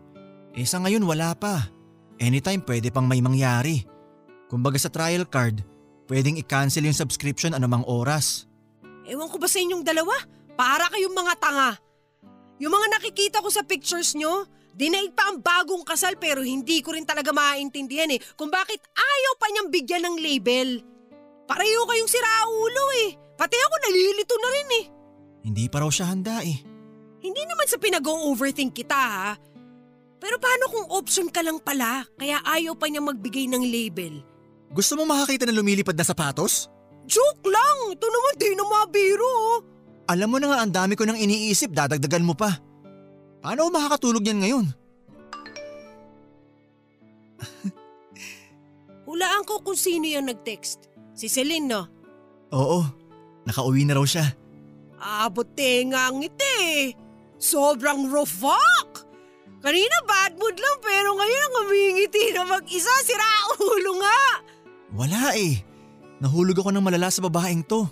Eh 0.52 0.68
sa 0.68 0.84
ngayon 0.84 1.08
wala 1.08 1.32
pa. 1.40 1.72
Anytime 2.20 2.60
pwede 2.68 2.92
pang 2.92 3.08
may 3.08 3.24
mangyari. 3.24 3.88
Kumbaga 4.52 4.76
sa 4.76 4.92
trial 4.92 5.24
card, 5.24 5.64
pwedeng 6.12 6.36
i-cancel 6.36 6.84
yung 6.84 6.98
subscription 6.98 7.56
anumang 7.56 7.88
oras. 7.88 8.44
Ewan 9.08 9.32
ko 9.32 9.40
ba 9.40 9.48
sa 9.48 9.64
inyong 9.64 9.88
dalawa? 9.88 10.12
Para 10.60 10.92
kayong 10.92 11.16
mga 11.16 11.34
tanga. 11.40 11.72
Yung 12.60 12.74
mga 12.76 13.00
nakikita 13.00 13.40
ko 13.40 13.48
sa 13.48 13.64
pictures 13.64 14.20
nyo, 14.20 14.50
dinaig 14.76 15.16
pa 15.16 15.32
ang 15.32 15.40
bagong 15.40 15.88
kasal 15.88 16.20
pero 16.20 16.44
hindi 16.44 16.84
ko 16.84 16.92
rin 16.92 17.08
talaga 17.08 17.32
maintindihan 17.32 18.12
eh 18.12 18.20
kung 18.36 18.52
bakit 18.52 18.84
ayaw 18.98 19.34
pa 19.40 19.48
niyang 19.48 19.70
bigyan 19.72 20.04
ng 20.12 20.16
label. 20.20 20.70
Pareho 21.48 21.82
kayong 21.88 22.12
siraulo 22.12 22.86
eh. 23.08 23.27
Pati 23.38 23.54
ako 23.56 23.76
nalilito 23.86 24.36
na 24.42 24.50
rin 24.50 24.70
eh. 24.82 24.86
Hindi 25.46 25.70
pa 25.70 25.86
raw 25.86 25.90
siya 25.94 26.10
handa 26.10 26.42
eh. 26.42 26.58
Hindi 27.22 27.42
naman 27.46 27.70
sa 27.70 27.78
pinag-overthink 27.78 28.74
kita 28.74 28.98
ha. 28.98 29.38
Pero 30.18 30.42
paano 30.42 30.66
kung 30.74 30.90
option 30.90 31.30
ka 31.30 31.46
lang 31.46 31.62
pala 31.62 32.02
kaya 32.18 32.42
ayaw 32.42 32.74
pa 32.74 32.90
niya 32.90 33.06
magbigay 33.06 33.46
ng 33.46 33.62
label? 33.62 34.26
Gusto 34.74 34.98
mo 34.98 35.06
makakita 35.06 35.46
ng 35.46 35.58
lumilipad 35.62 35.94
na 35.94 36.04
sapatos? 36.04 36.74
Joke 37.06 37.46
lang! 37.48 37.94
Ito 37.94 38.08
naman 38.10 38.34
di 38.36 38.52
na 38.58 38.66
mabiro 38.66 39.24
oh. 39.24 39.62
Alam 40.10 40.28
mo 40.34 40.38
na 40.42 40.48
nga 40.52 40.60
ang 40.66 40.72
dami 40.74 40.98
ko 40.98 41.06
nang 41.06 41.20
iniisip, 41.20 41.72
dadagdagan 41.72 42.26
mo 42.26 42.34
pa. 42.34 42.58
Paano 43.44 43.70
makakatulog 43.70 44.26
yan 44.26 44.42
ngayon? 44.44 44.66
Hulaan 49.08 49.44
ko 49.48 49.62
kung 49.64 49.78
sino 49.78 50.10
yung 50.10 50.28
nag-text. 50.28 50.90
Si 51.16 51.30
Celine 51.32 51.68
no? 51.70 51.88
Oo, 52.52 52.84
nakauwi 53.48 53.88
na 53.88 53.96
raw 53.96 54.04
siya. 54.04 54.28
Abot 55.00 55.48
tenga 55.56 56.12
ang 56.12 56.20
ngiti. 56.20 56.92
Sobrang 57.40 58.12
rofak! 58.12 59.08
Kanina 59.64 59.98
bad 60.06 60.36
mood 60.38 60.58
lang 60.58 60.78
pero 60.84 61.16
ngayon 61.18 61.44
ang 61.48 61.56
umingiti 61.66 62.24
na 62.34 62.44
mag-isa, 62.46 62.92
sira 63.08 63.32
ulo 63.58 64.04
nga! 64.04 64.22
Wala 64.94 65.34
eh. 65.38 65.62
Nahulog 66.18 66.58
ako 66.60 66.74
ng 66.74 66.84
malala 66.84 67.14
sa 67.14 67.22
babaeng 67.22 67.62
to. 67.66 67.86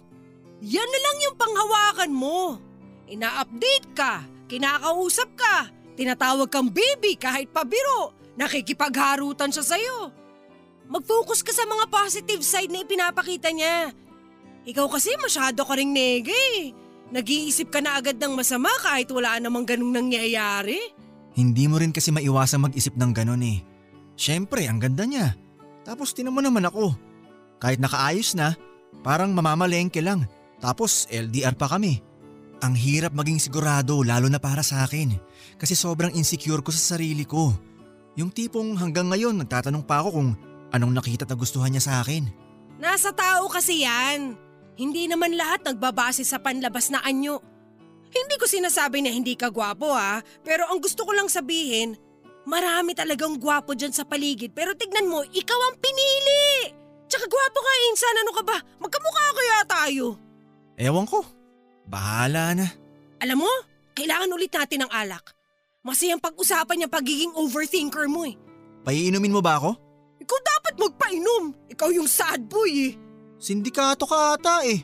Yan 0.66 0.90
na 0.90 1.00
lang 1.00 1.18
yung 1.30 1.36
panghawakan 1.38 2.12
mo. 2.14 2.58
Ina-update 3.06 3.94
ka, 3.94 4.26
kinakausap 4.50 5.30
ka, 5.38 5.70
tinatawag 5.94 6.50
kang 6.50 6.74
baby 6.74 7.14
kahit 7.22 7.54
pabiro, 7.54 8.18
nakikipagharutan 8.34 9.54
siya 9.54 9.62
sa'yo. 9.62 10.10
Mag-focus 10.90 11.46
ka 11.46 11.54
sa 11.54 11.70
mga 11.70 11.86
positive 11.90 12.42
side 12.42 12.74
na 12.74 12.82
ipinapakita 12.82 13.54
niya. 13.54 13.94
Ikaw 14.66 14.88
kasi 14.90 15.14
masyado 15.22 15.62
ka 15.62 15.78
ring 15.78 15.94
nege 15.94 16.34
eh. 16.34 16.74
Nag-iisip 17.14 17.70
ka 17.70 17.86
na 17.86 18.02
agad 18.02 18.18
ng 18.18 18.34
masama 18.34 18.70
kahit 18.82 19.06
wala 19.14 19.38
namang 19.38 19.70
ganung 19.70 19.94
nangyayari. 19.94 20.82
Hindi 21.38 21.70
mo 21.70 21.78
rin 21.78 21.94
kasi 21.94 22.10
maiwasang 22.10 22.66
mag-isip 22.66 22.98
ng 22.98 23.12
ganon 23.14 23.46
eh. 23.46 23.62
Siyempre, 24.18 24.66
ang 24.66 24.82
ganda 24.82 25.06
niya. 25.06 25.38
Tapos 25.86 26.18
tinan 26.18 26.34
mo 26.34 26.42
naman 26.42 26.66
ako. 26.66 26.98
Kahit 27.62 27.78
nakaayos 27.78 28.34
na, 28.34 28.58
parang 29.06 29.30
mamamalengke 29.38 30.02
lang. 30.02 30.26
Tapos 30.58 31.06
LDR 31.14 31.54
pa 31.54 31.70
kami. 31.70 32.02
Ang 32.66 32.74
hirap 32.74 33.14
maging 33.14 33.38
sigurado 33.38 34.02
lalo 34.02 34.26
na 34.32 34.42
para 34.42 34.66
sa 34.66 34.82
akin. 34.82 35.14
Kasi 35.62 35.78
sobrang 35.78 36.16
insecure 36.18 36.66
ko 36.66 36.74
sa 36.74 36.98
sarili 36.98 37.22
ko. 37.22 37.54
Yung 38.18 38.34
tipong 38.34 38.80
hanggang 38.80 39.12
ngayon 39.14 39.38
nagtatanong 39.46 39.86
pa 39.86 40.02
ako 40.02 40.10
kung 40.18 40.30
anong 40.74 40.94
nakita 40.96 41.30
at 41.30 41.38
gustuhan 41.38 41.70
niya 41.70 41.84
sa 41.84 41.94
akin. 42.02 42.26
Nasa 42.80 43.12
tao 43.14 43.46
kasi 43.52 43.86
yan. 43.86 44.45
Hindi 44.76 45.08
naman 45.08 45.40
lahat 45.40 45.64
nagbabase 45.64 46.28
sa 46.28 46.40
panlabas 46.40 46.92
na 46.92 47.00
anyo. 47.04 47.40
Hindi 48.12 48.36
ko 48.40 48.48
sinasabi 48.48 49.04
na 49.04 49.12
hindi 49.12 49.36
ka 49.36 49.52
gwapo 49.52 49.92
ha, 49.92 50.24
pero 50.44 50.68
ang 50.72 50.80
gusto 50.80 51.04
ko 51.04 51.12
lang 51.12 51.28
sabihin, 51.28 52.00
marami 52.48 52.96
talagang 52.96 53.40
gwapo 53.40 53.76
dyan 53.76 53.92
sa 53.92 54.08
paligid 54.08 54.56
pero 54.56 54.72
tignan 54.76 55.08
mo, 55.08 55.24
ikaw 55.24 55.60
ang 55.72 55.76
pinili! 55.80 56.72
Tsaka 57.06 57.28
gwapo 57.28 57.60
ka 57.60 57.72
insan, 57.92 58.22
ano 58.24 58.32
ka 58.36 58.44
ba? 58.44 58.58
Magkamukha 58.80 59.26
kaya 59.36 59.58
tayo. 59.68 60.06
Ewan 60.76 61.08
ko. 61.08 61.24
Bahala 61.86 62.58
na. 62.58 62.68
Alam 63.22 63.46
mo, 63.46 63.52
kailangan 63.96 64.34
ulit 64.34 64.52
natin 64.52 64.84
ng 64.84 64.92
alak. 64.92 65.32
Masayang 65.86 66.20
pag-usapan 66.20 66.84
yung 66.84 66.92
pagiging 66.92 67.34
overthinker 67.38 68.10
mo 68.10 68.26
eh. 68.26 68.36
Paiinumin 68.82 69.32
mo 69.32 69.40
ba 69.40 69.62
ako? 69.62 69.78
Ikaw 70.18 70.40
dapat 70.42 70.74
magpainom. 70.82 71.44
Ikaw 71.70 71.90
yung 71.94 72.10
sad 72.10 72.50
boy 72.50 72.92
eh. 72.92 72.94
Sindikato 73.36 74.08
ka 74.08 74.40
ata 74.40 74.64
eh. 74.64 74.84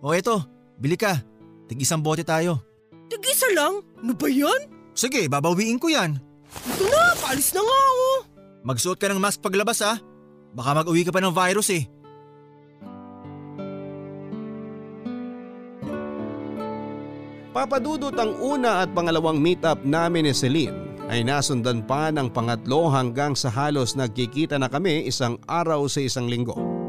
O 0.00 0.12
eto, 0.12 0.40
bili 0.80 0.96
ka. 0.96 1.20
Tig 1.68 1.80
isang 1.80 2.04
bote 2.04 2.24
tayo. 2.24 2.60
Tig-isa 3.08 3.48
lang? 3.52 3.84
Ano 4.00 4.12
ba 4.16 4.28
yan? 4.28 4.68
Sige, 4.96 5.28
babawiin 5.28 5.80
ko 5.80 5.92
yan. 5.92 6.16
Ito 6.64 6.84
na, 6.88 7.02
paalis 7.20 7.52
na 7.52 7.60
nga 7.60 7.78
ako. 7.88 8.08
Magsuot 8.64 8.98
ka 9.00 9.06
ng 9.12 9.20
mask 9.20 9.40
paglabas 9.44 9.80
ha. 9.84 10.00
Baka 10.54 10.70
mag-uwi 10.82 11.04
ka 11.04 11.12
pa 11.12 11.20
ng 11.20 11.34
virus 11.34 11.68
eh. 11.72 11.84
Papadudot 17.54 18.14
ang 18.18 18.34
una 18.42 18.82
at 18.82 18.90
pangalawang 18.90 19.38
meetup 19.38 19.78
namin 19.86 20.26
ni 20.26 20.34
Celine 20.34 20.74
ay 21.06 21.22
nasundan 21.22 21.86
pa 21.86 22.10
ng 22.10 22.32
pangatlo 22.34 22.90
hanggang 22.90 23.38
sa 23.38 23.46
halos 23.46 23.94
nagkikita 23.94 24.58
na 24.58 24.66
kami 24.66 25.06
isang 25.06 25.38
araw 25.46 25.86
sa 25.86 26.02
isang 26.02 26.26
linggo. 26.26 26.83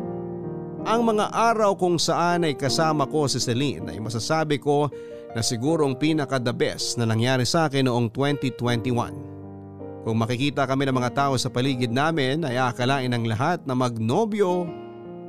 Ang 0.86 1.01
mga 1.01 1.33
araw 1.33 1.73
kung 1.73 1.97
saan 1.97 2.45
ay 2.45 2.53
kasama 2.53 3.09
ko 3.09 3.25
si 3.25 3.41
Celine 3.41 3.89
ay 3.89 3.97
masasabi 3.97 4.61
ko 4.61 4.86
na 5.33 5.41
sigurong 5.41 5.97
pinaka 5.97 6.38
the 6.38 6.53
best 6.53 7.01
na 7.01 7.09
nangyari 7.09 7.41
sa 7.41 7.65
akin 7.65 7.89
noong 7.89 8.13
2021. 8.13 10.05
Kung 10.05 10.13
makikita 10.21 10.69
kami 10.69 10.86
ng 10.86 10.93
mga 10.93 11.11
tao 11.17 11.33
sa 11.41 11.49
paligid 11.49 11.89
namin 11.89 12.45
ay 12.45 12.61
akalain 12.61 13.09
ng 13.09 13.25
lahat 13.25 13.65
na 13.65 13.73
magnobyo 13.73 14.69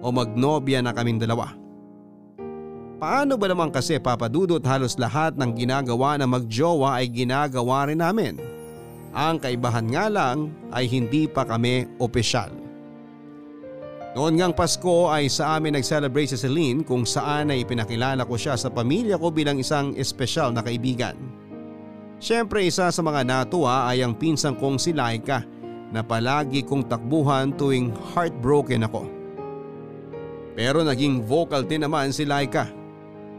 o 0.04 0.06
magnobya 0.12 0.84
na 0.84 0.92
kaming 0.92 1.16
dalawa. 1.16 1.56
Paano 3.00 3.40
ba 3.40 3.48
naman 3.48 3.72
kasi 3.72 3.96
papadudot 3.96 4.60
halos 4.60 5.00
lahat 5.00 5.40
ng 5.40 5.56
ginagawa 5.56 6.20
na 6.20 6.28
magjowa 6.28 7.00
ay 7.00 7.08
ginagawa 7.08 7.88
rin 7.88 8.04
namin. 8.04 8.36
Ang 9.16 9.40
kaibahan 9.40 9.88
nga 9.88 10.12
lang 10.12 10.52
ay 10.68 10.84
hindi 10.84 11.24
pa 11.24 11.48
kami 11.48 11.88
opisyal. 11.96 12.65
Noon 14.16 14.32
ngang 14.40 14.56
Pasko 14.56 15.12
ay 15.12 15.28
sa 15.28 15.60
amin 15.60 15.76
nag-celebrate 15.76 16.32
si 16.32 16.40
Celine 16.40 16.80
kung 16.80 17.04
saan 17.04 17.52
ay 17.52 17.68
ipinakilala 17.68 18.24
ko 18.24 18.40
siya 18.40 18.56
sa 18.56 18.72
pamilya 18.72 19.20
ko 19.20 19.28
bilang 19.28 19.60
isang 19.60 19.92
espesyal 19.92 20.56
na 20.56 20.64
kaibigan. 20.64 21.12
Siyempre 22.16 22.64
isa 22.64 22.88
sa 22.88 23.02
mga 23.04 23.28
natuwa 23.28 23.84
ay 23.84 24.00
ang 24.00 24.16
pinsang 24.16 24.56
kong 24.56 24.80
si 24.80 24.96
Laika 24.96 25.44
na 25.92 26.00
palagi 26.00 26.64
kong 26.64 26.88
takbuhan 26.88 27.52
tuwing 27.60 27.92
heartbroken 27.92 28.88
ako. 28.88 29.04
Pero 30.56 30.80
naging 30.80 31.20
vocal 31.28 31.68
din 31.68 31.84
naman 31.84 32.08
si 32.08 32.24
Laika 32.24 32.72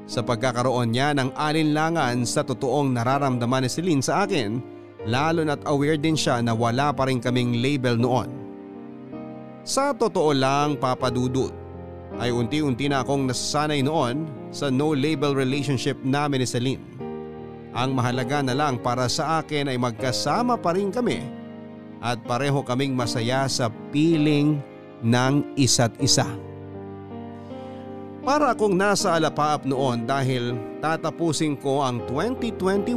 sa 0.05 0.21
pagkakaroon 0.21 0.93
niya 0.93 1.09
ng 1.17 1.33
alinlangan 1.33 2.21
sa 2.21 2.45
totoong 2.45 2.93
nararamdaman 2.93 3.65
ni 3.65 3.69
Celine 3.73 4.05
sa 4.05 4.29
akin 4.29 4.61
lalo 5.09 5.41
na't 5.41 5.65
aware 5.65 5.97
din 5.97 6.13
siya 6.13 6.37
na 6.45 6.53
wala 6.53 6.93
pa 6.93 7.09
rin 7.09 7.17
kaming 7.17 7.65
label 7.65 7.97
noon. 7.97 8.36
Sa 9.67 9.91
totoo 9.91 10.31
lang 10.31 10.79
papadudot 10.79 11.51
ay 12.23 12.31
unti-unti 12.31 12.87
na 12.87 13.03
akong 13.03 13.27
nasasanay 13.27 13.83
noon 13.83 14.23
sa 14.47 14.71
no 14.71 14.95
label 14.95 15.35
relationship 15.35 15.99
namin 16.07 16.39
ni 16.39 16.47
Celine. 16.47 16.83
Ang 17.75 17.91
mahalaga 17.91 18.39
na 18.39 18.55
lang 18.55 18.79
para 18.79 19.11
sa 19.11 19.43
akin 19.43 19.67
ay 19.67 19.75
magkasama 19.75 20.55
pa 20.55 20.71
rin 20.71 20.87
kami 20.87 21.19
at 21.99 22.15
pareho 22.23 22.63
kaming 22.63 22.95
masaya 22.95 23.43
sa 23.51 23.67
piling 23.91 24.63
ng 25.03 25.33
isa't 25.59 25.91
isa. 25.99 26.31
Para 28.23 28.55
akong 28.55 28.71
nasa 28.71 29.19
alapaap 29.19 29.67
noon 29.67 30.07
dahil 30.07 30.55
tatapusin 30.79 31.59
ko 31.59 31.83
ang 31.83 31.99
2021 32.07 32.87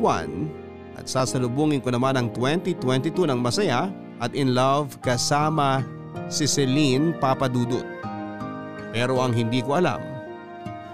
at 0.95 1.11
sasalubungin 1.11 1.83
ko 1.83 1.91
naman 1.91 2.15
ang 2.15 2.31
2022 2.31 3.27
ng 3.27 3.43
masaya 3.43 3.91
at 4.23 4.39
in 4.39 4.55
love 4.55 4.95
kasama 5.03 5.83
si 6.31 6.47
Celine 6.47 7.17
Papadudut. 7.19 7.87
Pero 8.91 9.23
ang 9.23 9.31
hindi 9.31 9.63
ko 9.63 9.79
alam, 9.79 10.03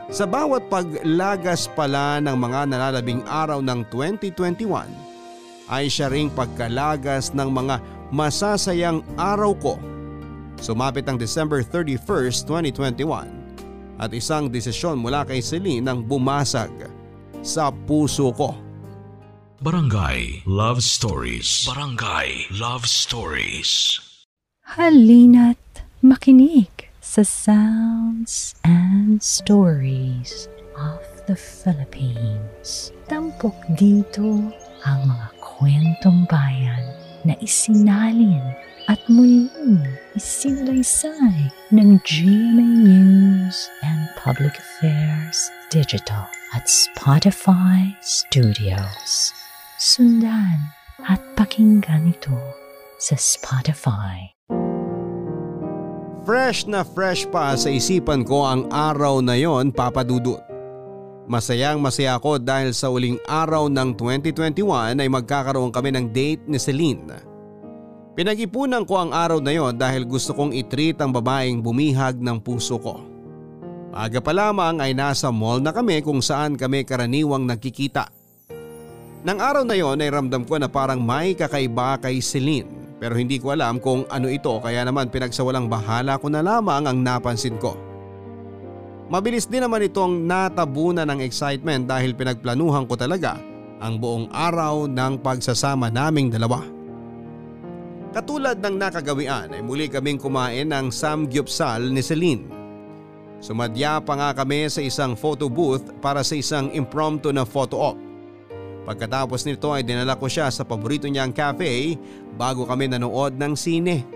sa 0.07 0.23
bawat 0.23 0.71
paglagas 0.71 1.67
pala 1.75 2.23
ng 2.23 2.37
mga 2.39 2.71
nalalabing 2.71 3.27
araw 3.27 3.59
ng 3.59 3.83
2021 3.91 4.87
ay 5.67 5.91
siya 5.91 6.07
ring 6.07 6.31
pagkalagas 6.31 7.35
ng 7.35 7.51
mga 7.51 7.83
masasayang 8.15 9.03
araw 9.19 9.51
ko. 9.59 9.75
Sumapit 10.63 11.11
ang 11.11 11.19
December 11.19 11.67
31st, 11.67 12.47
2021 12.47 13.47
at 13.99 14.13
isang 14.13 14.47
desisyon 14.53 15.01
mula 15.01 15.25
kay 15.25 15.41
Celine 15.41 15.85
ang 15.89 16.05
bumasag 16.05 16.71
sa 17.43 17.73
puso 17.73 18.31
ko. 18.31 18.55
Barangay 19.59 20.45
Love 20.45 20.85
Stories. 20.85 21.65
Barangay 21.65 22.53
Love 22.53 22.85
Stories. 22.85 24.06
Halina't 24.67 25.63
makinig 26.03 26.91
sa 26.99 27.23
sounds 27.23 28.59
and 28.67 29.23
stories 29.23 30.51
of 30.75 30.99
the 31.31 31.39
Philippines. 31.39 32.91
Tampok 33.07 33.55
dito 33.79 34.43
ang 34.83 35.01
mga 35.07 35.29
kwentong 35.39 36.27
bayan 36.27 36.83
na 37.23 37.39
isinalin 37.39 38.43
at 38.91 38.99
muling 39.07 39.87
isinalaysay 40.19 41.47
ng 41.71 42.03
GMA 42.03 42.67
News 42.91 43.71
and 43.87 44.11
Public 44.19 44.59
Affairs 44.59 45.47
Digital 45.71 46.27
at 46.59 46.67
Spotify 46.67 47.95
Studios. 48.03 49.31
Sundan 49.79 50.75
at 51.07 51.23
pakinggan 51.39 52.11
ito 52.11 52.35
sa 52.99 53.15
Spotify. 53.15 54.36
Fresh 56.27 56.67
na 56.67 56.83
fresh 56.83 57.23
pa 57.31 57.55
sa 57.55 57.71
isipan 57.71 58.27
ko 58.27 58.43
ang 58.43 58.67
araw 58.67 59.23
na 59.23 59.39
yon 59.39 59.71
papadudot. 59.71 60.43
Masayang 61.31 61.79
masaya 61.79 62.19
ako 62.19 62.43
dahil 62.43 62.75
sa 62.75 62.91
uling 62.91 63.15
araw 63.31 63.71
ng 63.71 63.95
2021 63.95 64.99
ay 64.99 65.07
magkakaroon 65.07 65.71
kami 65.71 65.95
ng 65.95 66.11
date 66.11 66.43
ni 66.51 66.59
Celine. 66.59 67.23
Pinag-ipunan 68.19 68.83
ko 68.83 69.07
ang 69.07 69.15
araw 69.15 69.39
na 69.39 69.55
yon 69.55 69.79
dahil 69.79 70.03
gusto 70.03 70.35
kong 70.35 70.51
itreat 70.51 70.99
ang 70.99 71.15
babaeng 71.15 71.63
bumihag 71.63 72.19
ng 72.19 72.43
puso 72.43 72.83
ko. 72.83 73.07
Aga 73.95 74.19
pa 74.19 74.35
lamang 74.35 74.83
ay 74.83 74.99
nasa 74.99 75.31
mall 75.31 75.63
na 75.63 75.71
kami 75.71 76.03
kung 76.03 76.19
saan 76.19 76.59
kami 76.59 76.83
karaniwang 76.83 77.47
nagkikita. 77.47 78.11
Nang 79.23 79.39
araw 79.39 79.63
na 79.63 79.79
yon 79.79 80.03
ay 80.03 80.11
ramdam 80.11 80.43
ko 80.43 80.59
na 80.59 80.67
parang 80.67 80.99
may 80.99 81.39
kakaiba 81.39 82.03
kay 82.03 82.19
Celine 82.19 82.86
pero 82.97 83.13
hindi 83.17 83.37
ko 83.37 83.53
alam 83.53 83.77
kung 83.77 84.09
ano 84.09 84.29
ito 84.29 84.57
kaya 84.61 84.85
naman 84.85 85.13
pinagsawalang 85.13 85.69
bahala 85.69 86.17
ko 86.17 86.33
na 86.33 86.41
lamang 86.41 86.89
ang 86.89 86.99
napansin 87.05 87.61
ko. 87.61 87.77
Mabilis 89.07 89.47
din 89.47 89.63
naman 89.63 89.87
itong 89.87 90.27
natabunan 90.27 91.07
ng 91.07 91.23
excitement 91.23 91.87
dahil 91.87 92.17
pinagplanuhan 92.17 92.89
ko 92.91 92.99
talaga 92.99 93.39
ang 93.79 94.01
buong 94.01 94.33
araw 94.33 94.89
ng 94.91 95.23
pagsasama 95.23 95.93
naming 95.93 96.33
dalawa. 96.33 96.65
Katulad 98.17 98.59
ng 98.65 98.81
nakagawian 98.81 99.53
ay 99.53 99.61
muli 99.61 99.93
kaming 99.93 100.17
kumain 100.17 100.73
ng 100.73 100.89
samgyupsal 100.89 101.93
ni 101.93 102.01
Celine. 102.01 102.49
Sumadya 103.45 104.01
pa 104.01 104.17
nga 104.17 104.31
kami 104.33 104.73
sa 104.73 104.81
isang 104.81 105.13
photo 105.13 105.53
booth 105.53 105.93
para 106.01 106.25
sa 106.25 106.33
isang 106.33 106.73
impromptu 106.73 107.29
na 107.29 107.45
photo 107.45 107.93
op. 107.93 108.06
Pagkatapos 108.87 109.43
nito 109.43 109.75
ay 109.75 109.83
dinala 109.83 110.15
ko 110.15 110.31
siya 110.31 110.47
sa 110.47 110.63
paborito 110.63 111.11
niyang 111.11 111.35
cafe 111.35 111.99
bago 112.39 112.63
kami 112.63 112.87
nanood 112.87 113.35
ng 113.35 113.59
sine. 113.59 114.07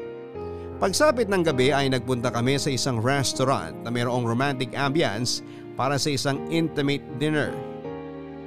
Pagsapit 0.79 1.27
ng 1.27 1.43
gabi 1.43 1.75
ay 1.75 1.91
nagpunta 1.91 2.31
kami 2.31 2.55
sa 2.55 2.71
isang 2.71 3.03
restaurant 3.03 3.75
na 3.83 3.91
mayroong 3.91 4.23
romantic 4.23 4.73
ambience 4.79 5.43
para 5.75 5.99
sa 5.99 6.15
isang 6.15 6.39
intimate 6.55 7.03
dinner. 7.19 7.51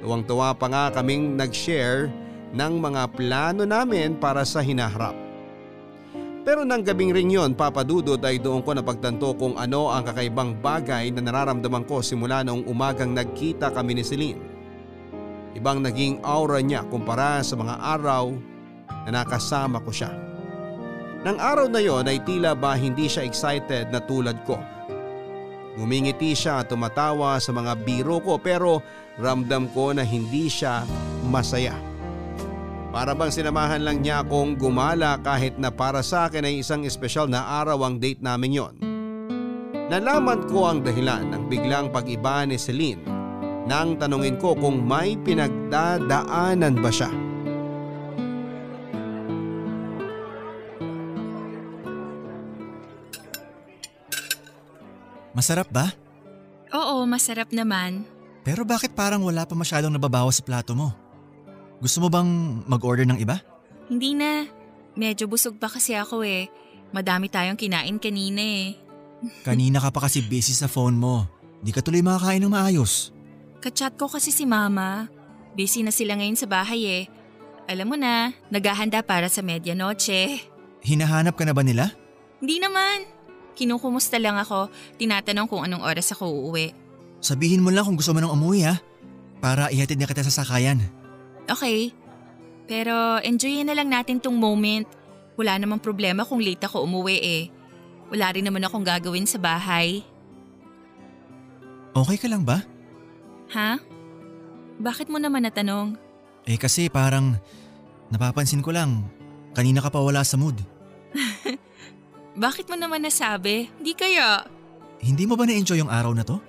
Tuwang-tuwa 0.00 0.56
pa 0.56 0.66
nga 0.72 0.84
kaming 0.96 1.36
nag-share 1.36 2.08
ng 2.56 2.72
mga 2.80 3.02
plano 3.12 3.68
namin 3.68 4.16
para 4.16 4.48
sa 4.48 4.64
hinaharap. 4.64 5.14
Pero 6.44 6.64
nang 6.64 6.84
gabing 6.84 7.12
ring 7.12 7.32
yon 7.32 7.56
papadudot 7.56 8.20
ay 8.20 8.36
doon 8.40 8.60
ko 8.64 8.76
napagtanto 8.76 9.32
kung 9.36 9.56
ano 9.56 9.88
ang 9.92 10.04
kakaibang 10.04 10.56
bagay 10.56 11.08
na 11.12 11.24
nararamdaman 11.24 11.84
ko 11.84 12.00
simula 12.04 12.44
noong 12.44 12.68
umagang 12.68 13.12
nagkita 13.12 13.72
kami 13.72 13.96
ni 14.00 14.04
Celine. 14.04 14.53
Ibang 15.54 15.86
naging 15.86 16.18
aura 16.26 16.58
niya 16.58 16.82
kumpara 16.90 17.38
sa 17.46 17.54
mga 17.54 17.78
araw 17.78 18.34
na 19.06 19.22
nakasama 19.22 19.78
ko 19.78 19.94
siya. 19.94 20.10
Nang 21.24 21.38
araw 21.40 21.70
na 21.70 21.80
yon 21.80 22.04
ay 22.04 22.20
tila 22.26 22.52
ba 22.52 22.76
hindi 22.76 23.06
siya 23.06 23.24
excited 23.24 23.88
na 23.88 24.02
tulad 24.02 24.42
ko. 24.44 24.58
Ngumingiti 25.78 26.34
siya 26.34 26.62
at 26.62 26.70
tumatawa 26.70 27.38
sa 27.38 27.50
mga 27.54 27.80
biro 27.86 28.18
ko 28.20 28.36
pero 28.38 28.82
ramdam 29.16 29.70
ko 29.70 29.94
na 29.94 30.02
hindi 30.02 30.50
siya 30.50 30.84
masaya. 31.26 31.74
Para 32.94 33.10
bang 33.10 33.30
sinamahan 33.30 33.82
lang 33.82 33.98
niya 34.02 34.22
akong 34.22 34.54
gumala 34.54 35.18
kahit 35.18 35.58
na 35.58 35.74
para 35.74 35.98
sa 36.02 36.30
akin 36.30 36.46
ay 36.46 36.62
isang 36.62 36.86
espesyal 36.86 37.26
na 37.26 37.42
araw 37.62 37.82
ang 37.82 37.98
date 37.98 38.22
namin 38.22 38.54
yon. 38.54 38.74
Nalaman 39.90 40.46
ko 40.46 40.70
ang 40.70 40.82
dahilan 40.82 41.30
ng 41.30 41.42
biglang 41.50 41.90
pag-iba 41.90 42.46
ni 42.46 42.54
Celine 42.54 43.23
nang 43.64 43.96
tanungin 43.96 44.36
ko 44.36 44.52
kung 44.52 44.84
may 44.84 45.16
pinagdadaanan 45.24 46.76
ba 46.80 46.90
siya. 46.92 47.10
Masarap 55.34 55.66
ba? 55.72 55.90
Oo, 56.70 57.02
masarap 57.10 57.50
naman. 57.50 58.06
Pero 58.46 58.62
bakit 58.62 58.94
parang 58.94 59.24
wala 59.24 59.42
pa 59.48 59.56
masyadong 59.56 59.90
nababawas 59.90 60.38
sa 60.38 60.46
plato 60.46 60.76
mo? 60.76 60.94
Gusto 61.82 62.04
mo 62.04 62.08
bang 62.12 62.28
mag-order 62.68 63.08
ng 63.08 63.18
iba? 63.18 63.42
Hindi 63.90 64.14
na. 64.14 64.46
Medyo 64.94 65.26
busog 65.26 65.58
pa 65.58 65.66
kasi 65.66 65.98
ako 65.98 66.22
eh. 66.22 66.46
Madami 66.94 67.26
tayong 67.26 67.58
kinain 67.58 67.98
kanina 67.98 68.38
eh. 68.38 68.78
Kanina 69.42 69.82
ka 69.82 69.90
pa 69.90 70.06
kasi 70.06 70.22
busy 70.22 70.54
sa 70.54 70.70
phone 70.70 70.94
mo. 70.94 71.26
Di 71.64 71.72
ka 71.72 71.82
tuloy 71.82 72.04
makakain 72.04 72.44
ng 72.44 72.52
maayos. 72.52 73.13
Kachat 73.64 73.96
ko 73.96 74.12
kasi 74.12 74.28
si 74.28 74.44
mama. 74.44 75.08
Busy 75.56 75.80
na 75.80 75.88
sila 75.88 76.20
ngayon 76.20 76.36
sa 76.36 76.44
bahay 76.44 76.84
eh. 76.84 77.04
Alam 77.64 77.88
mo 77.88 77.96
na, 77.96 78.36
naghahanda 78.52 79.00
para 79.00 79.32
sa 79.32 79.40
medianoche. 79.40 80.44
Hinahanap 80.84 81.32
ka 81.32 81.48
na 81.48 81.56
ba 81.56 81.64
nila? 81.64 81.96
Hindi 82.44 82.60
naman. 82.60 83.08
Kinukumusta 83.56 84.20
lang 84.20 84.36
ako, 84.36 84.68
tinatanong 85.00 85.48
kung 85.48 85.64
anong 85.64 85.80
oras 85.80 86.12
ako 86.12 86.28
uuwi. 86.28 86.76
Sabihin 87.24 87.64
mo 87.64 87.72
lang 87.72 87.88
kung 87.88 87.96
gusto 87.96 88.12
mo 88.12 88.20
nang 88.20 88.36
umuwi 88.36 88.68
ha. 88.68 88.76
Para 89.40 89.72
ihatid 89.72 89.96
na 89.96 90.04
kita 90.04 90.20
sa 90.28 90.44
sakayan. 90.44 90.84
Okay. 91.48 91.96
Pero 92.68 93.16
enjoyin 93.24 93.64
na 93.64 93.72
lang 93.80 93.88
natin 93.88 94.20
tong 94.20 94.36
moment. 94.36 94.84
Wala 95.40 95.56
namang 95.56 95.80
problema 95.80 96.28
kung 96.28 96.44
late 96.44 96.68
ako 96.68 96.84
umuwi 96.84 97.16
eh. 97.16 97.42
Wala 98.12 98.28
rin 98.28 98.44
naman 98.44 98.60
akong 98.60 98.84
gagawin 98.84 99.24
sa 99.24 99.40
bahay. 99.40 100.04
Okay 101.96 102.20
ka 102.20 102.28
lang 102.28 102.44
ba? 102.44 102.73
Ha? 103.52 103.76
Bakit 104.80 105.12
mo 105.12 105.20
naman 105.20 105.44
natanong? 105.44 106.00
Eh 106.48 106.56
kasi 106.56 106.88
parang 106.88 107.36
napapansin 108.08 108.64
ko 108.64 108.72
lang, 108.72 109.04
kanina 109.52 109.84
ka 109.84 109.92
pa 109.92 110.00
wala 110.00 110.24
sa 110.24 110.40
mood. 110.40 110.56
Bakit 112.44 112.66
mo 112.66 112.76
naman 112.76 113.06
nasabi? 113.06 113.70
Hindi 113.78 113.92
kaya. 113.94 114.42
Hindi 115.04 115.28
mo 115.28 115.36
ba 115.36 115.44
na-enjoy 115.46 115.78
yung 115.78 115.92
araw 115.92 116.12
na 116.16 116.24
to? 116.26 116.40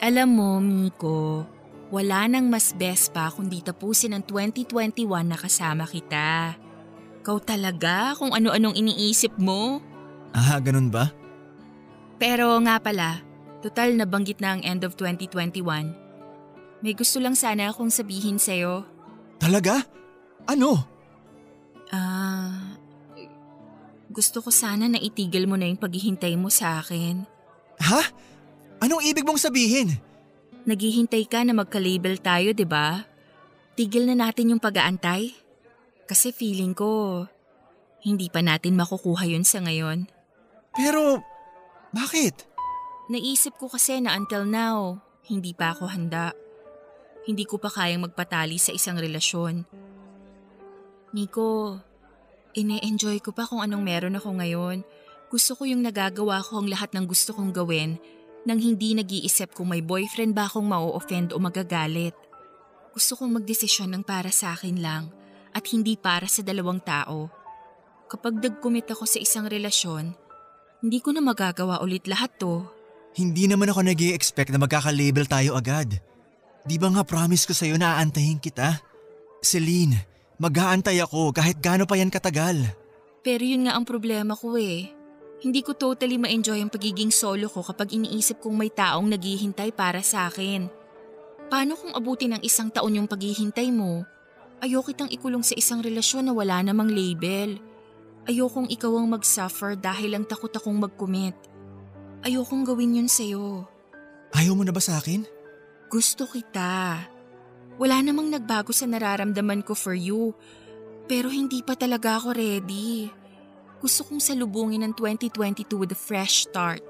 Alam 0.00 0.28
mo, 0.32 0.50
Miko, 0.58 1.44
wala 1.92 2.26
nang 2.26 2.48
mas 2.48 2.72
best 2.72 3.12
pa 3.12 3.28
kundi 3.28 3.60
tapusin 3.60 4.16
ang 4.16 4.24
2021 4.24 5.04
na 5.28 5.36
kasama 5.36 5.84
kita. 5.84 6.56
Kau 7.20 7.36
talaga 7.36 8.16
kung 8.16 8.32
ano-anong 8.32 8.74
iniisip 8.80 9.36
mo. 9.36 9.84
Ah, 10.32 10.56
ganun 10.56 10.88
ba? 10.88 11.12
Pero 12.16 12.56
nga 12.64 12.80
pala, 12.80 13.20
total 13.60 13.92
nabanggit 14.00 14.40
na 14.40 14.56
ang 14.56 14.64
end 14.64 14.82
of 14.88 14.96
2021. 14.96 15.99
May 16.80 16.96
gusto 16.96 17.20
lang 17.20 17.36
sana 17.36 17.68
akong 17.68 17.92
sabihin 17.92 18.40
sa'yo. 18.40 18.88
Talaga? 19.36 19.84
Ano? 20.48 20.80
Ah, 21.92 22.76
gusto 24.08 24.40
ko 24.40 24.48
sana 24.48 24.88
na 24.88 24.96
itigil 24.96 25.44
mo 25.44 25.60
na 25.60 25.68
yung 25.68 25.80
paghihintay 25.80 26.34
mo 26.40 26.48
sa 26.48 26.80
akin. 26.80 27.28
Ha? 27.84 28.02
Anong 28.80 29.04
ibig 29.04 29.28
mong 29.28 29.38
sabihin? 29.38 30.00
Naghihintay 30.64 31.28
ka 31.28 31.44
na 31.44 31.52
magka-label 31.52 32.16
tayo, 32.20 32.56
di 32.56 32.64
ba? 32.64 33.04
Tigil 33.76 34.08
na 34.08 34.16
natin 34.16 34.56
yung 34.56 34.62
pag-aantay. 34.62 35.36
Kasi 36.08 36.32
feeling 36.32 36.72
ko, 36.72 37.24
hindi 38.02 38.32
pa 38.32 38.40
natin 38.40 38.80
makukuha 38.80 39.28
yun 39.28 39.44
sa 39.44 39.60
ngayon. 39.60 40.08
Pero, 40.72 41.20
bakit? 41.92 42.48
Naisip 43.12 43.60
ko 43.60 43.68
kasi 43.68 44.00
na 44.00 44.16
until 44.16 44.48
now, 44.48 45.04
hindi 45.28 45.52
pa 45.52 45.76
ako 45.76 45.86
handa. 45.86 46.34
Hindi 47.28 47.44
ko 47.44 47.60
pa 47.60 47.68
kayang 47.68 48.08
magpatali 48.08 48.56
sa 48.56 48.72
isang 48.72 48.96
relasyon. 48.96 49.64
Nico, 51.12 51.76
ine-enjoy 52.56 53.20
ko 53.20 53.34
pa 53.34 53.44
kung 53.44 53.60
anong 53.60 53.82
meron 53.82 54.16
ako 54.16 54.40
ngayon. 54.40 54.86
Gusto 55.30 55.54
ko 55.58 55.62
yung 55.68 55.84
nagagawa 55.84 56.42
ko 56.42 56.62
ang 56.62 56.68
lahat 56.70 56.90
ng 56.96 57.06
gusto 57.06 57.36
kong 57.36 57.52
gawin 57.54 58.00
nang 58.48 58.56
hindi 58.56 58.96
nag-iisip 58.96 59.52
kung 59.52 59.68
may 59.68 59.84
boyfriend 59.84 60.32
ba 60.32 60.48
akong 60.48 60.64
ma-offend 60.64 61.36
o 61.36 61.38
magagalit. 61.38 62.16
Gusto 62.90 63.14
kong 63.20 63.36
magdesisyon 63.38 63.92
ng 63.94 64.02
para 64.02 64.32
sa 64.32 64.56
akin 64.56 64.80
lang 64.80 65.12
at 65.52 65.62
hindi 65.70 65.94
para 66.00 66.24
sa 66.24 66.40
dalawang 66.40 66.80
tao. 66.82 67.30
Kapag 68.10 68.42
nag-commit 68.42 68.90
ako 68.90 69.06
sa 69.06 69.22
isang 69.22 69.46
relasyon, 69.46 70.16
hindi 70.82 70.98
ko 70.98 71.14
na 71.14 71.22
magagawa 71.22 71.78
ulit 71.84 72.08
lahat 72.10 72.32
to. 72.40 72.66
Hindi 73.14 73.46
naman 73.46 73.70
ako 73.70 73.86
nag 73.86 74.00
expect 74.14 74.50
na 74.50 74.58
magkaka-label 74.58 75.28
tayo 75.30 75.54
agad. 75.54 76.09
Di 76.64 76.76
ba 76.76 76.92
nga 76.92 77.02
promise 77.06 77.48
ko 77.48 77.56
sa'yo 77.56 77.80
na 77.80 77.96
aantahin 77.96 78.36
kita? 78.36 78.80
Celine, 79.40 79.96
mag-aantay 80.36 81.00
ako 81.00 81.32
kahit 81.32 81.56
gaano 81.58 81.88
pa 81.88 81.96
yan 81.96 82.12
katagal. 82.12 82.68
Pero 83.24 83.42
yun 83.44 83.68
nga 83.68 83.76
ang 83.76 83.88
problema 83.88 84.36
ko 84.36 84.56
eh. 84.60 84.92
Hindi 85.40 85.64
ko 85.64 85.72
totally 85.72 86.20
ma-enjoy 86.20 86.60
ang 86.60 86.68
pagiging 86.68 87.08
solo 87.08 87.48
ko 87.48 87.64
kapag 87.64 87.96
iniisip 87.96 88.44
kong 88.44 88.60
may 88.60 88.68
taong 88.68 89.08
naghihintay 89.08 89.72
para 89.72 90.04
sa 90.04 90.28
akin. 90.28 90.68
Paano 91.48 91.80
kung 91.80 91.96
abutin 91.96 92.36
ng 92.36 92.42
isang 92.44 92.68
taon 92.68 93.00
yung 93.00 93.08
paghihintay 93.08 93.72
mo? 93.72 94.04
Ayoko 94.60 94.92
kitang 94.92 95.08
ikulong 95.08 95.40
sa 95.40 95.56
isang 95.56 95.80
relasyon 95.80 96.28
na 96.28 96.36
wala 96.36 96.60
namang 96.60 96.92
label. 96.92 97.56
Ayokong 98.28 98.68
ikaw 98.68 98.92
ang 99.00 99.08
mag-suffer 99.08 99.80
dahil 99.80 100.12
lang 100.12 100.28
takot 100.28 100.52
akong 100.52 100.76
mag-commit. 100.76 101.32
Ayokong 102.20 102.68
gawin 102.68 103.00
yun 103.00 103.08
sa'yo. 103.08 103.64
Ayaw 104.36 104.52
mo 104.52 104.60
na 104.68 104.76
ba 104.76 104.84
sa 104.84 105.00
akin? 105.00 105.39
Gusto 105.90 106.22
kita. 106.30 107.02
Wala 107.74 107.98
namang 107.98 108.30
nagbago 108.30 108.70
sa 108.70 108.86
nararamdaman 108.86 109.66
ko 109.66 109.74
for 109.74 109.98
you. 109.98 110.30
Pero 111.10 111.26
hindi 111.26 111.66
pa 111.66 111.74
talaga 111.74 112.14
ako 112.14 112.30
ready. 112.30 113.10
Gusto 113.82 114.06
kong 114.06 114.22
salubungin 114.22 114.86
ng 114.86 114.94
2022 114.94 115.66
with 115.74 115.90
a 115.90 115.98
fresh 115.98 116.46
start. 116.46 116.86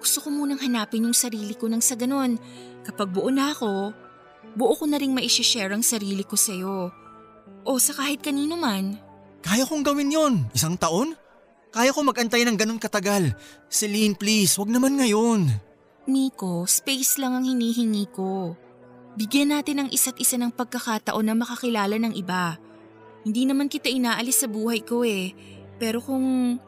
Gusto 0.00 0.24
ko 0.24 0.32
munang 0.32 0.64
hanapin 0.64 1.04
yung 1.04 1.12
sarili 1.12 1.52
ko 1.52 1.68
nang 1.68 1.84
sa 1.84 1.92
ganon. 1.92 2.40
Kapag 2.88 3.12
buo 3.12 3.28
na 3.28 3.52
ako, 3.52 3.92
buo 4.56 4.72
ko 4.72 4.88
na 4.88 4.96
rin 4.96 5.12
maisishare 5.12 5.76
ang 5.76 5.84
sarili 5.84 6.24
ko 6.24 6.40
sa'yo. 6.40 6.88
O 7.68 7.76
sa 7.76 7.92
kahit 7.92 8.24
kanino 8.24 8.56
man. 8.56 8.96
Kaya 9.44 9.68
kong 9.68 9.84
gawin 9.84 10.08
yon. 10.08 10.34
Isang 10.56 10.80
taon? 10.80 11.12
Kaya 11.68 11.92
ko 11.92 12.00
magantay 12.00 12.48
ng 12.48 12.56
ganun 12.56 12.80
katagal. 12.80 13.36
Celine, 13.68 14.16
please, 14.16 14.56
wag 14.56 14.72
naman 14.72 14.96
ngayon. 14.96 15.65
Nico, 16.06 16.62
space 16.70 17.18
lang 17.18 17.34
ang 17.34 17.44
hinihingi 17.44 18.06
ko. 18.14 18.54
Bigyan 19.18 19.50
natin 19.50 19.82
ng 19.82 19.88
isa't 19.90 20.14
isa 20.22 20.38
ng 20.38 20.54
pagkakataon 20.54 21.26
na 21.26 21.34
makakilala 21.34 21.98
ng 21.98 22.14
iba. 22.14 22.62
Hindi 23.26 23.42
naman 23.42 23.66
kita 23.66 23.90
inaalis 23.90 24.46
sa 24.46 24.48
buhay 24.48 24.86
ko 24.86 25.02
eh. 25.02 25.34
Pero 25.82 25.98
kung... 25.98 26.58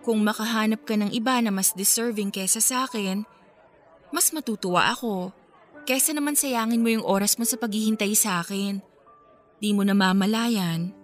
Kung 0.00 0.24
makahanap 0.24 0.86
ka 0.88 0.96
ng 0.96 1.12
iba 1.12 1.36
na 1.44 1.52
mas 1.52 1.76
deserving 1.76 2.32
kesa 2.32 2.62
sa 2.64 2.88
akin, 2.88 3.26
mas 4.14 4.32
matutuwa 4.32 4.88
ako. 4.88 5.28
Kesa 5.84 6.16
naman 6.16 6.40
sayangin 6.40 6.80
mo 6.80 6.88
yung 6.88 7.04
oras 7.04 7.36
mo 7.36 7.44
sa 7.44 7.60
paghihintay 7.60 8.16
sa 8.16 8.40
akin. 8.40 8.80
Di 9.60 9.76
mo 9.76 9.84
na 9.84 9.92
mamalayan. 9.92 10.94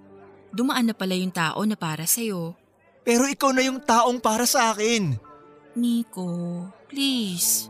Dumaan 0.48 0.88
na 0.88 0.94
pala 0.96 1.12
yung 1.12 1.34
tao 1.34 1.60
na 1.68 1.76
para 1.76 2.08
sa'yo. 2.08 2.56
Pero 3.04 3.28
ikaw 3.28 3.52
na 3.52 3.68
yung 3.68 3.84
taong 3.84 4.16
para 4.16 4.48
sa 4.48 4.72
akin. 4.72 5.25
Nico, 5.76 6.64
please. 6.88 7.68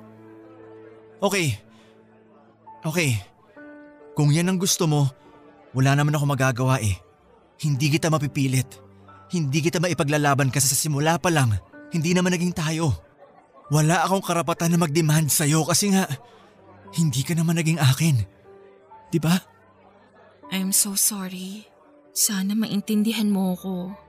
Okay. 1.19 1.59
Okay. 2.87 3.19
Kung 4.15 4.31
yan 4.31 4.49
ang 4.49 4.63
gusto 4.63 4.87
mo, 4.87 5.11
wala 5.75 5.99
naman 5.99 6.15
ako 6.15 6.25
magagawa 6.25 6.79
eh. 6.81 6.95
Hindi 7.61 7.91
kita 7.91 8.09
mapipilit. 8.09 8.79
Hindi 9.27 9.59
kita 9.59 9.83
maipaglalaban 9.83 10.55
kasi 10.55 10.71
sa 10.71 10.79
simula 10.79 11.19
pa 11.19 11.35
lang, 11.35 11.59
hindi 11.91 12.15
naman 12.15 12.31
naging 12.31 12.55
tayo. 12.55 12.95
Wala 13.75 14.07
akong 14.07 14.23
karapatan 14.23 14.71
na 14.71 14.79
mag-demand 14.79 15.27
sa'yo 15.27 15.67
kasi 15.67 15.91
nga, 15.91 16.07
hindi 16.95 17.27
ka 17.27 17.35
naman 17.35 17.59
naging 17.59 17.83
akin. 17.83 18.23
Di 19.11 19.19
ba? 19.19 19.35
I'm 20.55 20.71
so 20.71 20.95
sorry. 20.95 21.67
Sana 22.15 22.55
maintindihan 22.55 23.27
mo 23.27 23.59
ko. 23.59 24.06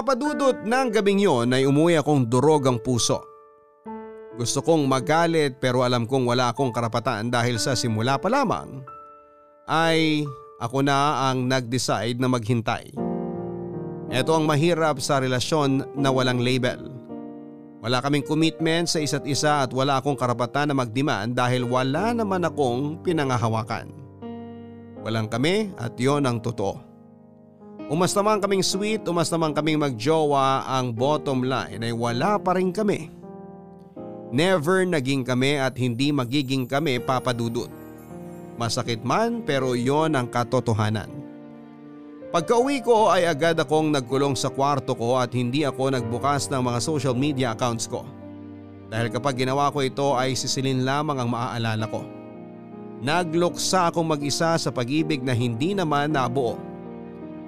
Papadudot 0.00 0.64
ng 0.64 0.88
gabing 0.96 1.20
yon 1.20 1.52
ay 1.52 1.68
umuwi 1.68 2.00
akong 2.00 2.24
durog 2.24 2.64
ang 2.64 2.80
puso. 2.80 3.20
Gusto 4.32 4.64
kong 4.64 4.88
magalit 4.88 5.60
pero 5.60 5.84
alam 5.84 6.08
kong 6.08 6.24
wala 6.24 6.56
akong 6.56 6.72
karapatan 6.72 7.28
dahil 7.28 7.60
sa 7.60 7.76
simula 7.76 8.16
pa 8.16 8.32
lamang 8.32 8.80
ay 9.68 10.24
ako 10.56 10.80
na 10.80 11.28
ang 11.28 11.44
nag-decide 11.44 12.16
na 12.16 12.32
maghintay. 12.32 12.96
Ito 14.08 14.40
ang 14.40 14.48
mahirap 14.48 15.04
sa 15.04 15.20
relasyon 15.20 15.92
na 16.00 16.08
walang 16.08 16.40
label. 16.40 16.80
Wala 17.84 18.00
kaming 18.00 18.24
commitment 18.24 18.88
sa 18.88 19.04
isa't 19.04 19.28
isa 19.28 19.68
at 19.68 19.70
wala 19.76 20.00
akong 20.00 20.16
karapatan 20.16 20.72
na 20.72 20.80
magdemand 20.80 21.36
dahil 21.36 21.68
wala 21.68 22.16
naman 22.16 22.48
akong 22.48 23.04
pinangahawakan. 23.04 23.92
Walang 25.04 25.28
kami 25.28 25.76
at 25.76 25.92
yon 26.00 26.24
ang 26.24 26.40
totoo. 26.40 26.89
Umas 27.90 28.14
naman 28.14 28.38
kaming 28.38 28.62
sweet, 28.62 29.02
umas 29.10 29.26
naman 29.34 29.50
kaming 29.50 29.82
magjowa, 29.82 30.62
ang 30.62 30.94
bottom 30.94 31.42
line 31.42 31.82
ay 31.82 31.90
wala 31.90 32.38
pa 32.38 32.54
rin 32.54 32.70
kami. 32.70 33.10
Never 34.30 34.86
naging 34.86 35.26
kami 35.26 35.58
at 35.58 35.74
hindi 35.74 36.14
magiging 36.14 36.70
kami 36.70 37.02
papadudot. 37.02 37.66
Masakit 38.54 39.02
man 39.02 39.42
pero 39.42 39.74
yon 39.74 40.14
ang 40.14 40.30
katotohanan. 40.30 41.10
Pagka-uwi 42.30 42.78
ko 42.78 43.10
ay 43.10 43.26
agad 43.26 43.58
akong 43.58 43.90
nagkulong 43.90 44.38
sa 44.38 44.54
kwarto 44.54 44.94
ko 44.94 45.18
at 45.18 45.34
hindi 45.34 45.66
ako 45.66 45.90
nagbukas 45.90 46.46
ng 46.46 46.62
mga 46.62 46.78
social 46.78 47.18
media 47.18 47.58
accounts 47.58 47.90
ko. 47.90 48.06
Dahil 48.86 49.10
kapag 49.10 49.34
ginawa 49.34 49.66
ko 49.74 49.82
ito 49.82 50.14
ay 50.14 50.38
sisilin 50.38 50.86
lamang 50.86 51.18
ang 51.18 51.30
maaalala 51.34 51.90
ko. 51.90 52.06
Nagluksa 53.02 53.90
akong 53.90 54.06
mag-isa 54.06 54.54
sa 54.54 54.70
pag-ibig 54.70 55.26
na 55.26 55.34
hindi 55.34 55.74
naman 55.74 56.14
nabuo 56.14 56.69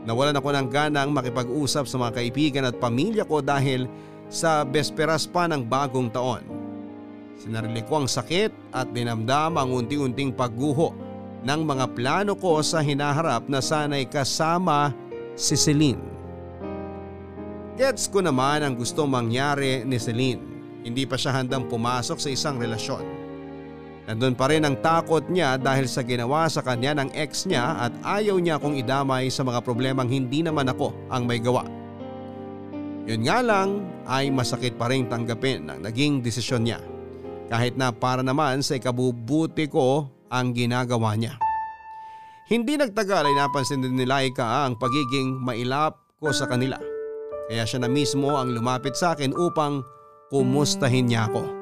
Nawalan 0.03 0.35
ako 0.35 0.49
ng 0.51 0.69
ganang 0.69 1.11
makipag-usap 1.15 1.87
sa 1.87 1.97
mga 1.99 2.19
kaibigan 2.19 2.65
at 2.67 2.75
pamilya 2.83 3.23
ko 3.23 3.39
dahil 3.39 3.87
sa 4.27 4.67
besperas 4.67 5.31
pa 5.31 5.47
ng 5.47 5.63
bagong 5.63 6.11
taon. 6.11 6.43
Sinarili 7.39 7.87
ko 7.87 8.03
ang 8.03 8.09
sakit 8.11 8.75
at 8.75 8.91
dinamdam 8.91 9.55
ang 9.55 9.71
unti-unting 9.71 10.35
pagguho 10.35 10.91
ng 11.43 11.61
mga 11.63 11.87
plano 11.95 12.35
ko 12.35 12.59
sa 12.63 12.83
hinaharap 12.83 13.47
na 13.47 13.63
sana'y 13.63 14.07
kasama 14.07 14.95
si 15.39 15.55
Celine. 15.55 16.03
Gets 17.79 18.11
ko 18.11 18.23
naman 18.23 18.63
ang 18.63 18.75
gusto 18.79 19.07
mangyari 19.07 19.83
ni 19.87 19.99
Celine. 19.99 20.43
Hindi 20.83 21.07
pa 21.07 21.15
siya 21.15 21.35
handang 21.35 21.71
pumasok 21.71 22.19
sa 22.19 22.29
isang 22.31 22.59
relasyon. 22.59 23.22
Nandun 24.13 24.37
pa 24.37 24.53
rin 24.53 24.61
ang 24.61 24.77
takot 24.77 25.25
niya 25.33 25.57
dahil 25.57 25.89
sa 25.89 26.05
ginawa 26.05 26.45
sa 26.45 26.61
kanya 26.61 27.01
ng 27.01 27.17
ex 27.17 27.49
niya 27.49 27.89
at 27.89 27.97
ayaw 28.05 28.37
niya 28.37 28.61
akong 28.61 28.77
idamay 28.77 29.33
sa 29.33 29.41
mga 29.41 29.65
problemang 29.65 30.05
hindi 30.05 30.45
naman 30.45 30.69
ako 30.69 30.93
ang 31.09 31.25
may 31.25 31.41
gawa. 31.41 31.65
Yun 33.09 33.25
nga 33.25 33.41
lang 33.41 33.81
ay 34.05 34.29
masakit 34.29 34.77
pa 34.77 34.93
rin 34.93 35.09
tanggapin 35.09 35.65
ang 35.65 35.81
naging 35.81 36.21
desisyon 36.21 36.69
niya. 36.69 36.77
Kahit 37.49 37.81
na 37.81 37.89
para 37.89 38.21
naman 38.21 38.61
sa 38.61 38.77
ikabubuti 38.77 39.65
ko 39.73 40.13
ang 40.29 40.53
ginagawa 40.53 41.17
niya. 41.17 41.41
Hindi 42.53 42.77
nagtagal 42.77 43.33
ay 43.33 43.33
napansin 43.33 43.81
din 43.81 43.97
ni 43.97 44.05
Laika 44.05 44.69
ang 44.69 44.77
pagiging 44.77 45.41
mailap 45.41 45.97
ko 46.21 46.37
sa 46.37 46.45
kanila. 46.45 46.77
Kaya 47.49 47.65
siya 47.65 47.81
na 47.81 47.89
mismo 47.89 48.37
ang 48.37 48.53
lumapit 48.53 48.93
sa 48.93 49.17
akin 49.17 49.33
upang 49.33 49.81
kumustahin 50.29 51.09
niya 51.09 51.33
ako. 51.33 51.62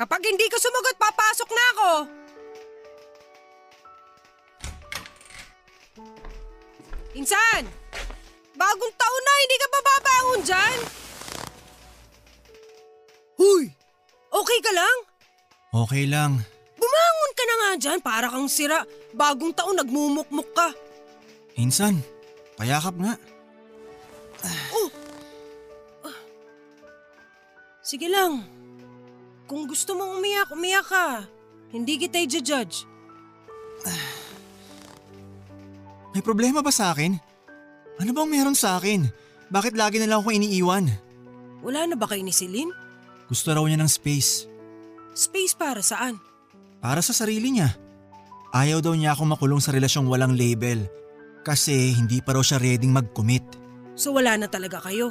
Kapag 0.00 0.24
hindi 0.24 0.48
ka 0.48 0.56
sumagot, 0.56 0.96
papasok 0.96 1.50
na 1.52 1.64
ako. 1.76 1.90
Insan! 7.20 7.68
Bagong 8.56 8.94
taon 8.96 9.22
na, 9.28 9.34
hindi 9.44 9.56
ka 9.60 9.66
ba 9.68 9.80
babangon 9.84 10.40
dyan? 10.40 10.78
Huy! 13.36 13.68
Okay 14.32 14.58
ka 14.64 14.72
lang? 14.72 14.96
Okay 15.84 16.08
lang. 16.08 16.40
Bumangon 16.80 17.32
ka 17.36 17.44
na 17.44 17.54
nga 17.60 17.70
dyan, 17.76 17.98
para 18.00 18.32
kang 18.32 18.48
sira. 18.48 18.80
Bagong 19.12 19.52
taon, 19.52 19.76
nagmumukmuk 19.76 20.48
ka. 20.56 20.72
Insan, 21.60 22.00
payakap 22.56 22.96
nga. 22.96 23.20
Oh! 24.72 24.88
Sige 27.84 28.08
lang. 28.08 28.59
Kung 29.50 29.66
gusto 29.66 29.98
mong 29.98 30.22
umiyak, 30.22 30.54
umiyak 30.54 30.86
ka. 30.86 31.26
Hindi 31.74 31.98
kita 31.98 32.22
i-judge. 32.22 32.86
May 36.14 36.22
problema 36.22 36.62
ba 36.62 36.70
sa 36.70 36.94
akin? 36.94 37.18
Ano 37.98 38.14
bang 38.14 38.30
meron 38.30 38.54
sa 38.54 38.78
akin? 38.78 39.10
Bakit 39.50 39.74
lagi 39.74 39.98
na 39.98 40.06
lang 40.06 40.22
ako 40.22 40.30
iniiwan? 40.30 40.86
Wala 41.66 41.90
na 41.90 41.98
ba 41.98 42.06
kayo 42.06 42.22
ni 42.22 42.30
Celine? 42.30 42.70
Gusto 43.26 43.50
raw 43.50 43.66
niya 43.66 43.82
ng 43.82 43.90
space. 43.90 44.46
Space 45.18 45.58
para 45.58 45.82
saan? 45.82 46.22
Para 46.78 47.02
sa 47.02 47.10
sarili 47.10 47.50
niya. 47.50 47.74
Ayaw 48.54 48.78
daw 48.78 48.94
niya 48.94 49.18
ako 49.18 49.34
makulong 49.34 49.58
sa 49.58 49.74
relasyong 49.74 50.06
walang 50.06 50.38
label. 50.38 50.86
Kasi 51.42 51.98
hindi 51.98 52.22
pa 52.22 52.38
raw 52.38 52.42
siya 52.46 52.62
ready 52.62 52.86
mag-commit. 52.86 53.42
So 53.98 54.14
wala 54.14 54.38
na 54.38 54.46
talaga 54.46 54.78
kayo. 54.78 55.10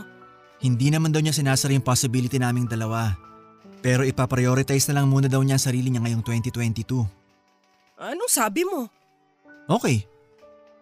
Hindi 0.63 0.95
naman 0.95 1.11
daw 1.11 1.19
niya 1.19 1.35
sinasara 1.35 1.75
yung 1.75 1.83
possibility 1.83 2.39
naming 2.39 2.71
dalawa. 2.71 3.27
Pero 3.79 4.03
ipaprioritize 4.03 4.91
na 4.91 4.99
lang 4.99 5.07
muna 5.07 5.31
daw 5.31 5.39
niya 5.39 5.55
ang 5.55 5.63
sarili 5.63 5.87
niya 5.87 6.03
ngayong 6.03 6.23
2022. 6.23 7.07
Anong 7.99 8.31
sabi 8.31 8.67
mo? 8.67 8.87
Okay. 9.67 10.03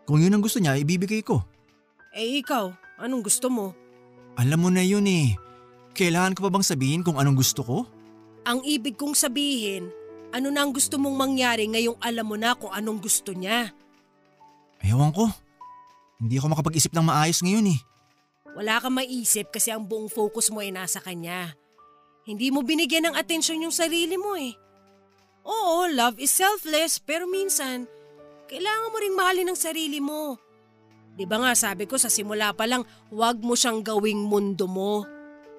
Kung 0.08 0.22
yun 0.22 0.34
ang 0.34 0.42
gusto 0.42 0.58
niya, 0.58 0.78
ibibigay 0.80 1.22
ko. 1.22 1.44
Eh 2.16 2.42
ikaw, 2.42 2.74
anong 2.98 3.28
gusto 3.28 3.52
mo? 3.52 3.76
Alam 4.38 4.60
mo 4.66 4.70
na 4.74 4.82
yun 4.82 5.06
eh. 5.06 5.38
Kailangan 5.98 6.38
ko 6.38 6.46
pa 6.46 6.54
bang 6.54 6.66
sabihin 6.66 7.02
kung 7.02 7.18
anong 7.18 7.38
gusto 7.42 7.62
ko? 7.66 7.78
Ang 8.48 8.64
ibig 8.64 8.96
kong 8.96 9.18
sabihin, 9.18 9.90
ano 10.32 10.48
na 10.54 10.64
ang 10.64 10.72
gusto 10.72 10.96
mong 11.02 11.18
mangyari 11.18 11.68
ngayong 11.68 12.00
alam 12.00 12.26
mo 12.26 12.38
na 12.38 12.54
kung 12.54 12.72
anong 12.72 13.02
gusto 13.02 13.34
niya? 13.34 13.74
Ewan 14.82 15.12
ko. 15.12 15.28
Hindi 16.18 16.38
ako 16.38 16.54
makapag-isip 16.54 16.94
ng 16.94 17.06
maayos 17.06 17.42
ngayon 17.46 17.76
eh. 17.76 17.80
Wala 18.58 18.82
kang 18.82 18.98
maisip 18.98 19.54
kasi 19.54 19.70
ang 19.70 19.86
buong 19.86 20.10
focus 20.10 20.50
mo 20.50 20.66
ay 20.66 20.74
nasa 20.74 20.98
kanya. 20.98 21.54
Hindi 22.28 22.52
mo 22.52 22.60
binigyan 22.60 23.08
ng 23.08 23.16
atensyon 23.16 23.64
yung 23.64 23.72
sarili 23.72 24.20
mo 24.20 24.36
eh. 24.36 24.52
Oo, 25.48 25.88
love 25.88 26.20
is 26.20 26.36
selfless 26.36 27.00
pero 27.00 27.24
minsan, 27.24 27.88
kailangan 28.52 28.92
mo 28.92 28.98
ring 29.00 29.16
mahalin 29.16 29.48
ang 29.48 29.60
sarili 29.60 30.04
mo. 30.04 30.36
Di 31.16 31.24
ba 31.24 31.40
nga 31.40 31.56
sabi 31.56 31.88
ko 31.88 31.96
sa 31.96 32.12
simula 32.12 32.52
pa 32.52 32.68
lang, 32.68 32.84
huwag 33.08 33.40
mo 33.40 33.56
siyang 33.56 33.80
gawing 33.80 34.28
mundo 34.28 34.68
mo. 34.68 35.08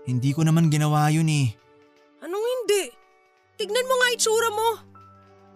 Hindi 0.04 0.36
ko 0.36 0.44
naman 0.44 0.68
ginawa 0.68 1.08
yun 1.08 1.32
eh. 1.32 1.56
Anong 2.20 2.46
hindi? 2.46 2.92
Tignan 3.56 3.88
mo 3.88 3.94
nga 3.96 4.08
itsura 4.12 4.48
mo. 4.52 4.68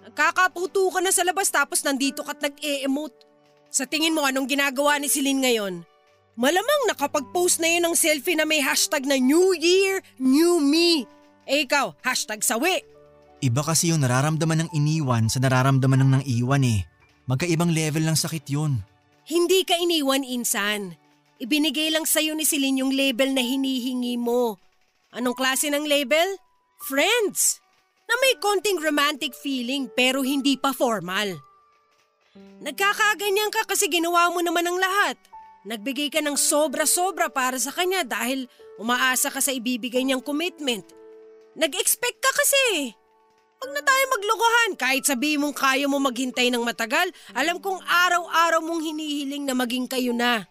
Nagkakaputo 0.08 0.90
ka 0.90 0.98
na 1.04 1.12
sa 1.12 1.28
labas 1.28 1.52
tapos 1.52 1.84
nandito 1.84 2.24
ka't 2.24 2.40
nag-e-emote. 2.40 3.28
Sa 3.68 3.84
tingin 3.84 4.16
mo 4.16 4.24
anong 4.24 4.48
ginagawa 4.48 4.96
ni 4.96 5.12
Celine 5.12 5.44
ngayon? 5.44 5.74
Malamang 6.32 6.88
nakapag-post 6.88 7.60
na 7.60 7.68
yun 7.68 7.84
ng 7.84 7.96
selfie 7.96 8.38
na 8.38 8.48
may 8.48 8.64
hashtag 8.64 9.04
na 9.04 9.20
New 9.20 9.52
Year, 9.52 10.00
New 10.16 10.64
Me. 10.64 11.04
Eh 11.44 11.68
ikaw, 11.68 11.92
hashtag 12.00 12.40
sawi. 12.40 12.80
Iba 13.44 13.60
kasi 13.60 13.92
yung 13.92 14.00
nararamdaman 14.00 14.64
ng 14.64 14.70
iniwan 14.72 15.28
sa 15.28 15.42
nararamdaman 15.42 16.00
ng 16.00 16.10
nang 16.14 16.24
iwan 16.24 16.64
eh. 16.64 16.86
Magkaibang 17.28 17.74
level 17.74 18.06
ng 18.08 18.16
sakit 18.16 18.48
yun. 18.48 18.80
Hindi 19.28 19.66
ka 19.68 19.76
iniwan 19.76 20.24
insan. 20.24 20.96
Ibinigay 21.42 21.92
lang 21.92 22.06
sa'yo 22.06 22.32
ni 22.32 22.46
Celine 22.46 22.80
yung 22.80 22.94
label 22.94 23.34
na 23.34 23.42
hinihingi 23.42 24.16
mo. 24.16 24.56
Anong 25.12 25.36
klase 25.36 25.68
ng 25.68 25.84
label? 25.84 26.38
Friends. 26.86 27.60
Na 28.08 28.14
may 28.22 28.40
konting 28.40 28.80
romantic 28.80 29.36
feeling 29.36 29.90
pero 29.92 30.24
hindi 30.24 30.56
pa 30.56 30.72
formal. 30.72 31.36
Nagkakaganyan 32.62 33.50
ka 33.52 33.66
kasi 33.68 33.90
ginawa 33.90 34.30
mo 34.32 34.40
naman 34.40 34.64
ang 34.64 34.78
lahat. 34.80 35.18
Nagbigay 35.62 36.10
ka 36.10 36.18
ng 36.18 36.34
sobra-sobra 36.34 37.30
para 37.30 37.54
sa 37.54 37.70
kanya 37.70 38.02
dahil 38.02 38.50
umaasa 38.82 39.30
ka 39.30 39.38
sa 39.38 39.54
ibibigay 39.54 40.02
niyang 40.02 40.24
commitment. 40.24 40.82
Nag-expect 41.54 42.18
ka 42.18 42.32
kasi. 42.34 42.96
Huwag 43.62 43.70
na 43.78 43.82
tayo 43.86 44.04
maglokohan 44.10 44.70
kahit 44.74 45.06
sabi 45.06 45.38
mong 45.38 45.54
kaya 45.54 45.86
mo 45.86 46.02
maghintay 46.02 46.50
ng 46.50 46.66
matagal, 46.66 47.06
alam 47.30 47.62
kong 47.62 47.78
araw-araw 47.86 48.58
mong 48.58 48.82
hinihiling 48.82 49.46
na 49.46 49.54
maging 49.54 49.86
kayo 49.86 50.10
na. 50.10 50.50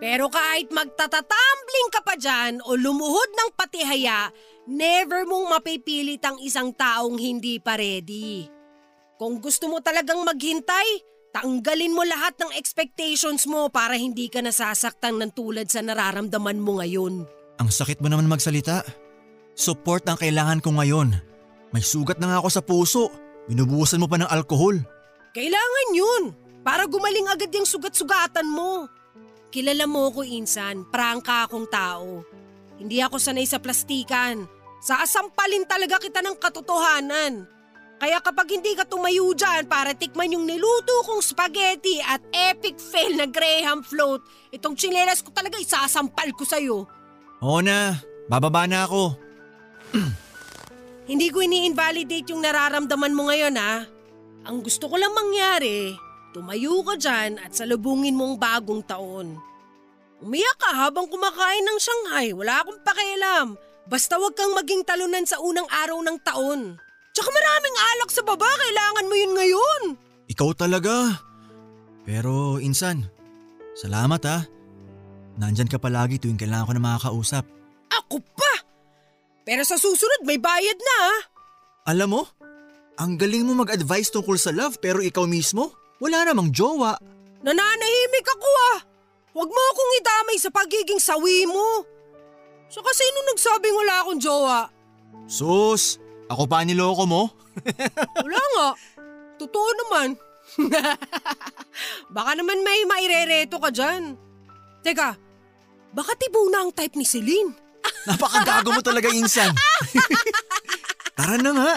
Pero 0.00 0.32
kahit 0.32 0.72
magtatatambling 0.72 1.88
ka 1.92 2.00
pa 2.00 2.16
dyan 2.16 2.64
o 2.64 2.72
lumuhod 2.76 3.28
ng 3.36 3.50
patihaya, 3.56 4.32
never 4.64 5.28
mong 5.28 5.52
mapipilit 5.52 6.24
ang 6.24 6.40
isang 6.40 6.72
taong 6.72 7.20
hindi 7.20 7.60
pa 7.60 7.76
ready. 7.76 8.48
Kung 9.20 9.40
gusto 9.40 9.68
mo 9.68 9.80
talagang 9.84 10.20
maghintay, 10.24 11.15
tanggalin 11.36 11.92
mo 11.92 12.00
lahat 12.00 12.32
ng 12.40 12.56
expectations 12.56 13.44
mo 13.44 13.68
para 13.68 13.92
hindi 14.00 14.32
ka 14.32 14.40
nasasaktan 14.40 15.20
ng 15.20 15.36
tulad 15.36 15.68
sa 15.68 15.84
nararamdaman 15.84 16.56
mo 16.56 16.80
ngayon. 16.80 17.28
Ang 17.60 17.68
sakit 17.68 18.00
mo 18.00 18.08
naman 18.08 18.24
magsalita. 18.24 18.80
Support 19.52 20.08
ang 20.08 20.16
kailangan 20.16 20.64
ko 20.64 20.72
ngayon. 20.72 21.12
May 21.76 21.84
sugat 21.84 22.16
na 22.16 22.32
nga 22.32 22.38
ako 22.40 22.48
sa 22.48 22.64
puso. 22.64 23.12
Binubuhusan 23.52 24.00
mo 24.00 24.08
pa 24.08 24.16
ng 24.16 24.32
alkohol. 24.32 24.80
Kailangan 25.36 25.88
yun 25.92 26.32
para 26.64 26.88
gumaling 26.88 27.28
agad 27.28 27.52
yung 27.52 27.68
sugat-sugatan 27.68 28.48
mo. 28.48 28.88
Kilala 29.52 29.84
mo 29.84 30.08
ko 30.08 30.24
insan, 30.24 30.88
prangka 30.88 31.44
akong 31.44 31.68
tao. 31.68 32.24
Hindi 32.80 33.04
ako 33.04 33.20
sanay 33.20 33.44
sa 33.44 33.60
plastikan. 33.60 34.48
Saasampalin 34.80 35.68
talaga 35.68 36.00
kita 36.00 36.24
ng 36.24 36.36
katotohanan. 36.40 37.55
Kaya 37.96 38.20
kapag 38.20 38.52
hindi 38.52 38.76
ka 38.76 38.84
tumayo 38.84 39.32
dyan 39.32 39.64
para 39.64 39.96
tikman 39.96 40.36
yung 40.36 40.44
niluto 40.44 41.00
kong 41.08 41.24
spaghetti 41.24 41.96
at 42.04 42.20
epic 42.28 42.76
fail 42.76 43.16
na 43.16 43.24
Graham 43.24 43.80
float, 43.80 44.20
itong 44.52 44.76
chinelas 44.76 45.24
ko 45.24 45.32
talaga 45.32 45.56
isasampal 45.56 46.28
ko 46.36 46.44
sa'yo. 46.44 46.78
Oo 47.40 47.60
na, 47.64 47.96
bababa 48.28 48.68
na 48.68 48.84
ako. 48.84 49.16
Hindi 51.10 51.32
ko 51.32 51.40
ini-invalidate 51.40 52.36
yung 52.36 52.44
nararamdaman 52.44 53.16
mo 53.16 53.32
ngayon 53.32 53.56
ha. 53.56 53.88
Ang 54.44 54.60
gusto 54.60 54.92
ko 54.92 55.00
lang 55.00 55.16
mangyari, 55.16 55.96
tumayo 56.36 56.84
ka 56.84 57.00
dyan 57.00 57.40
at 57.40 57.56
salubungin 57.56 58.14
mo 58.14 58.28
ang 58.28 58.36
bagong 58.36 58.84
taon. 58.84 59.40
Umiyak 60.20 60.56
ka 60.60 60.70
habang 60.84 61.08
kumakain 61.08 61.64
ng 61.64 61.78
Shanghai, 61.80 62.36
wala 62.36 62.60
akong 62.60 62.80
pakialam. 62.84 63.46
Basta 63.88 64.20
wag 64.20 64.36
kang 64.36 64.52
maging 64.52 64.84
talunan 64.84 65.24
sa 65.24 65.40
unang 65.40 65.68
araw 65.70 66.02
ng 66.02 66.18
taon. 66.20 66.76
Tsaka 67.16 67.32
maraming 67.32 67.76
alak 67.96 68.10
sa 68.12 68.20
baba, 68.20 68.44
kailangan 68.44 69.08
mo 69.08 69.14
yun 69.16 69.32
ngayon. 69.32 69.82
Ikaw 70.28 70.52
talaga. 70.52 71.16
Pero 72.04 72.60
insan, 72.60 73.08
salamat 73.72 74.20
ha. 74.28 74.44
Nandyan 75.40 75.72
ka 75.72 75.80
palagi 75.80 76.20
tuwing 76.20 76.36
kailangan 76.36 76.68
ko 76.68 76.72
na 76.76 76.84
makakausap. 76.84 77.48
Ako 77.88 78.20
pa! 78.20 78.52
Pero 79.48 79.64
sa 79.64 79.80
susunod 79.80 80.28
may 80.28 80.36
bayad 80.36 80.76
na 80.76 80.96
ha. 81.08 81.16
Alam 81.88 82.20
mo, 82.20 82.22
ang 83.00 83.16
galing 83.16 83.48
mo 83.48 83.64
mag-advise 83.64 84.12
tungkol 84.12 84.36
sa 84.36 84.52
love 84.52 84.76
pero 84.76 85.00
ikaw 85.00 85.24
mismo, 85.24 85.72
wala 85.96 86.20
namang 86.28 86.52
jowa. 86.52 87.00
Nananahimik 87.40 88.28
ako 88.28 88.48
ah. 88.76 88.78
Huwag 89.32 89.48
mo 89.48 89.60
akong 89.72 89.92
idamay 90.04 90.36
sa 90.36 90.52
pagiging 90.52 91.00
sawi 91.00 91.48
mo. 91.48 91.80
Saka 92.68 92.92
sino 92.92 93.18
nagsabing 93.32 93.72
wala 93.72 94.04
akong 94.04 94.20
jowa? 94.20 94.60
Sus, 95.24 95.96
ako 96.26 96.42
pa 96.50 96.66
niloko 96.66 97.04
mo? 97.06 97.22
Wala 98.22 98.40
nga. 98.40 98.68
Totoo 99.36 99.68
naman. 99.84 100.08
baka 102.16 102.30
naman 102.38 102.64
may 102.64 102.86
mairereto 102.88 103.60
ka 103.60 103.70
dyan. 103.70 104.16
Teka, 104.80 105.18
baka 105.92 106.12
tibo 106.16 106.46
na 106.48 106.64
ang 106.64 106.72
type 106.72 106.94
ni 106.96 107.04
Celine. 107.06 107.52
Napakagago 108.08 108.70
mo 108.74 108.82
talaga, 108.82 109.10
Insan. 109.10 109.52
Tara 111.18 111.38
na 111.38 111.52
nga. 111.54 111.72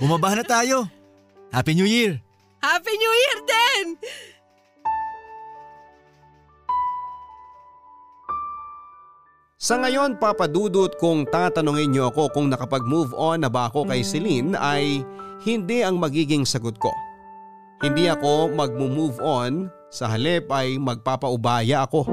Bumaba 0.00 0.36
na 0.36 0.44
tayo. 0.44 0.88
Happy 1.54 1.72
New 1.78 1.86
Year! 1.86 2.18
Happy 2.60 2.92
New 2.98 3.14
Year 3.14 3.38
din! 3.46 3.86
Sa 9.56 9.80
ngayon, 9.80 10.20
papadudot 10.20 11.00
kung 11.00 11.24
tatanungin 11.24 11.88
niyo 11.88 12.12
ako 12.12 12.28
kung 12.28 12.52
nakapag-move 12.52 13.16
on 13.16 13.40
na 13.40 13.48
ba 13.48 13.72
ako 13.72 13.88
kay 13.88 14.04
Celine 14.04 14.52
ay 14.52 15.00
hindi 15.48 15.80
ang 15.80 15.96
magiging 15.96 16.44
sagot 16.44 16.76
ko. 16.76 16.92
Hindi 17.80 18.04
ako 18.04 18.52
mag-move 18.52 19.16
on, 19.24 19.72
sa 19.88 20.12
halip 20.12 20.52
ay 20.52 20.76
magpapaubaya 20.76 21.88
ako. 21.88 22.04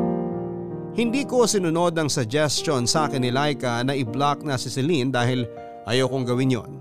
Hindi 0.96 1.28
ko 1.28 1.44
sinunod 1.44 1.91
ang 2.00 2.08
suggestion 2.08 2.88
sa 2.88 3.12
akin 3.12 3.20
ni 3.20 3.32
Laika 3.36 3.84
na 3.84 3.91
i-block 3.91 4.48
na 4.48 4.56
si 4.56 4.72
Celine 4.72 5.12
dahil 5.12 5.44
ayokong 5.84 6.24
gawin 6.24 6.56
yon. 6.56 6.72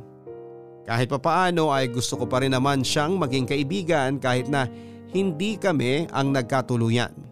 Kahit 0.86 1.10
papaano 1.10 1.74
ay 1.74 1.90
gusto 1.90 2.14
ko 2.14 2.30
pa 2.30 2.38
rin 2.38 2.54
naman 2.54 2.86
siyang 2.86 3.18
maging 3.18 3.50
kaibigan 3.50 4.22
kahit 4.22 4.46
na 4.46 4.70
hindi 5.10 5.58
kami 5.58 6.06
ang 6.14 6.30
nagkatuluyan. 6.30 7.31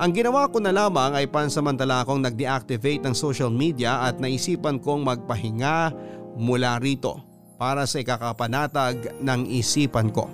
Ang 0.00 0.16
ginawa 0.16 0.48
ko 0.48 0.64
na 0.64 0.72
lamang 0.72 1.12
ay 1.12 1.28
pansamantala 1.28 2.00
akong 2.00 2.24
nag-deactivate 2.24 3.04
ng 3.04 3.12
social 3.12 3.52
media 3.52 4.00
at 4.08 4.16
naisipan 4.16 4.80
kong 4.80 5.04
magpahinga 5.04 5.92
mula 6.40 6.80
rito 6.80 7.20
para 7.60 7.84
sa 7.84 8.00
ikakapanatag 8.00 9.20
ng 9.20 9.40
isipan 9.52 10.08
ko. 10.08 10.32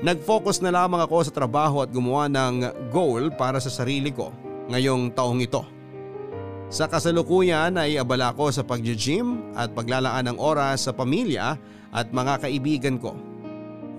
Nag-focus 0.00 0.64
na 0.64 0.72
lamang 0.72 1.04
ako 1.04 1.28
sa 1.28 1.36
trabaho 1.36 1.84
at 1.84 1.92
gumawa 1.92 2.32
ng 2.32 2.88
goal 2.88 3.28
para 3.28 3.60
sa 3.60 3.68
sarili 3.68 4.08
ko 4.08 4.32
ngayong 4.72 5.12
taong 5.12 5.44
ito. 5.44 5.60
Sa 6.72 6.88
kasalukuyan 6.88 7.76
ay 7.76 8.00
abala 8.00 8.32
ko 8.32 8.48
sa 8.48 8.64
pag-gym 8.64 9.52
at 9.52 9.76
paglalaan 9.76 10.32
ng 10.32 10.40
oras 10.40 10.88
sa 10.88 10.96
pamilya 10.96 11.60
at 11.92 12.08
mga 12.08 12.48
kaibigan 12.48 12.96
ko. 12.96 13.12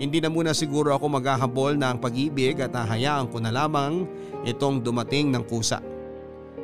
Hindi 0.02 0.18
na 0.18 0.26
muna 0.26 0.50
siguro 0.50 0.90
ako 0.90 1.14
maghahabol 1.14 1.78
ng 1.78 2.02
pag-ibig 2.02 2.58
at 2.58 2.74
hahayaan 2.74 3.30
ko 3.30 3.38
na 3.38 3.54
lamang 3.54 4.02
itong 4.42 4.82
dumating 4.82 5.30
ng 5.30 5.46
kusa. 5.46 5.78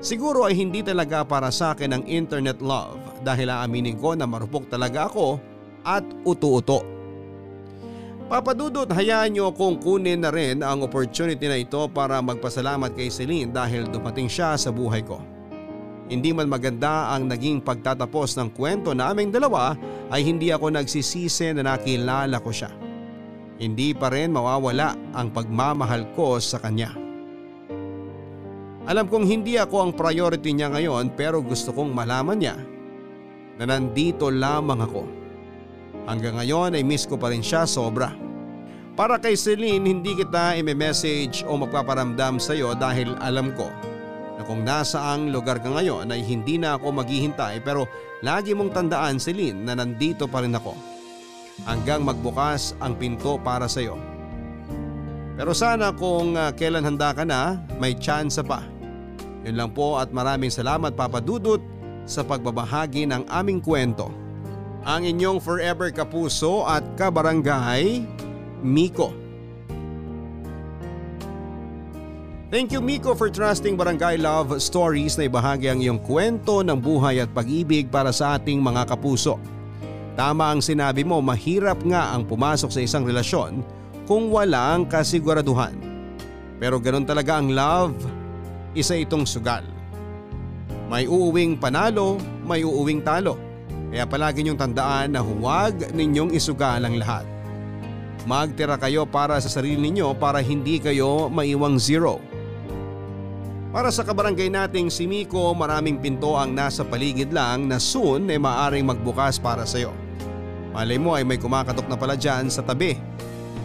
Siguro 0.02 0.42
ay 0.42 0.58
hindi 0.58 0.82
talaga 0.82 1.22
para 1.22 1.46
sa 1.54 1.70
akin 1.70 1.94
ang 1.94 2.04
internet 2.10 2.58
love 2.58 2.98
dahil 3.22 3.46
aaminin 3.46 3.94
ko 3.94 4.18
na 4.18 4.26
marupok 4.26 4.66
talaga 4.66 5.06
ako 5.06 5.38
at 5.86 6.02
uto-uto. 6.26 6.82
Papadudot 8.26 8.90
hayaan 8.90 9.30
niyo 9.30 9.54
kung 9.54 9.78
kunin 9.78 10.18
na 10.18 10.34
rin 10.34 10.58
ang 10.66 10.82
opportunity 10.82 11.46
na 11.46 11.62
ito 11.62 11.86
para 11.94 12.18
magpasalamat 12.18 12.90
kay 12.98 13.06
Celine 13.06 13.54
dahil 13.54 13.86
dumating 13.86 14.26
siya 14.26 14.58
sa 14.58 14.74
buhay 14.74 15.06
ko. 15.06 15.22
Hindi 16.10 16.34
man 16.34 16.50
maganda 16.50 17.14
ang 17.14 17.30
naging 17.30 17.62
pagtatapos 17.62 18.34
ng 18.34 18.50
kwento 18.50 18.98
naming 18.98 19.30
dalawa 19.30 19.78
ay 20.10 20.26
hindi 20.26 20.50
ako 20.50 20.74
nagsisisi 20.74 21.54
na 21.54 21.62
nakilala 21.62 22.42
ko 22.42 22.50
siya. 22.50 22.87
Hindi 23.58 23.90
pa 23.90 24.14
rin 24.14 24.30
mawawala 24.30 24.94
ang 25.18 25.34
pagmamahal 25.34 26.14
ko 26.14 26.38
sa 26.38 26.62
kanya. 26.62 26.94
Alam 28.88 29.10
kong 29.10 29.26
hindi 29.26 29.58
ako 29.58 29.76
ang 29.84 29.92
priority 29.92 30.54
niya 30.54 30.70
ngayon 30.72 31.12
pero 31.18 31.42
gusto 31.42 31.74
kong 31.74 31.92
malaman 31.92 32.38
niya 32.38 32.56
na 33.58 33.66
nandito 33.66 34.30
lamang 34.30 34.80
ako. 34.80 35.02
Hanggang 36.08 36.38
ngayon 36.40 36.78
ay 36.78 36.86
miss 36.86 37.04
ko 37.04 37.20
pa 37.20 37.34
rin 37.34 37.42
siya 37.44 37.66
sobra. 37.66 38.14
Para 38.94 39.18
kay 39.18 39.34
Celine 39.34 39.84
hindi 39.84 40.16
kita 40.16 40.56
i-message 40.56 41.42
o 41.44 41.58
magpaparamdam 41.58 42.40
sa 42.40 42.54
iyo 42.54 42.72
dahil 42.78 43.12
alam 43.20 43.52
ko 43.58 43.68
na 44.38 44.42
kung 44.46 44.62
nasa 44.62 45.02
ang 45.02 45.34
lugar 45.34 45.58
ka 45.58 45.68
ngayon 45.68 46.08
ay 46.14 46.22
hindi 46.22 46.56
na 46.62 46.78
ako 46.78 47.02
maghihintay 47.02 47.60
pero 47.60 47.90
lagi 48.22 48.54
mong 48.54 48.70
tandaan 48.70 49.18
Celine 49.18 49.66
na 49.66 49.74
nandito 49.74 50.30
pa 50.30 50.46
rin 50.46 50.54
ako. 50.54 50.97
Hanggang 51.66 52.06
magbukas 52.06 52.76
ang 52.78 52.94
pinto 52.94 53.40
para 53.40 53.66
sa 53.66 53.82
iyo. 53.82 53.98
Pero 55.38 55.54
sana 55.54 55.94
kung 55.94 56.34
uh, 56.34 56.50
kailan 56.54 56.82
handa 56.82 57.14
ka 57.14 57.22
na, 57.22 57.62
may 57.78 57.94
chance 57.94 58.38
pa. 58.42 58.62
Yun 59.46 59.54
lang 59.54 59.70
po 59.70 59.96
at 59.96 60.10
maraming 60.10 60.50
salamat 60.50 60.98
Papa 60.98 61.22
Dudut 61.22 61.62
sa 62.04 62.26
pagbabahagi 62.26 63.06
ng 63.06 63.26
aming 63.30 63.62
kwento 63.62 64.10
ang 64.88 65.04
inyong 65.04 65.42
forever 65.42 65.92
kapuso 65.92 66.64
at 66.64 66.80
kabarangay, 66.96 68.08
Miko. 68.64 69.12
Thank 72.48 72.72
you 72.72 72.80
Miko 72.80 73.12
for 73.12 73.28
trusting 73.28 73.76
Barangay 73.76 74.16
Love 74.16 74.56
Stories 74.56 75.20
na 75.20 75.28
ibahagi 75.28 75.68
ang 75.68 75.84
iyong 75.84 76.00
kwento 76.00 76.64
ng 76.64 76.80
buhay 76.80 77.20
at 77.20 77.28
pag-ibig 77.36 77.92
para 77.92 78.08
sa 78.08 78.40
ating 78.40 78.56
mga 78.64 78.88
kapuso. 78.88 79.36
Tama 80.18 80.50
ang 80.50 80.58
sinabi 80.58 81.06
mo, 81.06 81.22
mahirap 81.22 81.78
nga 81.86 82.10
ang 82.10 82.26
pumasok 82.26 82.74
sa 82.74 82.82
isang 82.82 83.06
relasyon 83.06 83.62
kung 84.02 84.34
walang 84.34 84.90
kasiguraduhan. 84.90 85.78
Pero 86.58 86.82
ganun 86.82 87.06
talaga 87.06 87.38
ang 87.38 87.54
love, 87.54 87.94
isa 88.74 88.98
itong 88.98 89.22
sugal. 89.22 89.62
May 90.90 91.06
uuwing 91.06 91.54
panalo, 91.54 92.18
may 92.42 92.66
uuwing 92.66 92.98
talo. 93.06 93.38
Kaya 93.94 94.10
palagi 94.10 94.42
niyong 94.42 94.58
tandaan 94.58 95.14
na 95.14 95.22
huwag 95.22 95.94
ninyong 95.94 96.34
isugal 96.34 96.82
ang 96.82 96.98
lahat. 96.98 97.22
Magtira 98.26 98.74
kayo 98.74 99.06
para 99.06 99.38
sa 99.38 99.46
sarili 99.46 99.78
ninyo 99.78 100.18
para 100.18 100.42
hindi 100.42 100.82
kayo 100.82 101.30
maiwang 101.30 101.78
zero. 101.78 102.18
Para 103.70 103.94
sa 103.94 104.02
kabarangay 104.02 104.50
nating 104.50 104.90
si 104.90 105.06
Miko 105.06 105.54
maraming 105.54 106.02
pinto 106.02 106.34
ang 106.34 106.58
nasa 106.58 106.82
paligid 106.82 107.30
lang 107.30 107.70
na 107.70 107.78
soon 107.78 108.26
ay 108.26 108.42
maaring 108.42 108.82
magbukas 108.82 109.38
para 109.38 109.62
sa 109.62 109.78
iyo. 109.78 110.07
Malay 110.72 110.98
mo 111.00 111.16
ay 111.16 111.24
may 111.24 111.40
kumakatok 111.40 111.88
na 111.88 111.96
pala 111.96 112.14
dyan 112.14 112.52
sa 112.52 112.60
tabi. 112.60 112.98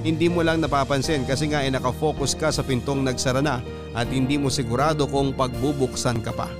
Hindi 0.04 0.28
mo 0.28 0.44
lang 0.44 0.60
napapansin 0.60 1.24
kasi 1.24 1.48
nga 1.48 1.64
ay 1.64 1.72
nakafocus 1.72 2.36
ka 2.36 2.52
sa 2.52 2.64
pintong 2.64 3.04
nagsara 3.08 3.40
na 3.40 3.64
at 3.96 4.08
hindi 4.12 4.36
mo 4.36 4.52
sigurado 4.52 5.08
kung 5.08 5.32
pagbubuksan 5.32 6.20
ka 6.20 6.36
pa. 6.36 6.52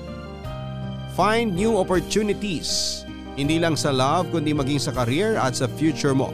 Find 1.14 1.54
new 1.54 1.76
opportunities 1.78 3.04
hindi 3.34 3.58
lang 3.58 3.74
sa 3.74 3.90
love 3.90 4.30
kundi 4.30 4.54
maging 4.54 4.78
sa 4.78 4.94
career 4.94 5.42
at 5.42 5.58
sa 5.58 5.66
future 5.66 6.14
mo. 6.14 6.30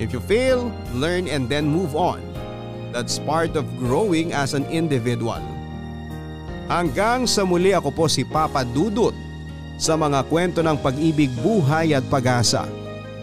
If 0.00 0.10
you 0.10 0.24
fail, 0.24 0.72
learn 0.96 1.28
and 1.28 1.46
then 1.46 1.68
move 1.68 1.92
on. 1.92 2.18
That's 2.96 3.20
part 3.20 3.54
of 3.60 3.68
growing 3.76 4.32
as 4.32 4.56
an 4.56 4.64
individual. 4.72 5.42
Hanggang 6.72 7.28
sa 7.28 7.44
muli 7.44 7.76
ako 7.76 7.92
po 7.92 8.04
si 8.08 8.24
Papa 8.24 8.64
Dudut 8.64 9.12
sa 9.76 10.00
mga 10.00 10.24
kwento 10.32 10.64
ng 10.64 10.80
pag-ibig, 10.80 11.28
buhay 11.44 11.92
at 11.92 12.06
pag-asa 12.08 12.64